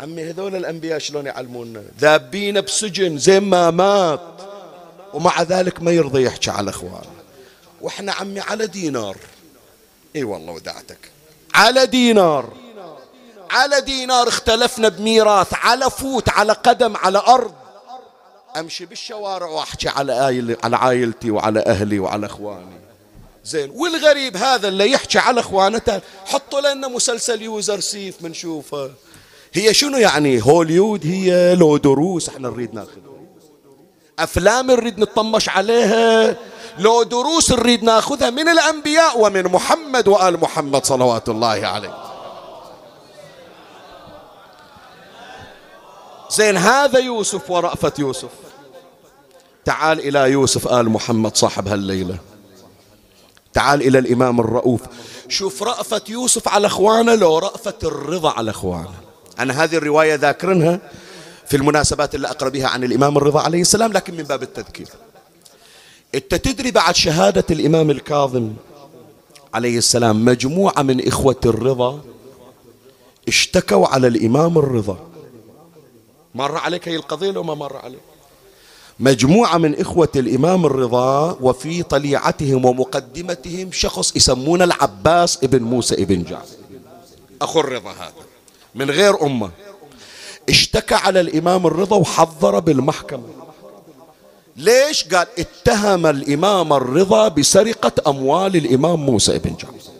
عمي 0.00 0.30
هذول 0.30 0.56
الأنبياء 0.56 0.98
شلون 0.98 1.26
يعلمونا؟ 1.26 1.82
ذابين 2.00 2.60
بسجن 2.60 3.18
زي 3.18 3.40
ما 3.40 3.70
مات. 3.70 4.39
ومع 5.14 5.42
ذلك 5.42 5.82
ما 5.82 5.90
يرضى 5.90 6.22
يحكي 6.22 6.50
على 6.50 6.70
إخوانه. 6.70 7.10
وإحنا 7.80 8.12
عمي 8.12 8.40
على 8.40 8.66
دينار. 8.66 9.16
إي 10.16 10.24
والله 10.24 10.52
ودعتك. 10.52 10.98
على 11.54 11.86
دينار. 11.86 12.52
على 13.50 13.80
دينار 13.80 14.28
اختلفنا 14.28 14.88
بميراث 14.88 15.48
على 15.52 15.90
فوت 15.90 16.28
على 16.28 16.52
قدم 16.52 16.96
على 16.96 17.18
أرض. 17.18 17.54
أمشي 18.56 18.86
بالشوارع 18.86 19.46
وأحكي 19.46 19.88
على 19.88 20.28
آيل 20.28 20.56
على 20.64 20.76
عائلتي 20.76 21.30
وعلى 21.30 21.60
أهلي 21.60 21.98
وعلى 21.98 22.26
إخواني. 22.26 22.80
زين 23.44 23.70
والغريب 23.70 24.36
هذا 24.36 24.68
اللي 24.68 24.90
يحكي 24.90 25.18
على 25.18 25.40
إخوانته 25.40 26.00
حطوا 26.26 26.60
لنا 26.60 26.88
مسلسل 26.88 27.42
يوزر 27.42 27.80
سيف 27.80 28.22
بنشوفه. 28.22 28.90
هي 29.52 29.74
شنو 29.74 29.98
يعني؟ 29.98 30.42
هوليود 30.42 31.06
هي 31.06 31.54
لو 31.54 31.76
دروس 31.76 32.28
إحنا 32.28 32.48
نريد 32.48 32.74
ناخذ 32.74 33.09
أفلام 34.24 34.70
نريد 34.70 34.98
نطمش 34.98 35.48
عليها. 35.48 36.36
لو 36.78 37.02
دروس 37.02 37.52
نريد 37.52 37.82
ناخذها 37.82 38.30
من 38.30 38.48
الأنبياء 38.48 39.20
ومن 39.20 39.44
محمد 39.44 40.08
وآل 40.08 40.40
محمد 40.40 40.84
صلوات 40.86 41.28
الله 41.28 41.66
عليه. 41.66 41.94
زين 46.30 46.56
هذا 46.56 46.98
يوسف 46.98 47.50
ورأفة 47.50 47.92
يوسف. 47.98 48.28
تعال 49.64 49.98
إلى 49.98 50.30
يوسف 50.32 50.68
آل 50.68 50.88
محمد 50.88 51.36
صاحب 51.36 51.68
هالليلة. 51.68 52.18
تعال 53.52 53.82
إلى 53.82 53.98
الإمام 53.98 54.40
الرؤوف. 54.40 54.80
شوف 55.28 55.62
رأفة 55.62 56.02
يوسف 56.08 56.48
على 56.48 56.66
أخوانه 56.66 57.14
لو 57.14 57.38
رأفة 57.38 57.78
الرضا 57.82 58.30
على 58.30 58.50
أخوانه. 58.50 58.94
أنا 59.38 59.64
هذه 59.64 59.76
الرواية 59.76 60.14
ذاكرنها. 60.14 60.80
في 61.50 61.56
المناسبات 61.56 62.14
اللي 62.14 62.28
أقرأ 62.28 62.48
بها 62.48 62.68
عن 62.68 62.84
الإمام 62.84 63.16
الرضا 63.16 63.40
عليه 63.40 63.60
السلام 63.60 63.92
لكن 63.92 64.14
من 64.14 64.22
باب 64.22 64.42
التذكير. 64.42 64.88
أنت 66.14 66.34
تدري 66.34 66.70
بعد 66.70 66.94
شهادة 66.94 67.44
الإمام 67.50 67.90
الكاظم 67.90 68.52
عليه 69.54 69.78
السلام 69.78 70.24
مجموعة 70.24 70.82
من 70.82 71.08
إخوة 71.08 71.40
الرضا 71.46 72.00
اشتكوا 73.28 73.86
على 73.86 74.06
الإمام 74.06 74.58
الرضا. 74.58 74.98
مر 76.34 76.56
عليك 76.56 76.88
هي 76.88 76.96
القضية 76.96 77.30
لو 77.30 77.42
ما 77.42 77.54
مر 77.54 77.76
عليك؟ 77.76 78.00
مجموعة 79.00 79.58
من 79.58 79.80
إخوة 79.80 80.12
الإمام 80.16 80.66
الرضا 80.66 81.36
وفي 81.40 81.82
طليعتهم 81.82 82.64
ومقدمتهم 82.64 83.72
شخص 83.72 84.16
يسمونه 84.16 84.64
العباس 84.64 85.38
ابن 85.44 85.62
موسى 85.62 85.94
ابن 85.94 86.22
جعفر. 86.22 86.56
أخو 87.42 87.60
الرضا 87.60 87.90
هذا 87.90 88.12
من 88.74 88.90
غير 88.90 89.22
أمة. 89.22 89.50
اشتكى 90.50 90.94
على 90.94 91.20
الإمام 91.20 91.66
الرضا 91.66 91.96
وحضر 91.96 92.58
بالمحكمة. 92.58 93.28
ليش؟ 94.56 95.14
قال 95.14 95.26
اتهم 95.38 96.06
الإمام 96.06 96.72
الرضا 96.72 97.28
بسرقة 97.28 98.10
أموال 98.10 98.56
الإمام 98.56 99.06
موسى 99.06 99.36
ابن 99.36 99.56
جعفر. 99.56 99.90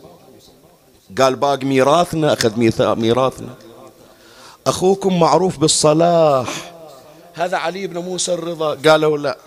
قال 1.19 1.37
باق 1.37 1.65
ميراثنا 1.65 2.33
أخذ 2.33 2.53
ميراثنا. 2.97 3.55
أخوكم 4.67 5.21
معروف 5.21 5.59
بالصلاح. 5.59 6.73
هذا 7.35 7.57
علي 7.57 7.87
بن 7.87 7.99
موسى 7.99 8.35
الرضا. 8.35 8.91
قالوا 8.91 9.19
لا. 9.19 9.39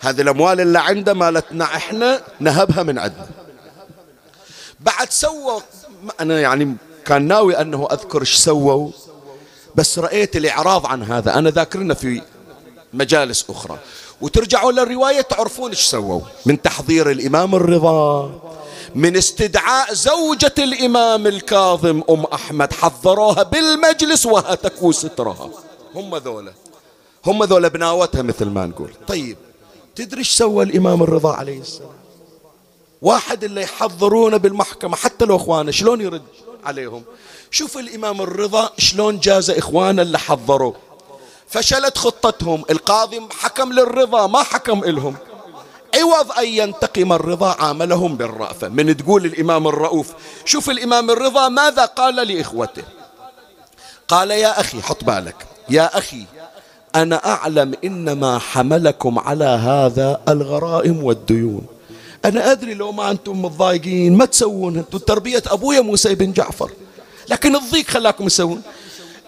هذه 0.00 0.20
الأموال 0.20 0.60
اللي 0.60 0.78
عنده 0.78 1.14
مالتنا 1.14 1.64
إحنا 1.64 2.20
نهبها 2.40 2.82
من 2.82 2.98
عندنا. 2.98 3.28
بعد 4.80 5.10
سووا 5.10 5.60
أنا 6.20 6.40
يعني 6.40 6.76
كان 7.04 7.28
ناوي 7.28 7.60
أنه 7.60 7.88
أذكر 7.92 8.20
إيش 8.20 8.34
سووا. 8.34 8.90
بس 9.74 9.98
رأيت 9.98 10.36
الإعراض 10.36 10.86
عن 10.86 11.02
هذا. 11.02 11.38
أنا 11.38 11.50
ذاكرنا 11.50 11.94
في 11.94 12.22
مجالس 12.92 13.44
أخرى. 13.50 13.78
وترجعوا 14.20 14.72
للرواية 14.72 15.20
تعرفون 15.20 15.70
إيش 15.70 15.80
سووا. 15.80 16.20
من 16.46 16.62
تحضير 16.62 17.10
الإمام 17.10 17.54
الرضا 17.54 18.30
من 18.94 19.16
استدعاء 19.16 19.94
زوجة 19.94 20.54
الإمام 20.58 21.26
الكاظم 21.26 22.02
أم 22.10 22.24
أحمد 22.24 22.72
حضروها 22.72 23.42
بالمجلس 23.42 24.26
وهتكوا 24.26 24.92
سترها. 24.92 25.50
هم 25.94 26.16
ذولا. 26.16 26.52
هم 27.26 27.44
ذولا 27.44 27.68
بناوتها 27.68 28.22
مثل 28.22 28.44
ما 28.44 28.66
نقول. 28.66 28.90
طيب 29.08 29.36
تدري 29.96 30.18
إيش 30.18 30.30
سوى 30.30 30.64
الإمام 30.64 31.02
الرضا 31.02 31.32
عليه 31.32 31.60
السلام؟ 31.60 31.90
واحد 33.02 33.44
اللي 33.44 33.62
يحضرونه 33.62 34.36
بالمحكمة 34.36 34.96
حتى 34.96 35.24
لو 35.24 35.36
إخوانه 35.36 35.70
شلون 35.70 36.00
يرد 36.00 36.22
عليهم؟ 36.64 37.02
شوف 37.52 37.78
الإمام 37.78 38.20
الرضا 38.20 38.70
شلون 38.78 39.18
جاز 39.18 39.50
إخوانه 39.50 40.02
اللي 40.02 40.18
حضروه 40.18 40.74
فشلت 41.48 41.98
خطتهم. 41.98 42.64
القاضي 42.70 43.20
حكم 43.30 43.72
للرضا 43.72 44.26
ما 44.26 44.42
حكم 44.42 44.84
إلهم. 44.84 45.16
عوض 45.94 46.32
أن 46.32 46.46
ينتقم 46.46 47.12
الرضا 47.12 47.56
عاملهم 47.58 48.16
بالرأفة. 48.16 48.68
من 48.68 48.96
تقول 48.96 49.24
الإمام 49.24 49.68
الرؤوف 49.68 50.12
شوف 50.44 50.70
الإمام 50.70 51.10
الرضا 51.10 51.48
ماذا 51.48 51.84
قال 51.84 52.14
لإخوته؟ 52.14 52.82
قال 54.08 54.30
يا 54.30 54.60
أخي 54.60 54.82
حط 54.82 55.04
بالك. 55.04 55.46
يا 55.68 55.98
أخي 55.98 56.24
أنا 56.94 57.16
أعلم 57.26 57.74
إنما 57.84 58.38
حملكم 58.38 59.18
على 59.18 59.44
هذا 59.44 60.20
الغرائم 60.28 61.04
والديون. 61.04 61.66
أنا 62.24 62.52
أدري 62.52 62.74
لو 62.74 62.92
ما 62.92 63.10
أنتم 63.10 63.42
متضايقين 63.42 64.16
ما 64.16 64.24
تسوون. 64.24 64.76
أنتم 64.76 64.98
تربية 64.98 65.42
أبويا 65.46 65.80
موسى 65.80 66.14
بن 66.14 66.32
جعفر. 66.32 66.70
لكن 67.32 67.56
الضيق 67.56 67.88
خلاكم 67.88 68.28
تسوون 68.28 68.62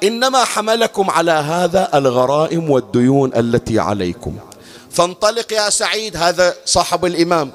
إنما 0.03 0.45
حملكم 0.45 1.11
على 1.11 1.33
هذا 1.33 1.89
الغرائم 1.95 2.71
والديون 2.71 3.33
التي 3.37 3.79
عليكم. 3.79 4.37
فانطلق 4.91 5.53
يا 5.53 5.71
سعيد 5.71 6.17
هذا 6.17 6.55
صاحب 6.65 7.05
الإمام. 7.05 7.53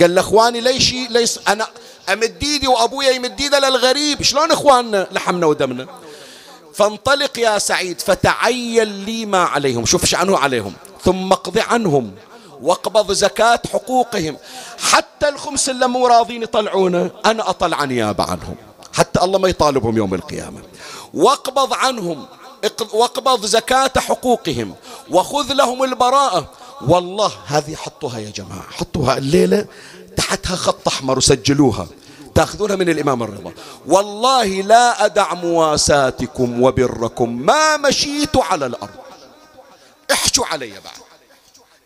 قال 0.00 0.14
لأخواني 0.14 0.60
ليش 0.60 0.94
ليس 1.10 1.40
أنا 1.48 1.66
أمد 2.12 2.34
ايدي 2.42 2.68
وأبويا 2.68 3.10
يمد 3.10 3.40
ايده 3.40 3.58
للغريب؟ 3.58 4.22
شلون 4.22 4.50
إخواننا 4.50 5.06
لحمنا 5.12 5.46
ودمنا؟ 5.46 5.86
فانطلق 6.74 7.38
يا 7.38 7.58
سعيد 7.58 8.00
فتعين 8.00 9.04
لي 9.04 9.26
ما 9.26 9.44
عليهم. 9.44 9.84
شوف 9.84 10.04
شعنه 10.04 10.38
عليهم. 10.38 10.72
ثم 11.04 11.32
اقض 11.32 11.58
عنهم 11.58 12.10
واقبض 12.62 13.12
زكاة 13.12 13.60
حقوقهم. 13.72 14.36
حتى 14.90 15.28
الخمس 15.28 15.68
اللي 15.68 15.88
مو 15.88 16.06
راضين 16.06 16.42
يطلعونه 16.42 17.10
أنا 17.26 17.50
أطلع 17.50 17.84
نيابة 17.84 18.24
عنهم. 18.24 18.56
حتى 18.92 19.20
الله 19.20 19.38
ما 19.38 19.48
يطالبهم 19.48 19.96
يوم 19.96 20.14
القيامة. 20.14 20.60
واقبض 21.14 21.72
عنهم 21.72 22.26
واقبض 22.92 23.46
زكاة 23.46 23.92
حقوقهم 23.96 24.74
وخذ 25.10 25.52
لهم 25.52 25.84
البراءة. 25.84 26.50
والله 26.88 27.32
هذه 27.46 27.74
حطوها 27.74 28.18
يا 28.18 28.30
جماعة 28.30 28.64
حطوها 28.70 29.18
الليلة 29.18 29.66
تحتها 30.16 30.56
خط 30.56 30.88
أحمر 30.88 31.18
وسجلوها 31.18 31.86
تأخذونها 32.34 32.76
من 32.76 32.88
الإمام 32.88 33.22
الرضا. 33.22 33.52
والله 33.86 34.46
لا 34.46 35.04
أدع 35.04 35.34
مواساتكم 35.34 36.62
وبركم 36.62 37.32
ما 37.32 37.76
مشيت 37.76 38.36
على 38.36 38.66
الأرض. 38.66 38.94
احشوا 40.12 40.46
علي 40.46 40.70
بعد. 40.70 41.02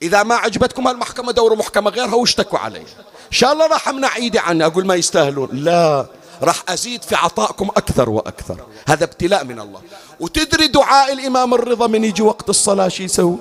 إذا 0.02 0.22
ما 0.22 0.34
عجبتكم 0.34 0.88
هالمحكمة 0.88 1.32
دوروا 1.32 1.56
محكمة 1.56 1.90
غيرها 1.90 2.14
واشتكوا 2.14 2.58
علي. 2.58 2.80
إن 2.80 2.86
شاء 3.30 3.52
الله 3.52 3.66
راح 3.66 3.88
أمنع 3.88 4.16
إيدي 4.16 4.38
عني 4.38 4.66
أقول 4.66 4.86
ما 4.86 4.94
يستاهلون. 4.94 5.48
لا. 5.52 6.06
راح 6.42 6.64
أزيد 6.68 7.02
في 7.02 7.14
عطائكم 7.14 7.68
أكثر 7.68 8.10
وأكثر. 8.10 8.60
هذا 8.86 9.04
ابتلاء 9.04 9.44
من 9.44 9.60
الله. 9.60 9.80
وتدري 10.20 10.66
دعاء 10.66 11.12
الإمام 11.12 11.54
الرضا 11.54 11.86
من 11.86 12.04
يجي 12.04 12.22
وقت 12.22 12.48
الصلاة 12.48 12.88
شو 12.88 13.02
يسوي؟ 13.02 13.36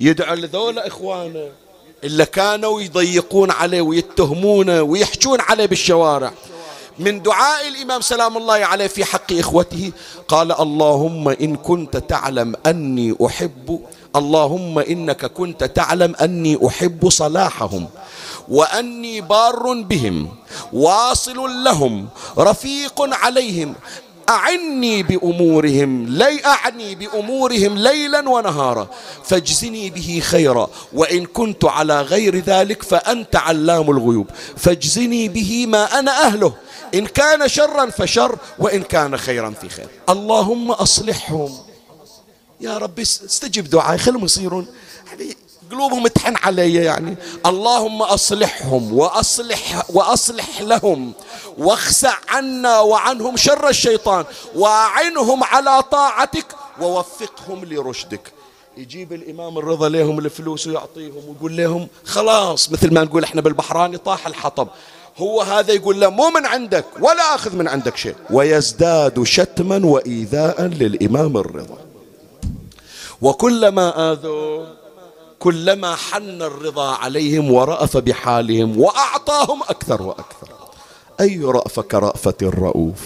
يدعو 0.00 0.34
لذولا 0.34 0.86
إخوانه. 0.86 1.48
إلا 2.04 2.24
كانوا 2.24 2.80
يضيقون 2.80 3.50
عليه 3.50 3.80
ويتهمونه 3.80 4.82
ويحجون 4.82 5.40
عليه 5.40 5.66
بالشوارع. 5.66 6.32
من 6.98 7.22
دعاء 7.22 7.68
الإمام 7.68 8.00
سلام 8.00 8.36
الله 8.36 8.54
عليه 8.54 8.86
في 8.86 9.04
حق 9.04 9.32
إخوته 9.32 9.92
قال 10.28 10.60
اللهم 10.60 11.28
إن 11.28 11.56
كنت 11.56 11.96
تعلم 11.96 12.54
أني 12.66 13.16
أحب 13.26 13.80
اللهم 14.16 14.78
إنك 14.78 15.26
كنت 15.26 15.64
تعلم 15.64 16.14
أني 16.16 16.66
أحب 16.66 17.08
صلاحهم. 17.08 17.88
وأني 18.50 19.20
بار 19.20 19.72
بهم 19.72 20.28
واصل 20.72 21.64
لهم 21.64 22.08
رفيق 22.38 23.02
عليهم 23.14 23.74
أعني 24.28 25.02
بأمورهم 25.02 26.06
لي 26.06 26.44
أعني 26.44 26.94
بأمورهم 26.94 27.78
ليلا 27.78 28.28
ونهارا 28.28 28.88
فاجزني 29.24 29.90
به 29.90 30.20
خيرا 30.24 30.70
وإن 30.92 31.26
كنت 31.26 31.64
على 31.64 32.02
غير 32.02 32.36
ذلك 32.36 32.82
فأنت 32.82 33.36
علام 33.36 33.90
الغيوب 33.90 34.26
فاجزني 34.56 35.28
به 35.28 35.66
ما 35.66 35.98
أنا 35.98 36.26
أهله 36.26 36.52
إن 36.94 37.06
كان 37.06 37.48
شرا 37.48 37.90
فشر 37.90 38.38
وإن 38.58 38.82
كان 38.82 39.16
خيرا 39.16 39.50
في 39.50 39.68
خير. 39.68 39.88
اللهم 40.08 40.70
أصلحهم. 40.70 41.58
يا 42.60 42.78
ربي 42.78 43.02
استجب 43.02 43.70
دعائي 43.70 43.98
خلهم 43.98 44.24
يصيرون. 44.24 44.66
يعني 45.06 45.36
قلوبهم 45.70 46.06
تحن 46.06 46.36
علي 46.36 46.74
يعني. 46.74 47.16
اللهم 47.46 48.02
أصلحهم 48.02 48.92
وأصلح 48.92 49.84
وأصلح 49.88 50.60
لهم. 50.60 51.12
واخسع 51.58 52.14
عنا 52.28 52.80
وعنهم 52.80 53.36
شر 53.36 53.68
الشيطان. 53.68 54.24
وأعنهم 54.54 55.44
على 55.44 55.82
طاعتك 55.82 56.46
ووفقهم 56.80 57.64
لرشدك. 57.64 58.32
يجيب 58.76 59.12
الإمام 59.12 59.58
الرضا 59.58 59.88
لهم 59.88 60.18
الفلوس 60.18 60.66
ويعطيهم 60.66 61.22
ويقول 61.28 61.56
لهم 61.56 61.88
خلاص 62.04 62.72
مثل 62.72 62.94
ما 62.94 63.04
نقول 63.04 63.24
إحنا 63.24 63.40
بالبحراني 63.40 63.96
طاح 63.96 64.26
الحطب. 64.26 64.68
هو 65.18 65.42
هذا 65.42 65.72
يقول 65.72 66.00
له 66.00 66.08
مو 66.08 66.30
من 66.30 66.46
عندك 66.46 66.84
ولا 67.00 67.34
أخذ 67.34 67.56
من 67.56 67.68
عندك 67.68 67.96
شيء. 67.96 68.14
ويزداد 68.30 69.22
شتما 69.22 69.86
وإيذاء 69.86 70.62
للإمام 70.62 71.36
الرضا. 71.36 71.78
وكلما 73.22 74.12
آذوا 74.12 74.79
كلما 75.40 75.96
حن 75.96 76.42
الرضا 76.42 76.94
عليهم 76.94 77.50
ورأف 77.50 77.96
بحالهم 77.96 78.80
وأعطاهم 78.80 79.62
أكثر 79.62 80.02
وأكثر. 80.02 80.48
أي 81.20 81.40
رأفة 81.44 81.82
كرأفة 81.82 82.34
الرؤوف؟ 82.42 83.00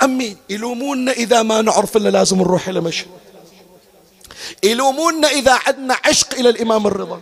عمي 0.00 0.36
يلومونا 0.50 1.12
إذا 1.12 1.42
ما 1.42 1.62
نعرف 1.62 1.96
إلا 1.96 2.08
لازم 2.08 2.36
نروح 2.36 2.68
إلى 2.68 2.80
مشهد. 2.80 3.08
يلومونا 4.64 5.28
إذا 5.28 5.58
عندنا 5.66 5.96
عشق 6.04 6.34
إلى 6.34 6.48
الإمام 6.48 6.86
الرضا. 6.86 7.20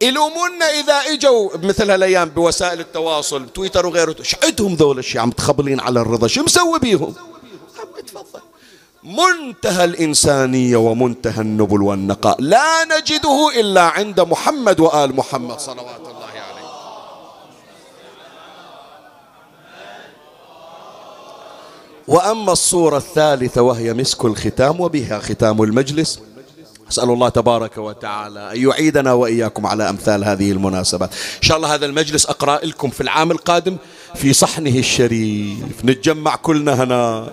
يلومونا 0.00 0.64
إذا 0.64 0.94
إجوا 0.94 1.56
مثل 1.56 1.90
هالأيام 1.90 2.28
بوسائل 2.28 2.80
التواصل 2.80 3.48
تويتر 3.48 3.86
وغيره 3.86 4.16
إيش 4.18 4.36
عندهم 4.44 4.74
ذول 4.74 4.98
الشيء 4.98 5.20
عم 5.20 5.30
تخبلين 5.30 5.80
على 5.80 6.00
الرضا؟ 6.00 6.26
شو 6.26 6.42
مسوي 6.42 6.78
بيهم؟ 6.78 7.14
تفضل. 8.06 8.40
منتهى 9.04 9.84
الإنسانية 9.84 10.76
ومنتهى 10.76 11.40
النبل 11.40 11.82
والنقاء. 11.82 12.40
لا 12.40 12.84
نجده 12.84 13.50
إلا 13.60 13.82
عند 13.82 14.20
محمد 14.20 14.80
وآل 14.80 15.16
محمد 15.16 15.58
صلوات 15.58 16.00
الله 16.00 16.26
عليه. 16.26 16.64
وأما 22.08 22.52
الصورة 22.52 22.96
الثالثة 22.96 23.62
وهي 23.62 23.94
مسك 23.94 24.24
الختام 24.24 24.80
وبها 24.80 25.18
ختام 25.18 25.62
المجلس. 25.62 26.20
أسأل 26.90 27.10
الله 27.10 27.28
تبارك 27.28 27.78
وتعالى 27.78 28.52
أن 28.52 28.68
يعيدنا 28.68 29.12
وإياكم 29.12 29.66
على 29.66 29.88
أمثال 29.88 30.24
هذه 30.24 30.52
المناسبات. 30.52 31.10
إن 31.12 31.42
شاء 31.42 31.56
الله 31.56 31.74
هذا 31.74 31.86
المجلس 31.86 32.26
أقرأ 32.26 32.64
لكم 32.64 32.90
في 32.90 33.00
العام 33.00 33.30
القادم 33.30 33.76
في 34.14 34.32
صحنه 34.32 34.78
الشريف. 34.78 35.84
نتجمع 35.84 36.36
كلنا 36.36 36.82
هناك. 36.82 37.32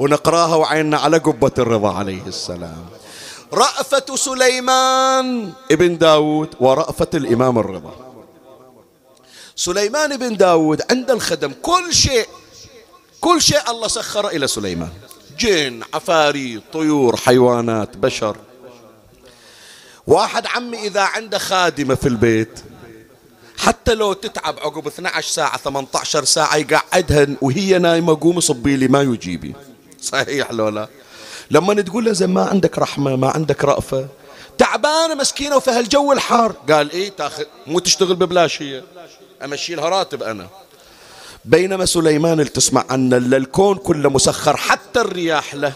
ونقراها 0.00 0.54
وعيننا 0.54 0.98
على 0.98 1.18
قبة 1.18 1.52
الرضا 1.58 1.94
عليه 1.94 2.26
السلام. 2.26 2.86
رأفة 3.52 4.16
سليمان. 4.16 5.52
ابن 5.70 5.98
داود 5.98 6.48
ورأفة 6.60 7.08
الإمام 7.14 7.58
الرضا. 7.58 7.94
سليمان 9.56 10.16
بن 10.16 10.36
داود 10.36 10.82
عند 10.90 11.10
الخدم 11.10 11.52
كل 11.62 11.94
شيء 11.94 12.26
كل 13.20 13.42
شيء 13.42 13.70
الله 13.70 13.88
سخر 13.88 14.28
إلى 14.28 14.46
سليمان. 14.46 14.92
جن 15.38 15.82
عفاريت 15.94 16.62
طيور 16.72 17.16
حيوانات 17.16 17.96
بشر. 17.96 18.36
واحد 20.06 20.46
عمي 20.46 20.78
إذا 20.78 21.00
عنده 21.00 21.38
خادمة 21.38 21.94
في 21.94 22.08
البيت 22.08 22.60
حتى 23.58 23.94
لو 23.94 24.12
تتعب 24.12 24.58
عقب 24.58 24.86
12 24.86 25.28
ساعة 25.28 25.58
18 25.58 26.24
ساعة 26.24 26.56
يقعدها 26.56 27.26
وهي 27.40 27.78
نايمة 27.78 28.18
قومي 28.20 28.40
صبي 28.40 28.76
لي 28.76 28.88
ما 28.88 29.02
يجيبي. 29.02 29.54
صحيح 30.12 30.52
لو 30.52 30.68
لا 30.68 30.88
لما 31.50 31.82
تقول 31.82 32.04
له 32.04 32.12
زين 32.12 32.30
ما 32.30 32.44
عندك 32.44 32.78
رحمة 32.78 33.16
ما 33.16 33.30
عندك 33.30 33.64
رأفة 33.64 34.08
تعبانة 34.58 35.14
مسكينة 35.14 35.56
وفي 35.56 35.70
هالجو 35.70 36.12
الحار. 36.12 36.52
قال 36.68 36.90
إيه 36.90 37.08
تاخذ 37.08 37.44
مو 37.66 37.78
تشتغل 37.78 38.16
ببلاش 38.16 38.62
هي 38.62 38.82
أمشي 39.44 39.74
لها 39.74 39.88
راتب 39.88 40.22
أنا. 40.22 40.46
بينما 41.44 41.86
سليمان 41.86 42.52
تسمع 42.52 42.84
عنه 42.90 43.16
الكون 43.16 43.76
كله 43.76 44.10
مسخر 44.10 44.56
حتى 44.56 45.00
الرياح 45.00 45.54
له. 45.54 45.72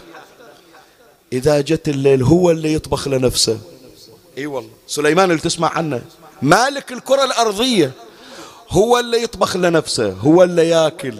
إذا 1.32 1.60
جت 1.60 1.88
الليل 1.88 2.22
هو 2.22 2.50
اللي 2.50 2.74
يطبخ 2.74 3.08
لنفسه. 3.08 3.58
إي 4.38 4.46
والله. 4.46 4.70
سليمان 4.86 5.30
اللي 5.30 5.42
تسمع 5.42 5.68
عنه 5.68 6.02
مالك 6.42 6.92
الكرة 6.92 7.24
الأرضية 7.24 7.92
هو 8.70 8.98
اللي 8.98 9.22
يطبخ 9.22 9.56
لنفسه 9.56 10.12
هو 10.12 10.42
اللي 10.42 10.68
ياكل. 10.68 11.14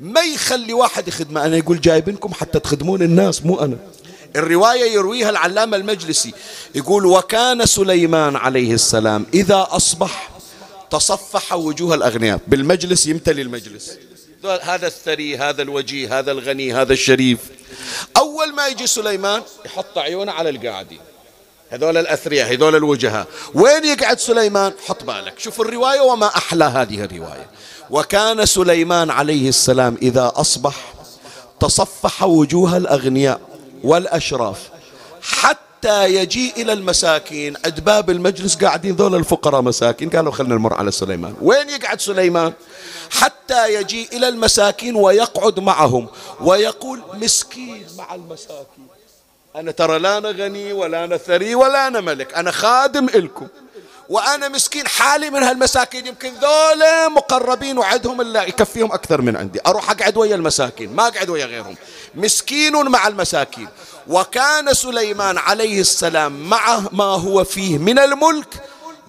ما 0.00 0.20
يخلي 0.20 0.72
واحد 0.72 1.08
يخدمه 1.08 1.46
أنا 1.46 1.56
يقول 1.56 1.80
جايبينكم 1.80 2.34
حتى 2.34 2.58
تخدمون 2.58 3.02
الناس 3.02 3.44
مو 3.44 3.60
أنا. 3.60 3.76
الرواية 4.36 4.92
يرويها 4.92 5.30
العلامة 5.30 5.76
المجلسي. 5.76 6.34
يقول 6.74 7.06
وكان 7.06 7.66
سليمان 7.66 8.36
عليه 8.36 8.74
السلام 8.74 9.26
إذا 9.34 9.66
أصبح 9.70 10.30
تصفح 10.90 11.52
وجوه 11.52 11.94
الأغنياء. 11.94 12.40
بالمجلس 12.46 13.06
يمتلي 13.06 13.42
المجلس. 13.42 13.98
هذا 14.62 14.86
الثري 14.86 15.36
هذا 15.36 15.62
الوجيه 15.62 16.18
هذا 16.18 16.32
الغني 16.32 16.74
هذا 16.74 16.92
الشريف. 16.92 17.38
أول 18.16 18.54
ما 18.54 18.66
يجي 18.66 18.86
سليمان 18.86 19.42
يحط 19.66 19.98
عيونه 19.98 20.32
على 20.32 20.48
القاعدين 20.48 21.00
هذول 21.70 21.96
الأثرياء 21.96 22.52
هذول 22.52 22.76
الوجهاء. 22.76 23.26
وين 23.54 23.84
يقعد 23.84 24.18
سليمان؟ 24.18 24.72
حط 24.86 25.04
بالك. 25.04 25.38
شوف 25.38 25.60
الرواية 25.60 26.00
وما 26.00 26.26
أحلى 26.26 26.64
هذه 26.64 27.04
الرواية. 27.04 27.50
وكان 27.90 28.46
سليمان 28.46 29.10
عليه 29.10 29.48
السلام 29.48 29.96
إذا 30.02 30.32
أصبح 30.34 30.94
تصفح 31.60 32.22
وجوه 32.22 32.76
الأغنياء 32.76 33.40
والأشراف 33.84 34.70
حتى 35.22 36.14
يجيء 36.14 36.52
إلى 36.56 36.72
المساكين. 36.72 37.54
عند 37.64 37.80
باب 37.80 38.10
المجلس 38.10 38.56
قاعدين 38.56 38.96
ذول 38.96 39.14
الفقراء 39.14 39.62
مساكين. 39.62 40.10
قالوا 40.10 40.32
خلنا 40.32 40.54
نمر 40.54 40.74
على 40.74 40.90
سليمان. 40.90 41.34
وين 41.42 41.68
يقعد 41.68 42.00
سليمان؟ 42.00 42.52
حتى 43.10 43.74
يجيء 43.74 44.08
إلى 44.12 44.28
المساكين 44.28 44.96
ويقعد 44.96 45.60
معهم 45.60 46.08
ويقول 46.40 47.02
مسكين 47.14 47.86
مع 47.98 48.14
المساكين. 48.14 48.86
أنا 49.56 49.70
ترى 49.70 49.98
لا 49.98 50.18
أنا 50.18 50.30
غني 50.30 50.72
ولا 50.72 51.04
أنا 51.04 51.16
ثري 51.16 51.54
ولا 51.54 51.86
أنا 51.86 52.00
ملك 52.00 52.34
أنا 52.34 52.50
خادم 52.50 53.08
إلكم. 53.08 53.46
وأنا 54.08 54.48
مسكين 54.48 54.86
حالي 54.86 55.30
من 55.30 55.42
هالمساكين 55.42 56.06
يمكن 56.06 56.32
ذولا 56.42 57.08
مقربين 57.08 57.78
وعدهم 57.78 58.20
إلا 58.20 58.42
يكفيهم 58.44 58.92
أكثر 58.92 59.20
من 59.20 59.36
عندي. 59.36 59.60
أروح 59.66 59.90
أقعد 59.90 60.16
ويا 60.16 60.34
المساكين 60.34 60.92
ما 60.92 61.06
أقعد 61.06 61.30
ويا 61.30 61.46
غيرهم. 61.46 61.76
مسكين 62.14 62.72
مع 62.72 63.08
المساكين. 63.08 63.68
وكان 64.08 64.74
سليمان 64.74 65.38
عليه 65.38 65.80
السلام 65.80 66.48
معه 66.48 66.88
ما 66.92 67.04
هو 67.04 67.44
فيه 67.44 67.78
من 67.78 67.98
الملك 67.98 68.62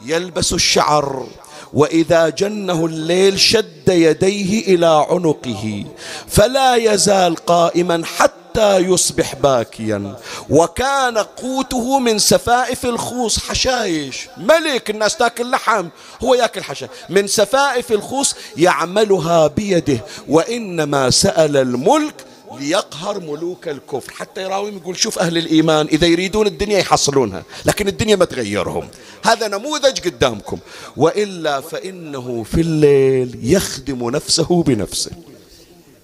يلبس 0.06 0.54
الشعر. 0.54 1.28
وإذا 1.74 2.30
جنه 2.30 2.86
الليل 2.86 3.40
شد 3.40 3.88
يديه 3.88 4.76
إلى 4.76 5.06
عنقه 5.10 5.86
فلا 6.28 6.76
يزال 6.76 7.36
قائما 7.36 8.04
حتى 8.18 8.38
يصبح 8.58 9.36
باكيا. 9.36 10.16
وكان 10.50 11.18
قوته 11.18 12.00
من 12.00 12.20
سفائف 12.20 12.86
الخوص. 12.86 13.40
حشايش. 13.40 14.28
ملك 14.38 14.90
الناس 14.90 15.18
تاكل 15.18 15.52
لحم. 15.52 15.88
هو 16.24 16.34
ياكل 16.34 16.64
حشا 16.64 16.90
من 17.10 17.28
سفائف 17.28 17.92
الخوص 17.92 18.36
يعملها 18.58 19.48
بيده. 19.48 20.00
وإنما 20.28 21.10
سأل 21.10 21.58
الملك 21.58 22.14
ليقهر 22.60 23.20
ملوك 23.20 23.68
الكفر. 23.68 24.14
حتى 24.14 24.44
يراويهم 24.44 24.78
يقول 24.78 24.98
شوف 24.98 25.20
أهل 25.20 25.38
الإيمان 25.38 25.88
إذا 25.88 26.08
يريدون 26.08 26.48
الدنيا 26.48 26.80
يحصلونها 26.80 27.44
لكن 27.66 27.88
الدنيا 27.88 28.16
ما 28.16 28.26
تغيرهم. 28.26 28.88
هذا 29.24 29.48
نموذج 29.48 30.00
قدامكم. 30.00 30.58
وإلا 30.98 31.62
فإنه 31.62 32.44
في 32.44 32.62
الليل 32.62 33.40
يخدم 33.44 34.10
نفسه 34.10 34.64
بنفسه. 34.64 35.12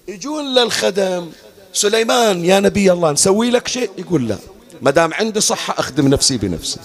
يجون 0.08 0.54
للخدم. 0.54 1.30
سليمان 1.74 2.44
يا 2.44 2.60
نبي 2.60 2.92
الله 2.92 3.12
نسوي 3.12 3.50
لك 3.50 3.68
شيء. 3.68 3.90
يقول 3.98 4.28
لا. 4.28 4.38
ما 4.82 4.90
دام 4.90 5.14
عندي 5.14 5.40
صحة 5.40 5.74
أخدم 5.78 6.08
نفسي 6.08 6.38
بنفسي. 6.38 6.80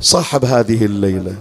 صاحب 0.00 0.44
هذه 0.44 0.84
الليلة. 0.84 1.36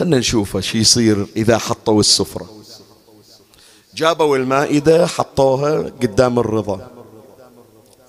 خلنا 0.00 0.18
نشوف 0.18 0.56
شو 0.56 0.78
يصير 0.78 1.26
إذا 1.36 1.58
حطوا 1.58 2.00
السفرة. 2.00 2.48
جابوا 3.94 4.36
المائدة 4.36 5.06
حطوها 5.06 5.78
قدام 5.78 6.38
الرضا. 6.38 6.90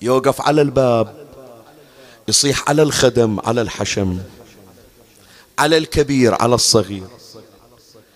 يوقف 0.01 0.41
على 0.41 0.61
الباب. 0.61 1.27
يصيح 2.27 2.69
على 2.69 2.81
الخدم 2.81 3.39
على 3.39 3.61
الحشم. 3.61 4.19
على 5.59 5.77
الكبير 5.77 6.41
على 6.41 6.55
الصغير. 6.55 7.07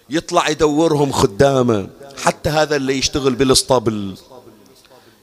يطلع 0.09 0.49
يدورهم 0.49 1.11
خدامة. 1.11 1.89
حتى 2.17 2.49
هذا 2.49 2.75
اللي 2.75 2.97
يشتغل 2.97 3.35
بالاسطبل. 3.35 4.15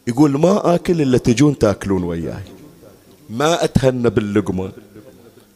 يقول 0.07 0.31
ما 0.31 0.75
آكل 0.75 1.03
إلا 1.03 1.19
تجون 1.19 1.59
تاكلون 1.59 2.05
وياي. 2.05 2.43
ما 3.31 3.65
أتهنى 3.65 4.11
باللقمة 4.11 4.73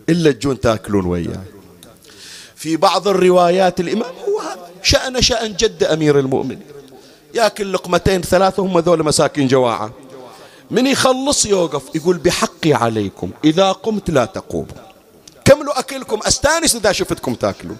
إلا 0.08 0.32
تجون 0.32 0.60
تاكلون 0.60 1.06
وياي. 1.06 1.40
في 2.56 2.76
بعض 2.76 3.08
الروايات 3.08 3.80
الإمام 3.80 4.12
هو 4.28 4.42
شأنه 4.82 5.05
شأن 5.05 5.22
جده 5.22 5.84
أمير 5.84 6.18
المؤمنين. 6.18 6.60
ياكل 7.34 7.72
لقمتين 7.72 8.22
ثلاثة 8.22 8.62
هم 8.62 8.78
ذول 8.78 9.04
مساكين 9.04 9.48
جواعة 9.48 9.92
من 10.70 10.86
يخلص 10.86 11.46
يوقف 11.46 11.82
يقول 11.94 12.16
بحقي 12.16 12.72
عليكم 12.72 13.30
إذا 13.44 13.72
قمت 13.72 14.10
لا 14.10 14.24
تقوموا. 14.24 14.92
كملوا 15.44 15.78
أكلكم 15.78 16.20
أستانس 16.26 16.76
إذا 16.76 16.92
شفتكم 16.92 17.34
تاكلوا 17.34 17.76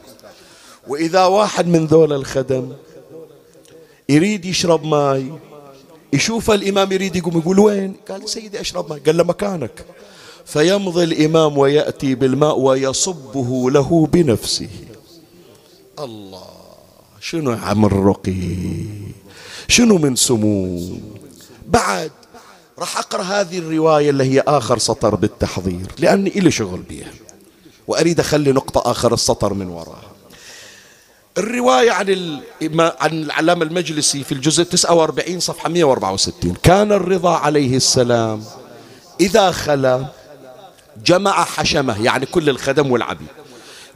وإذا 0.89 1.25
واحد 1.25 1.67
من 1.67 1.87
ذول 1.87 2.13
الخدم 2.13 2.73
يريد 4.09 4.45
يشرب 4.45 4.85
ماي. 4.85 5.33
يشوف 6.13 6.51
الإمام 6.51 6.93
يريد 6.93 7.17
يقوم 7.17 7.39
يقول 7.39 7.59
وين؟ 7.59 7.95
قال 8.09 8.29
سيدي 8.29 8.61
أشرب 8.61 8.91
ماي. 8.91 9.01
قال 9.01 9.17
له 9.17 9.25
مكانك. 9.25 9.85
فيمضي 10.45 11.05
الإمام 11.05 11.59
ويأتي 11.59 12.15
بالماء 12.15 12.59
ويصبه 12.59 13.71
له 13.71 14.09
بنفسه. 14.13 14.69
الله 15.99 16.45
شنو 17.21 17.53
عم 17.53 17.85
الرقي 17.85 18.57
شنو 19.69 19.99
من 19.99 20.17
سمو 20.17 20.81
بعد 21.69 22.11
راح 22.79 22.99
أقرأ 22.99 23.23
هذه 23.23 23.59
الرواية 23.59 24.11
اللي 24.11 24.25
هي 24.25 24.41
آخر 24.41 24.79
سطر 24.79 25.15
بالتحضير 25.15 25.87
لأني 25.99 26.31
إلي 26.31 26.51
شغل 26.51 26.81
بها 26.81 27.11
وأريد 27.89 28.21
أخلي 28.21 28.53
نقطة 28.53 28.91
آخر 28.91 29.15
السطر 29.15 29.55
من 29.55 29.69
وراها. 29.69 30.13
الرواية 31.39 31.91
عن 31.91 32.41
عن 32.79 33.23
العلامة 33.23 33.65
المجلسي 33.65 34.25
في 34.25 34.33
الجزء 34.33 34.63
49 34.63 35.41
صفحة 35.41 35.69
164 35.69 36.55
كان 36.63 36.93
الرضا 36.93 37.37
عليه 37.37 37.77
السلام 37.77 38.45
إذا 39.21 39.51
خلا 39.51 40.07
جمع 41.05 41.45
حشمه 41.45 42.05
يعني 42.05 42.27
كل 42.27 42.49
الخدم 42.49 42.93
والعبيد. 42.93 43.29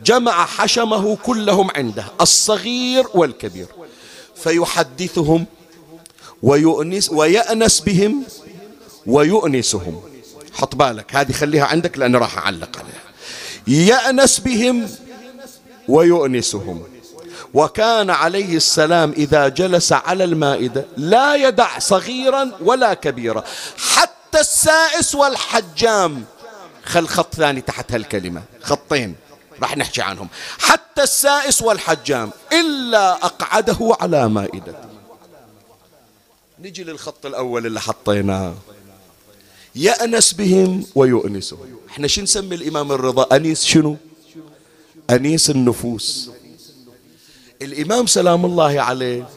جمع 0.05 0.47
حشمه 0.47 1.17
كلهم 1.17 1.71
عنده 1.77 2.05
الصغير 2.21 3.05
والكبير. 3.15 3.67
فيحدثهم 4.37 5.47
ويؤنس 6.43 7.11
ويأنس 7.11 7.81
بهم 7.81 8.25
ويؤنسهم. 9.07 10.03
حط 10.53 10.75
بالك 10.75 11.15
هذه 11.17 11.33
خليها 11.33 11.65
عندك 11.65 11.99
لأني 11.99 12.19
راح 12.19 12.39
أعلق 12.39 12.79
عليها. 12.79 13.87
يأنس 13.87 14.39
بهم 14.39 14.89
ويؤنسهم. 15.89 16.96
وكان 17.57 18.11
عليه 18.11 18.57
السلام 18.57 19.13
إذا 19.13 19.49
جلس 19.49 19.93
على 19.93 20.25
المائدة 20.25 20.85
لا 20.97 21.35
يدع 21.35 21.79
صغيرا 21.79 22.53
ولا 22.61 22.95
كبيرا. 22.95 23.45
حتى 23.77 24.41
السائس 24.41 25.15
والحجام. 25.15 26.25
خل 26.85 27.07
خط 27.09 27.35
ثاني 27.35 27.61
تحت 27.61 27.93
هالكلمة. 27.93 28.43
خطين. 28.63 29.15
راح 29.63 29.77
نحكي 29.77 30.03
عنهم. 30.03 30.29
حتى 30.59 31.03
السائس 31.03 31.63
والحجام. 31.63 32.31
إلا 32.53 33.13
أقعده 33.13 33.97
على 34.01 34.29
مائدته 34.29 34.75
نجي 36.59 36.85
للخط 36.85 37.27
الأول 37.27 37.67
اللي 37.67 37.81
حطيناه. 37.81 38.55
يأنس 39.75 40.33
بهم 40.33 40.87
ويؤنسهم. 40.95 41.59
إحنا 41.91 42.07
شو 42.07 42.23
نسمي 42.23 42.55
الإمام 42.55 42.93
الرضا؟ 42.93 43.37
أنيس 43.37 43.65
شنو؟ 43.65 43.97
أنيس 45.11 45.51
النفوس. 45.51 46.31
الإمام 47.63 48.07
سلام 48.07 48.45
الله 48.45 48.81
عليه. 48.81 49.29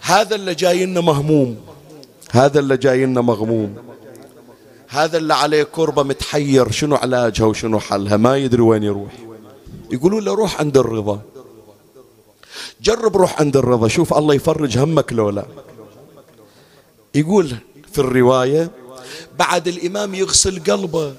هذا 0.00 0.34
اللي 0.34 0.54
جاي 0.54 0.86
لنا 0.86 1.00
مهموم. 1.00 1.56
هذا 2.30 2.60
اللي 2.60 2.76
جاي 2.76 3.06
لنا 3.06 3.20
مغموم. 3.20 3.76
هذا 4.88 5.18
اللي 5.18 5.34
عليه 5.34 5.62
كربة 5.62 6.02
متحير. 6.02 6.70
شنو 6.70 6.96
علاجها 6.96 7.46
وشنو 7.46 7.80
حلها؟ 7.80 8.16
ما 8.16 8.36
يدري 8.36 8.62
وين 8.62 8.82
يروح. 8.82 9.12
يقولوا 9.90 10.20
له 10.20 10.34
روح 10.34 10.60
عند 10.60 10.76
الرضا. 10.76 11.20
جرب 12.80 13.16
روح 13.16 13.40
عند 13.40 13.56
الرضا. 13.56 13.88
شوف 13.88 14.14
الله 14.14 14.34
يفرج 14.34 14.78
همك 14.78 15.12
لولا 15.12 15.46
يقول 17.14 17.56
في 17.92 17.98
الرواية 17.98 18.70
بعد 19.38 19.68
الإمام 19.68 20.14
يغسل 20.14 20.62
قلبه. 20.64 21.14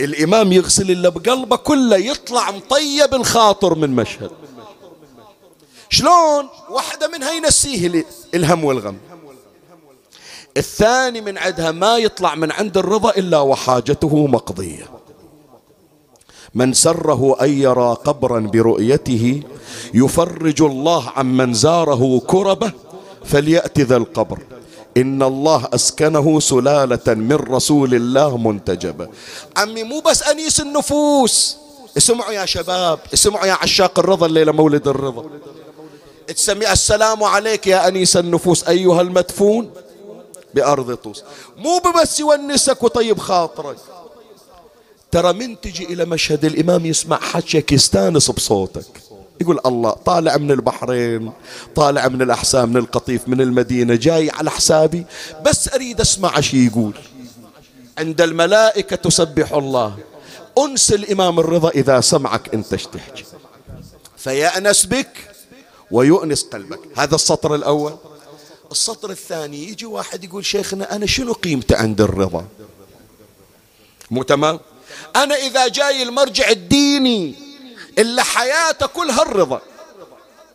الإمام 0.00 0.52
يغسل 0.52 0.90
اللي 0.90 1.10
بقلبه 1.10 1.56
كله 1.56 1.96
يطلع 1.96 2.50
مطيب 2.50 3.14
الخاطر 3.14 3.74
من 3.74 3.90
مشهد. 3.90 4.30
شلون؟ 5.90 6.48
واحدة 6.70 7.08
منها 7.08 7.32
ينسيه 7.32 8.04
الهم 8.34 8.64
والغم. 8.64 8.96
الثاني 10.56 11.20
من 11.20 11.38
عندها 11.38 11.70
ما 11.70 11.96
يطلع 11.96 12.34
من 12.34 12.52
عند 12.52 12.78
الرضا 12.78 13.10
إلا 13.10 13.40
وحاجته 13.40 14.26
مقضية. 14.26 14.86
من 16.54 16.72
سره 16.72 17.36
أن 17.42 17.50
يرى 17.50 17.96
قبرا 18.04 18.40
برؤيته 18.40 19.42
يفرج 19.94 20.62
الله 20.62 21.10
عمن 21.16 21.54
زاره 21.54 22.22
كربة 22.26 22.72
فليأت 23.24 23.80
ذا 23.80 23.96
القبر. 23.96 24.38
إن 24.96 25.22
الله 25.22 25.68
أسكنه 25.74 26.40
سلالة 26.40 27.14
من 27.14 27.36
رسول 27.36 27.94
الله 27.94 28.36
منتجبة 28.36 29.08
عمي 29.56 29.82
مو 29.82 30.00
بس 30.00 30.22
أنيس 30.22 30.60
النفوس. 30.60 31.56
اسمعوا 31.96 32.32
يا 32.32 32.46
شباب 32.46 32.98
اسمعوا 33.14 33.46
يا 33.46 33.52
عشاق 33.52 33.98
الرضا 33.98 34.26
الليلة 34.26 34.52
مولد 34.52 34.88
الرضا. 34.88 35.24
تسمي 36.32 36.72
السلام 36.72 37.24
عليك 37.24 37.66
يا 37.66 37.88
أنيس 37.88 38.16
النفوس 38.16 38.64
أيها 38.64 39.00
المدفون. 39.00 39.70
بأرض 40.54 40.94
طوس. 40.94 41.24
مو 41.56 41.82
بس 42.02 42.20
يونسك 42.20 42.82
وطيب 42.82 43.18
خاطرك. 43.18 43.76
ترى 45.10 45.32
من 45.32 45.60
تجي 45.60 45.84
إلى 45.84 46.04
مشهد 46.04 46.44
الإمام 46.44 46.86
يسمع 46.86 47.20
حكيك 47.20 47.72
يستانس 47.72 48.30
بصوتك. 48.30 48.84
يقول 49.40 49.60
الله 49.66 49.90
طالع 49.90 50.36
من 50.36 50.50
البحرين 50.50 51.32
طالع 51.74 52.08
من 52.08 52.22
الأحساء 52.22 52.66
من 52.66 52.76
القطيف 52.76 53.28
من 53.28 53.40
المدينة 53.40 53.94
جاي 53.94 54.30
على 54.30 54.50
حسابي. 54.50 55.04
بس 55.44 55.74
أريد 55.74 56.00
أسمع 56.00 56.40
شي 56.40 56.66
يقول. 56.66 56.94
عند 57.98 58.20
الملائكة 58.20 58.96
تسبح 58.96 59.52
الله. 59.52 59.98
أنس 60.58 60.92
الإمام 60.92 61.40
الرضا 61.40 61.68
إذا 61.68 62.00
سمعك 62.00 62.54
أنت 62.54 62.74
تحكي. 62.74 63.24
فيأنس 64.16 64.86
بك 64.86 65.29
ويؤنس 65.90 66.42
قلبك. 66.42 66.80
هذا 66.96 67.14
السطر 67.14 67.54
الأول. 67.54 67.96
السطر 68.72 69.10
الثاني 69.10 69.68
يجي 69.68 69.86
واحد 69.86 70.24
يقول 70.24 70.44
شيخنا 70.44 70.96
أنا 70.96 71.06
شنو 71.06 71.32
قيمتي 71.32 71.74
عند 71.74 72.00
الرضا؟ 72.00 72.46
مو 74.10 74.22
تمام؟ 74.22 74.60
أنا 75.16 75.34
إذا 75.34 75.68
جاي 75.68 76.02
المرجع 76.02 76.48
الديني 76.50 77.34
إلا 77.98 78.22
حياته 78.22 78.86
كلها 78.86 79.22
الرضا. 79.22 79.60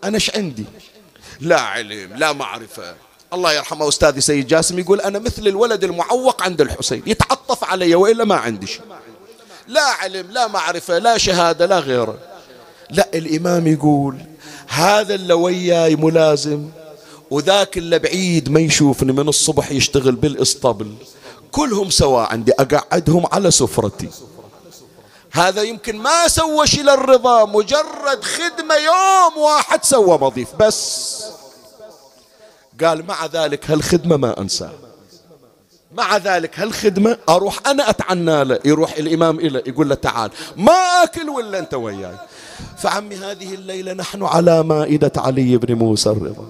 أنا 0.03 0.15
إيش 0.15 0.35
عندي؟ 0.35 0.65
لا 1.39 1.59
علم 1.59 2.13
لا 2.15 2.33
معرفة. 2.33 2.95
الله 3.33 3.53
يرحمه 3.53 3.89
أستاذي 3.89 4.21
سيد 4.21 4.47
جاسم 4.47 4.79
يقول 4.79 5.01
أنا 5.01 5.19
مثل 5.19 5.47
الولد 5.47 5.83
المعوق 5.83 6.43
عند 6.43 6.61
الحسين. 6.61 7.03
يتعطف 7.05 7.63
علي 7.63 7.95
وإلا 7.95 8.25
ما 8.25 8.35
عندي 8.35 8.67
شيء. 8.67 8.81
لا 9.67 9.81
علم 9.81 10.31
لا 10.31 10.47
معرفة 10.47 10.97
لا 10.97 11.17
شهادة 11.17 11.65
لا 11.65 11.79
غيره. 11.79 12.17
لا 12.89 13.09
الإمام 13.13 13.67
يقول 13.67 14.17
هذا 14.67 15.15
اللي 15.15 15.33
وياي 15.33 15.95
ملازم 15.95 16.69
وذاك 17.31 17.77
اللي 17.77 17.99
بعيد 17.99 18.49
ما 18.49 18.59
يشوفني 18.59 19.11
من 19.11 19.27
الصبح 19.27 19.71
يشتغل 19.71 20.15
بالإسطبل. 20.15 20.95
كلهم 21.51 21.89
سواء 21.89 22.31
عندي 22.31 22.51
أقعدهم 22.59 23.25
على 23.31 23.51
سفرتي. 23.51 24.09
هذا 25.31 25.61
يمكن 25.61 25.97
ما 25.97 26.27
سوى 26.27 26.67
شيء 26.67 26.83
للرضا 26.83 27.45
مجرد 27.45 28.23
خدمة 28.23 28.75
يوم 28.75 29.37
واحد 29.37 29.83
سوى 29.83 30.17
مضيف 30.17 30.55
بس. 30.55 31.23
قال 32.83 33.05
مع 33.05 33.25
ذلك 33.25 33.71
هالخدمة 33.71 34.17
ما 34.17 34.39
أنساه 34.41 34.71
مع 35.91 36.17
ذلك 36.17 36.59
هالخدمة 36.59 37.17
أروح 37.29 37.59
أنا 37.67 37.89
أتعنى 37.89 38.43
له 38.43 38.59
يروح 38.65 38.93
الإمام 38.97 39.39
إلى 39.39 39.63
يقول 39.67 39.89
له 39.89 39.95
تعال. 39.95 40.31
ما 40.57 41.03
أكل 41.03 41.29
ولا 41.29 41.59
أنت 41.59 41.73
وياي. 41.73 42.15
فعمي 42.77 43.15
هذه 43.15 43.53
الليلة 43.53 43.93
نحن 43.93 44.23
على 44.23 44.63
مائدة 44.63 45.11
علي 45.17 45.57
بن 45.57 45.75
موسى 45.75 46.09
الرضا. 46.09 46.47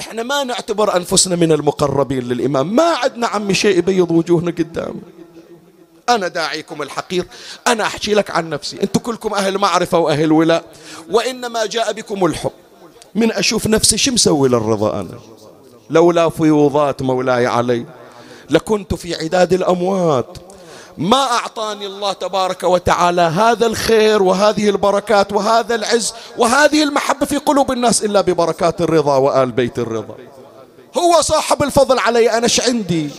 إحنا 0.00 0.22
ما 0.22 0.44
نعتبر 0.44 0.96
أنفسنا 0.96 1.36
من 1.36 1.52
المقربين 1.52 2.22
للإمام. 2.22 2.76
ما 2.76 2.82
عندنا 2.82 3.26
عمي 3.26 3.54
شيء 3.54 3.78
يبيض 3.78 4.10
وجوهنا 4.10 4.50
قدامه 4.50 5.00
أنا 6.08 6.28
داعيكم 6.28 6.82
الحقير. 6.82 7.26
أنا 7.66 7.84
أحكي 7.84 8.14
لك 8.14 8.30
عن 8.30 8.50
نفسي. 8.50 8.82
أنتم 8.82 9.00
كلكم 9.00 9.34
أهل 9.34 9.58
معرفة 9.58 9.98
وأهل 9.98 10.32
ولاء. 10.32 10.64
وإنما 11.10 11.66
جاء 11.66 11.92
بكم 11.92 12.24
الحب. 12.24 12.50
من 13.14 13.32
أشوف 13.32 13.66
نفسي 13.66 13.98
شو 13.98 14.12
مسوي 14.12 14.48
للرضا 14.48 15.00
أنا؟ 15.00 15.18
لولا 15.90 16.28
فيوضات 16.28 17.02
مولاي 17.02 17.46
علي. 17.46 17.86
لكنت 18.50 18.94
في 18.94 19.14
عداد 19.14 19.52
الأموات. 19.52 20.38
ما 20.98 21.22
أعطاني 21.22 21.86
الله 21.86 22.12
تبارك 22.12 22.62
وتعالى 22.62 23.22
هذا 23.22 23.66
الخير 23.66 24.22
وهذه 24.22 24.68
البركات 24.70 25.32
وهذا 25.32 25.74
العز 25.74 26.12
وهذه 26.38 26.82
المحبة 26.82 27.26
في 27.26 27.36
قلوب 27.36 27.72
الناس 27.72 28.04
إلا 28.04 28.20
ببركات 28.20 28.80
الرضا 28.80 29.16
وآل 29.16 29.52
بيت 29.52 29.78
الرضا. 29.78 30.16
هو 30.98 31.20
صاحب 31.20 31.62
الفضل 31.62 31.98
علي 31.98 32.30
أنا 32.30 32.44
إيش 32.44 32.60
عندي؟ 32.60 33.10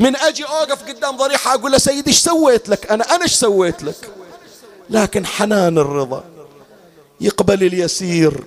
من 0.00 0.16
أجي 0.16 0.44
أوقف 0.44 0.82
قدام 0.88 1.16
ضريحة 1.16 1.54
أقول 1.54 1.72
له 1.72 1.78
سيدي 1.78 2.10
إيش 2.10 2.18
سويت 2.18 2.68
لك؟ 2.68 2.92
أنا 2.92 3.14
أنا 3.14 3.22
إيش 3.22 3.32
سويت 3.32 3.82
لك؟ 3.82 4.10
لكن 4.90 5.26
حنان 5.26 5.78
الرضا. 5.78 6.24
يقبل 7.20 7.62
اليسير. 7.62 8.44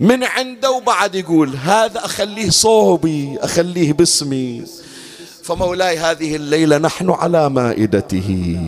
من 0.00 0.24
عنده 0.24 0.70
وبعد 0.70 1.14
يقول 1.14 1.56
هذا 1.56 2.04
أخليه 2.04 2.50
صوبي 2.50 3.38
أخليه 3.40 3.92
باسمي. 3.92 4.64
فمولاي 5.46 5.98
هذه 5.98 6.36
الليلة 6.36 6.78
نحن 6.78 7.10
على 7.10 7.50
مائدته. 7.50 8.58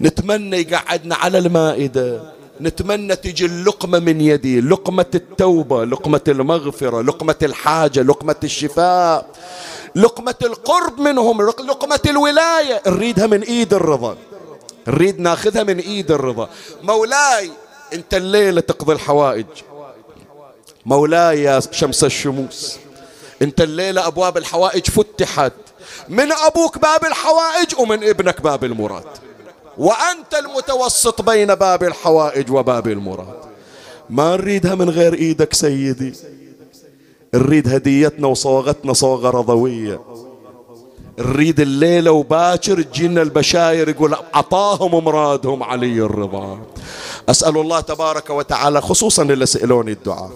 نتمنى 0.00 0.56
يقعدنا 0.56 1.14
على 1.14 1.38
المائدة. 1.38 2.22
نتمنى 2.60 3.16
تجي 3.16 3.46
اللقمة 3.46 3.98
من 3.98 4.20
يدي. 4.20 4.60
لقمة 4.60 5.06
التوبة 5.14 5.84
لقمة 5.84 6.20
المغفرة 6.28 7.02
لقمة 7.02 7.34
الحاجة 7.42 8.02
لقمة 8.02 8.36
الشفاء 8.44 9.26
لقمة 9.94 10.34
القرب 10.42 11.00
منهم 11.00 11.42
لقمة 11.42 12.00
الولاية. 12.06 12.82
نريدها 12.86 13.26
من 13.26 13.42
إيد 13.42 13.74
الرضا. 13.74 14.16
نريد 14.88 15.20
ناخذها 15.20 15.62
من 15.62 15.78
إيد 15.78 16.10
الرضا. 16.10 16.48
مولاي 16.82 17.50
أنت 17.92 18.14
الليلة 18.14 18.60
تقضي 18.60 18.92
الحوائج. 18.92 19.46
مولاي 20.86 21.42
يا 21.42 21.60
شمس 21.70 22.04
الشموس 22.04 22.76
أنت 23.42 23.60
الليلة 23.60 24.06
أبواب 24.06 24.36
الحوائج 24.36 24.86
فتحت. 24.90 25.52
من 26.08 26.32
أبوك 26.32 26.78
باب 26.78 27.04
الحوائج 27.04 27.78
ومن 27.78 28.04
ابنك 28.04 28.40
باب 28.40 28.64
المراد. 28.64 29.04
وأنت 29.78 30.34
المتوسط 30.34 31.22
بين 31.22 31.54
باب 31.54 31.82
الحوائج 31.82 32.52
وباب 32.52 32.88
المراد. 32.88 33.38
ما 34.10 34.36
نريدها 34.36 34.74
من 34.74 34.90
غير 34.90 35.14
إيدك 35.14 35.54
سيدي. 35.54 36.14
نريد 37.34 37.68
هديتنا 37.68 38.26
وصوغتنا 38.26 38.92
صوغة 38.92 39.30
رضوية. 39.30 40.00
نريد 41.18 41.60
الليلة 41.60 42.10
وباكر 42.10 42.82
تجينا 42.82 43.22
البشاير 43.22 43.88
يقول 43.88 44.16
عطاهم 44.34 45.04
مرادهم 45.04 45.62
علي 45.62 45.98
الرضا. 45.98 46.58
أسأل 47.28 47.58
الله 47.58 47.80
تبارك 47.80 48.30
وتعالى 48.30 48.80
خصوصا 48.80 49.22
اللي 49.22 49.46
سألوني 49.46 49.92
الدعاء. 49.92 50.30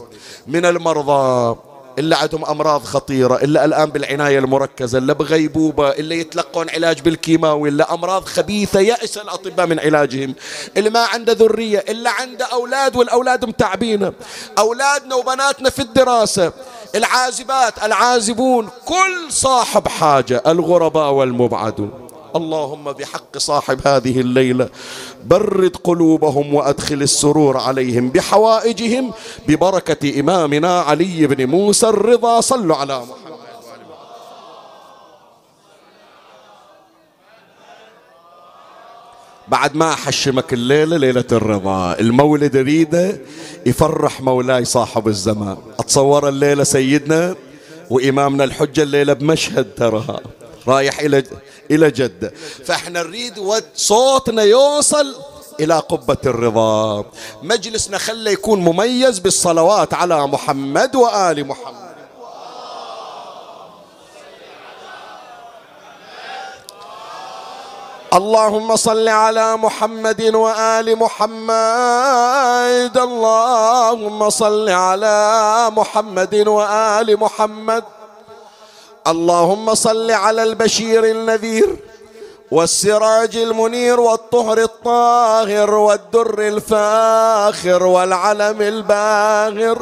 من 0.47 0.65
المرضى 0.65 1.57
اللي 1.99 2.17
عندهم 2.17 2.45
أمراض 2.45 2.85
خطيرة 2.85 3.37
اللي 3.37 3.65
الآن 3.65 3.91
بالعناية 3.91 4.39
المركزة 4.39 4.99
اللي 4.99 5.15
بغيبوبة 5.15 5.91
اللي 5.91 6.21
يتلقون 6.21 6.71
علاج 6.71 7.01
بالكيماوي 7.01 7.69
اللي 7.69 7.83
أمراض 7.83 8.25
خبيثة 8.25 8.81
يأس 8.81 9.19
الأطباء 9.19 9.67
من 9.67 9.81
علاجهم. 9.81 10.35
اللي 10.77 10.91
ما 10.91 11.05
عنده 11.05 11.33
ذرية 11.33 11.85
اللي 11.89 12.09
عنده 12.09 12.45
أولاد 12.45 12.97
والأولاد 12.97 13.45
متعبينه 13.45 14.13
أولادنا 14.59 15.15
وبناتنا 15.15 15.71
في 15.71 15.83
الدراسة. 15.83 16.53
العازبات 16.95 17.85
العازبون 17.85 18.69
كل 18.85 19.33
صاحب 19.33 19.89
حاجة 19.89 20.43
الغرباء 20.47 21.11
والمبعدون. 21.13 22.08
اللهم 22.39 22.93
بحق 22.93 23.39
صاحب 23.39 23.79
هذه 23.87 24.21
الليلة 24.21 24.69
برد 25.25 25.77
قلوبهم 25.77 26.55
وأدخل 26.55 27.03
السرور 27.03 27.57
عليهم 27.57 28.09
بحوائجهم 28.09 29.13
ببركة 29.49 30.21
إمامنا 30.21 30.81
علي 30.81 31.27
بن 31.27 31.47
موسى 31.47 31.89
الرضا. 31.89 32.41
صلوا 32.41 32.77
على 32.77 32.99
محمد. 32.99 33.39
بعد 39.49 39.77
ما 39.77 39.93
أحشمك 39.93 40.53
الليلة 40.53 40.97
ليلة 40.97 41.25
الرضا. 41.33 41.99
المولد 42.01 42.57
ريده 42.57 43.21
يفرح 43.67 44.21
مولاي 44.21 44.65
صاحب 44.65 45.09
الزمان. 45.09 45.57
أتصور 45.79 46.29
الليلة 46.29 46.65
سيدنا 46.65 47.35
وإمامنا 47.91 48.45
الحجة 48.45 48.83
الليلة 48.83 49.13
بمشهد 49.13 49.75
ترى 49.77 50.21
رايح 50.69 50.99
إلى 50.99 51.25
إلى 51.71 51.91
جدة. 51.91 52.33
فإحنا 52.65 53.03
نريد 53.03 53.35
صوتنا 53.75 54.43
يوصل 54.43 55.15
إلى 55.61 55.79
قبة 55.79 56.17
الرضا. 56.27 57.05
مجلسنا 57.43 57.99
خلى 57.99 58.33
يكون 58.33 58.61
مميز 58.61 59.19
بالصلوات 59.19 59.95
على 59.95 60.27
محمد 60.27 60.97
وآل 60.97 61.47
محمد. 61.47 61.89
اللهم 68.15 68.77
صل 68.77 69.09
على 69.09 69.57
محمد 69.57 70.23
وآل 70.35 70.97
محمد. 70.99 72.97
اللهم 72.97 74.31
صل 74.31 74.69
على 74.69 75.17
محمد 75.73 76.35
وآل 76.49 77.17
محمد. 77.21 77.85
اللهم 79.09 79.75
صل 79.75 80.11
على 80.11 80.43
البشير 80.43 81.05
النذير 81.05 81.77
والسراج 82.51 83.37
المنير 83.37 84.01
والطهر 84.01 84.59
الطاهر 84.63 85.75
والدر 85.75 86.39
الفاخر 86.39 87.83
والعلم 87.83 88.63
الباهر 88.63 89.79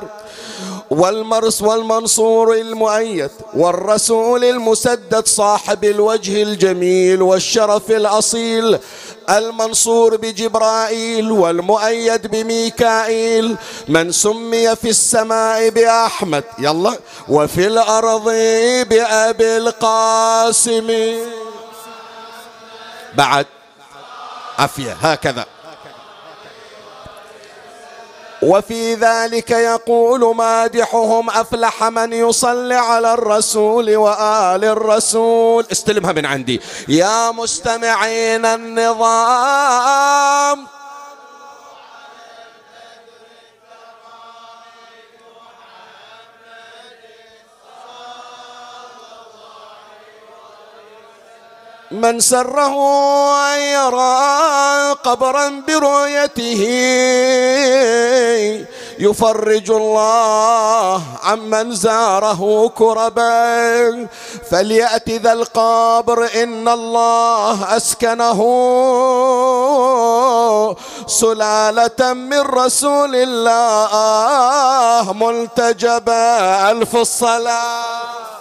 والمرس 0.91 1.63
والمنصور 1.63 2.55
المؤيد 2.55 3.31
والرسول 3.55 4.45
المسدد 4.45 5.27
صاحب 5.27 5.85
الوجه 5.85 6.43
الجميل 6.43 7.23
والشرف 7.23 7.91
الأصيل 7.91 8.79
المنصور 9.31 10.17
بجبرائيل 10.17 11.33
والمؤيد 11.33 12.27
بميكائيل 12.27 13.57
من 13.89 14.13
سمي 14.13 14.77
في 14.77 14.89
السماء 14.91 15.69
بأحمد 15.69 16.45
يلا 16.59 16.99
وفي 17.29 17.67
الأرض 17.67 18.25
بأبي 18.89 19.57
القاسم. 19.57 21.17
بعد. 23.15 23.47
عفية 24.59 24.93
هكذا. 24.93 25.47
وفي 28.47 28.95
ذلك 28.95 29.51
يقول 29.51 30.37
مادحهم 30.37 31.31
أفلح 31.31 31.85
من 31.85 32.13
يصلي 32.13 32.75
على 32.75 33.15
الرسول 33.15 33.97
وآل 33.97 34.65
الرسول. 34.65 35.67
استلمها 35.73 36.13
من 36.13 36.27
عندي. 36.27 36.61
يا 36.89 37.31
مستمعين 37.31 38.47
النظام. 38.47 39.97
من 51.91 52.21
سره 52.21 52.75
أن 53.55 53.61
يرى 53.61 54.93
قبرا 55.05 55.63
برؤيته. 55.69 56.63
يفرج 58.99 59.71
الله 59.71 61.03
عمن 61.23 61.75
زاره 61.75 62.69
كربا. 62.69 64.09
فليأت 64.51 65.11
ذا 65.11 65.33
القبر 65.33 66.29
إن 66.43 66.69
الله 66.69 67.77
أسكنه 67.77 68.41
سلالة 71.07 72.13
من 72.13 72.41
رسول 72.41 73.13
الله 73.15 75.13
ملتجبا 75.13 76.71
ألف 76.71 76.97
الصلاة. 76.97 78.36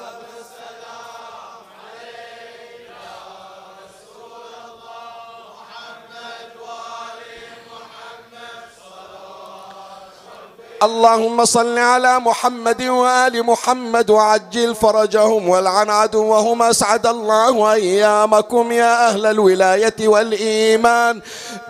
اللهم 10.86 11.45
صل 11.45 11.77
على 11.77 12.19
محمد 12.19 12.81
وآل 12.83 13.43
محمد 13.43 14.09
وعجل 14.09 14.75
فرجهم 14.75 15.49
والعن 15.49 15.89
عدوهم 15.89 16.63
أسعد 16.63 17.07
الله 17.07 17.73
أيامكم 17.73 18.71
يا 18.71 19.07
أهل 19.09 19.25
الولاية 19.25 20.07
والإيمان 20.07 21.21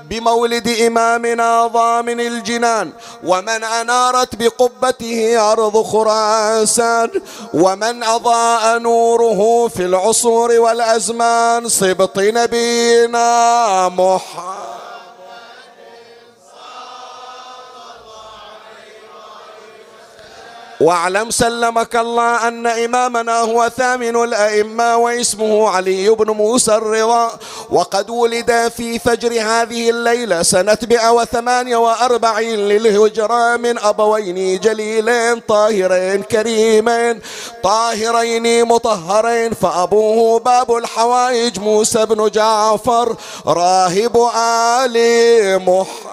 بمولد 0.09 0.68
إمامنا 0.68 1.68
ضامن 1.68 2.20
الجنان 2.20 2.91
ومن 3.24 3.63
أنارت 3.63 4.36
بقبته 4.36 5.51
أرض 5.51 5.84
خراسان 5.84 7.09
ومن 7.53 8.03
أضاء 8.03 8.78
نوره 8.80 9.68
في 9.68 9.86
العصور 9.86 10.51
والأزمان 10.51 11.70
صبط 11.70 12.20
نبينا 12.20 13.30
محمد. 13.89 14.85
واعلم 20.82 21.32
سلمك 21.32 21.95
الله 21.95 22.47
أن 22.47 22.67
إمامنا 22.67 23.39
هو 23.39 23.69
ثامن 23.78 24.23
الأئمة 24.23 24.97
واسمه 24.97 25.69
علي 25.69 26.09
بن 26.09 26.32
موسى 26.32 26.76
الرضا. 26.76 27.32
وقد 27.69 28.09
ولد 28.09 28.71
في 28.78 28.99
فجر 28.99 29.32
هذه 29.32 29.89
الليلة 29.89 30.43
سنة 30.43 30.78
148 30.89 32.49
للهجرة 32.49 33.57
من 33.57 33.80
أبوين 33.80 34.59
جليلين 34.59 35.39
طاهرين 35.39 36.23
كريمين 36.23 37.21
طاهرين 37.63 38.65
مطهرين. 38.65 39.53
فأبوه 39.53 40.39
باب 40.39 40.76
الحوائج 40.76 41.59
موسى 41.59 42.05
بن 42.05 42.30
جعفر 42.30 43.15
راهب 43.47 44.17
آل 44.36 44.95
محمد. 45.65 46.05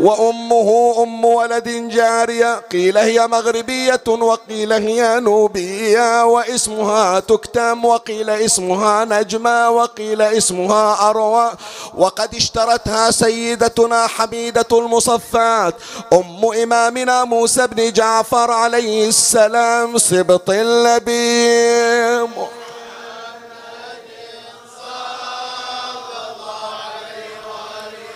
وأمه 0.00 0.94
أم 1.02 1.24
ولد 1.24 1.68
جارية 1.68 2.54
قيل 2.72 2.98
هي 2.98 3.26
مغربية 3.26 4.00
وقيل 4.08 4.72
هي 4.72 5.20
نوبية 5.20 6.24
واسمها 6.24 7.20
تكتم 7.20 7.84
وقيل 7.84 8.30
اسمها 8.30 9.04
نجمة 9.04 9.70
وقيل 9.70 10.22
اسمها 10.22 11.10
أروى. 11.10 11.50
وقد 11.94 12.34
اشترتها 12.34 13.10
سيدتنا 13.10 14.06
حميدة 14.06 14.66
المصفات 14.72 15.74
أم 16.12 16.44
إمامنا 16.62 17.24
موسى 17.24 17.66
بن 17.66 17.92
جعفر 17.92 18.50
عليه 18.50 19.08
السلام 19.08 19.98
سبط 19.98 20.50
اللبيب 20.50 22.30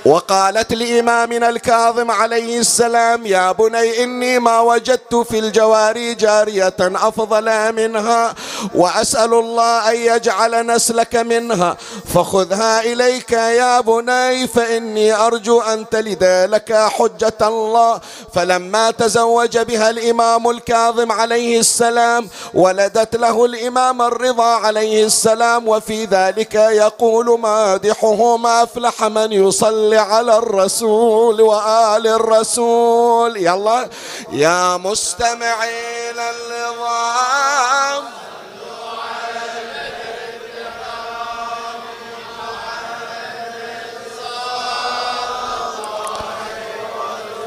وقالت 0.06 0.72
لإمامنا 0.72 1.48
الكاظم 1.48 2.10
عليه 2.10 2.58
السلام 2.58 3.26
يا 3.26 3.52
بني 3.52 4.04
إني 4.04 4.38
ما 4.38 4.60
وجدت 4.60 5.14
في 5.14 5.38
الجواري 5.38 6.14
جارية 6.14 6.74
أفضل 6.80 7.72
منها 7.72 8.34
وأسأل 8.74 9.34
الله 9.34 9.90
أن 9.90 9.96
يجعل 9.96 10.66
نسلك 10.66 11.16
منها 11.16 11.76
فخذها 12.14 12.80
إليك 12.80 13.32
يا 13.32 13.80
بني 13.80 14.46
فإني 14.46 15.12
أرجو 15.14 15.60
أن 15.60 15.88
تلد 15.88 16.24
لك 16.24 16.72
حجة 16.72 17.38
الله. 17.42 18.00
فلما 18.34 18.90
تزوج 18.90 19.58
بها 19.58 19.90
الإمام 19.90 20.50
الكاظم 20.50 21.12
عليه 21.12 21.60
السلام 21.60 22.28
ولدت 22.54 23.16
له 23.16 23.44
الإمام 23.44 24.02
الرضا 24.02 24.44
عليه 24.44 25.04
السلام 25.04 25.68
وفي 25.68 26.04
ذلك 26.04 26.54
يقول 26.54 27.40
مادحه 27.40 28.36
ما 28.36 28.62
أفلح 28.62 29.04
من 29.04 29.32
يصلي 29.32 29.93
على 29.96 30.38
الرسول 30.38 31.40
وآل 31.40 32.06
الرسول. 32.06 33.36
يلا 33.36 33.88
يا 34.32 34.76
مستمعين 34.76 36.18
النظام 36.18 38.04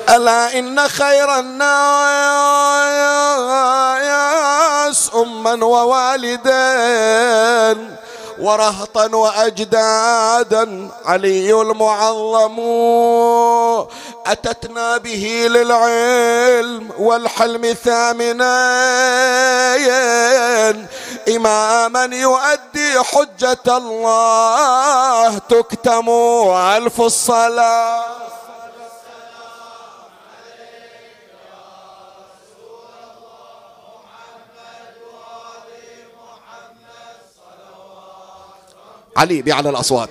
ألا 0.10 0.60
إن 0.60 0.88
خير 0.88 1.40
الناس 1.40 1.68
أما 5.16 5.66
ووالدين 5.66 6.48
ورهطا 8.40 9.16
وأجدادا 9.16 10.90
علي 11.06 11.62
المعظم. 11.62 12.58
أتتنا 14.26 14.98
به 14.98 15.48
للعلم 15.50 16.90
والحلم 17.00 17.76
ثامنين 17.86 18.48
إماما 21.36 22.06
يؤدي 22.16 23.00
حجة 23.04 23.78
الله 23.78 25.38
تكتم 25.38 26.10
ألف 26.50 27.02
الصلاة. 27.02 28.04
علي 39.18 39.42
بأعلى 39.42 39.70
الأصوات. 39.70 40.10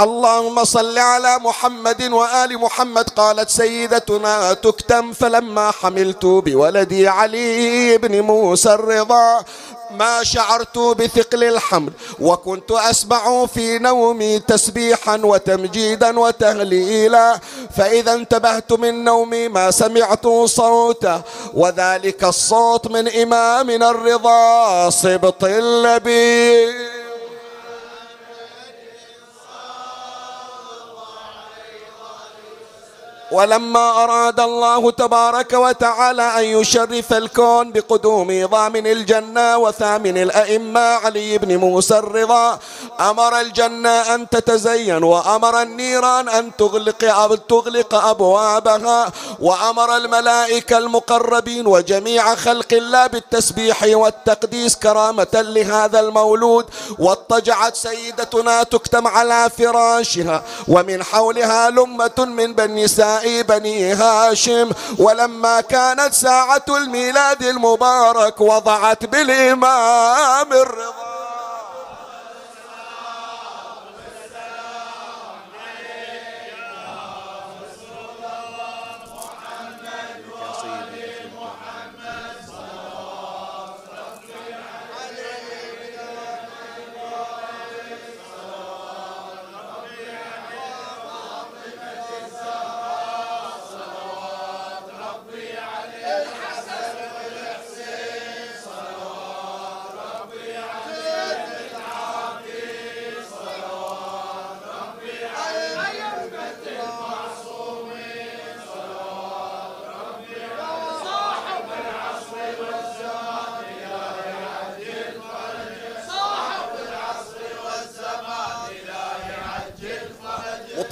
اللهم 0.00 0.64
صل 0.64 0.98
على 0.98 1.38
محمد 1.38 2.02
وآل 2.12 2.58
محمد 2.58 3.10
قالت 3.10 3.50
سيدتنا 3.50 4.52
تكتم 4.52 5.12
فلما 5.12 5.70
حملت 5.70 6.24
بولدي 6.26 7.08
علي 7.08 7.98
بن 7.98 8.20
موسى 8.20 8.74
الرضا 8.74 9.44
ما 9.90 10.24
شعرت 10.24 10.78
بثقل 10.78 11.44
الحمل 11.44 11.92
وكنت 12.20 12.70
أسمع 12.70 13.46
في 13.46 13.78
نومي 13.78 14.38
تسبيحا 14.38 15.16
وتمجيدا 15.24 16.18
وتهليلا 16.18 17.40
فإذا 17.76 18.14
انتبهت 18.14 18.72
من 18.72 19.04
نومي 19.04 19.48
ما 19.48 19.70
سمعت 19.70 20.26
صوته 20.44 21.20
وذلك 21.54 22.24
الصوت 22.24 22.86
من 22.90 23.08
إمامنا 23.08 23.90
الرضا 23.90 24.90
صبط 24.90 25.44
اللبيب 25.44 26.93
ولما 33.34 34.04
أراد 34.04 34.40
الله 34.40 34.90
تبارك 34.90 35.52
وتعالى 35.52 36.22
أن 36.22 36.44
يشرف 36.44 37.12
الكون 37.12 37.72
بقدوم 37.72 38.46
ضامن 38.46 38.86
الجنة 38.86 39.58
وثامن 39.58 40.18
الأئمة 40.18 40.80
علي 40.80 41.38
بن 41.38 41.56
موسى 41.56 41.98
الرضا 41.98 42.58
أمر 43.00 43.40
الجنة 43.40 44.14
أن 44.14 44.28
تتزين 44.28 45.04
وأمر 45.04 45.62
النيران 45.62 46.28
أن 46.28 46.56
تغلق 46.56 47.36
تغلق 47.48 47.94
أبوابها 47.94 49.12
وأمر 49.40 49.96
الملائكة 49.96 50.78
المقربين 50.78 51.66
وجميع 51.66 52.34
خلق 52.34 52.72
الله 52.72 53.06
بالتسبيح 53.06 53.82
والتقديس 53.82 54.76
كرامة 54.76 55.26
لهذا 55.34 56.00
المولود 56.00 56.66
واضطجعت 56.98 57.76
سيدتنا 57.76 58.62
تكتم 58.62 59.06
على 59.06 59.50
فراشها 59.58 60.42
ومن 60.68 61.02
حولها 61.02 61.70
لمة 61.70 62.18
من 62.18 62.52
بني 62.52 62.88
بني 63.42 63.92
هاشم 63.92 64.70
ولما 64.98 65.60
كانت 65.60 66.14
ساعة 66.14 66.64
الميلاد 66.68 67.42
المبارك 67.42 68.40
وضعت 68.40 69.04
بالإمام 69.04 70.52
الرضا. 70.52 71.13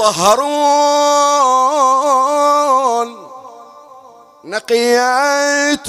مطهرون. 0.03 1.63
نقيات 4.45 5.87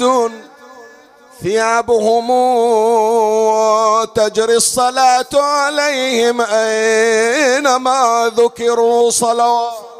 ثيابهم 1.42 2.28
تجري 4.04 4.56
الصلاة 4.56 5.26
عليهم 5.34 6.40
أينما 6.40 8.32
ذكروا 8.36 9.10
صلوات 9.10 9.93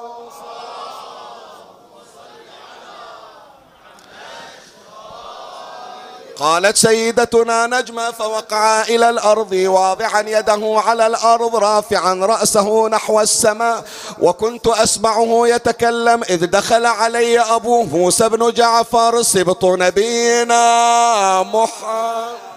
قالت 6.38 6.76
سيدتنا 6.76 7.66
نجمة 7.66 8.10
فوقع 8.10 8.82
إلى 8.82 9.10
الأرض 9.10 9.52
واضعا 9.52 10.20
يده 10.20 10.82
على 10.86 11.06
الأرض 11.06 11.56
رافعا 11.56 12.14
رأسه 12.14 12.88
نحو 12.88 13.20
السماء 13.20 13.84
وكنت 14.20 14.66
أسمعه 14.66 15.42
يتكلم 15.46 16.22
إذ 16.30 16.46
دخل 16.46 16.86
علي 16.86 17.40
أبوه 17.40 17.84
موسى 17.84 18.28
بن 18.28 18.52
جعفر 18.52 19.22
سبط 19.22 19.64
نبينا 19.64 21.42
محمد. 21.42 22.53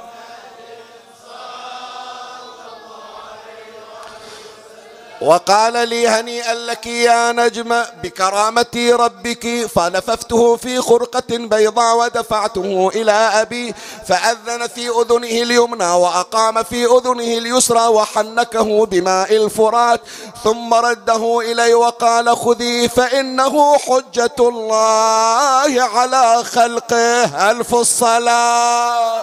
وقال 5.22 5.90
لي 5.90 6.08
هنيئا 6.08 6.54
لك 6.54 6.86
يا 6.88 7.32
نجم 7.32 7.84
بكرامة 8.04 8.90
ربك 8.92 9.68
فلففته 9.76 10.56
في 10.56 10.82
خرقة 10.82 11.38
بيضاء 11.38 11.98
ودفعته 11.98 12.92
إلى 12.96 13.12
أبي 13.12 13.74
فأذن 14.08 14.68
في 14.68 14.90
أذنه 14.90 15.44
اليمنى 15.44 15.86
وأقام 15.92 16.64
في 16.64 16.86
أذنه 16.86 17.38
اليسرى 17.38 17.88
وحنكه 17.88 18.86
بماء 18.86 19.36
الفرات 19.36 20.02
ثم 20.44 20.74
رده 20.74 21.40
إلي 21.52 21.74
وقال 21.74 22.38
خذي 22.38 22.90
فإنه 22.90 23.78
حجة 23.78 24.36
الله 24.40 25.84
على 25.84 26.44
خلقه. 26.44 27.52
ألف 27.52 27.76
الصلاة. 27.76 29.22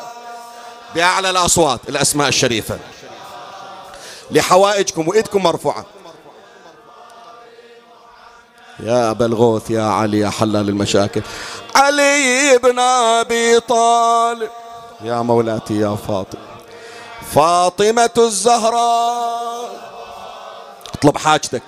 بأعلى 0.95 1.30
الأصوات 1.30 1.80
الأسماء 1.88 2.28
الشريفة. 2.28 2.78
لحوائجكم 4.35 5.09
وإيدكم 5.09 5.43
مرفوعة 5.43 5.85
يا 8.80 9.11
أبا 9.11 9.26
الغوث 9.26 9.70
يا 9.70 9.82
علي 9.82 10.18
يا 10.18 10.30
حلال 10.30 10.68
المشاكل. 10.68 11.22
علي 11.74 12.59
بن 12.59 12.78
أبي 12.78 13.61
طالب. 13.61 14.51
يا 15.01 15.22
مولاتي 15.22 15.80
يا 15.80 15.97
فاطمة. 16.09 16.41
فاطمة 17.35 18.11
الزهراء. 18.18 19.70
اطلب 20.95 21.18
حاجتك. 21.18 21.62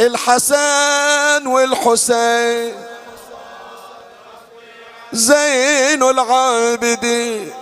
الحسن 0.00 1.46
والحسين. 1.46 2.74
زين 5.12 6.02
العابدين. 6.02 7.52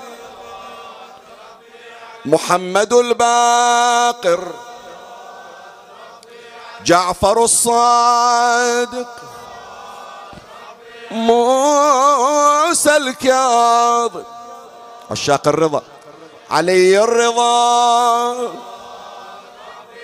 محمد 2.25 2.93
الباقر 2.93 4.53
جعفر 6.85 7.45
الصادق 7.45 9.09
موسى 11.11 12.97
الكاظم. 12.97 14.23
عشاق 15.11 15.49
الرضا 15.49 15.83
علي 16.51 17.05
الرضا 17.05 18.53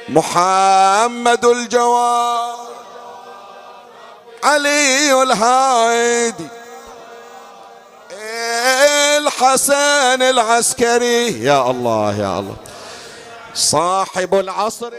محمد 0.08 1.44
الجواد 1.44 2.56
علي 4.44 5.22
الهادي. 5.22 6.48
الحسن 9.18 10.22
العسكري. 10.22 11.44
يا 11.44 11.70
الله 11.70 12.16
يا 12.20 12.38
الله. 12.38 12.56
صاحب 13.54 14.34
العصر 14.34 14.92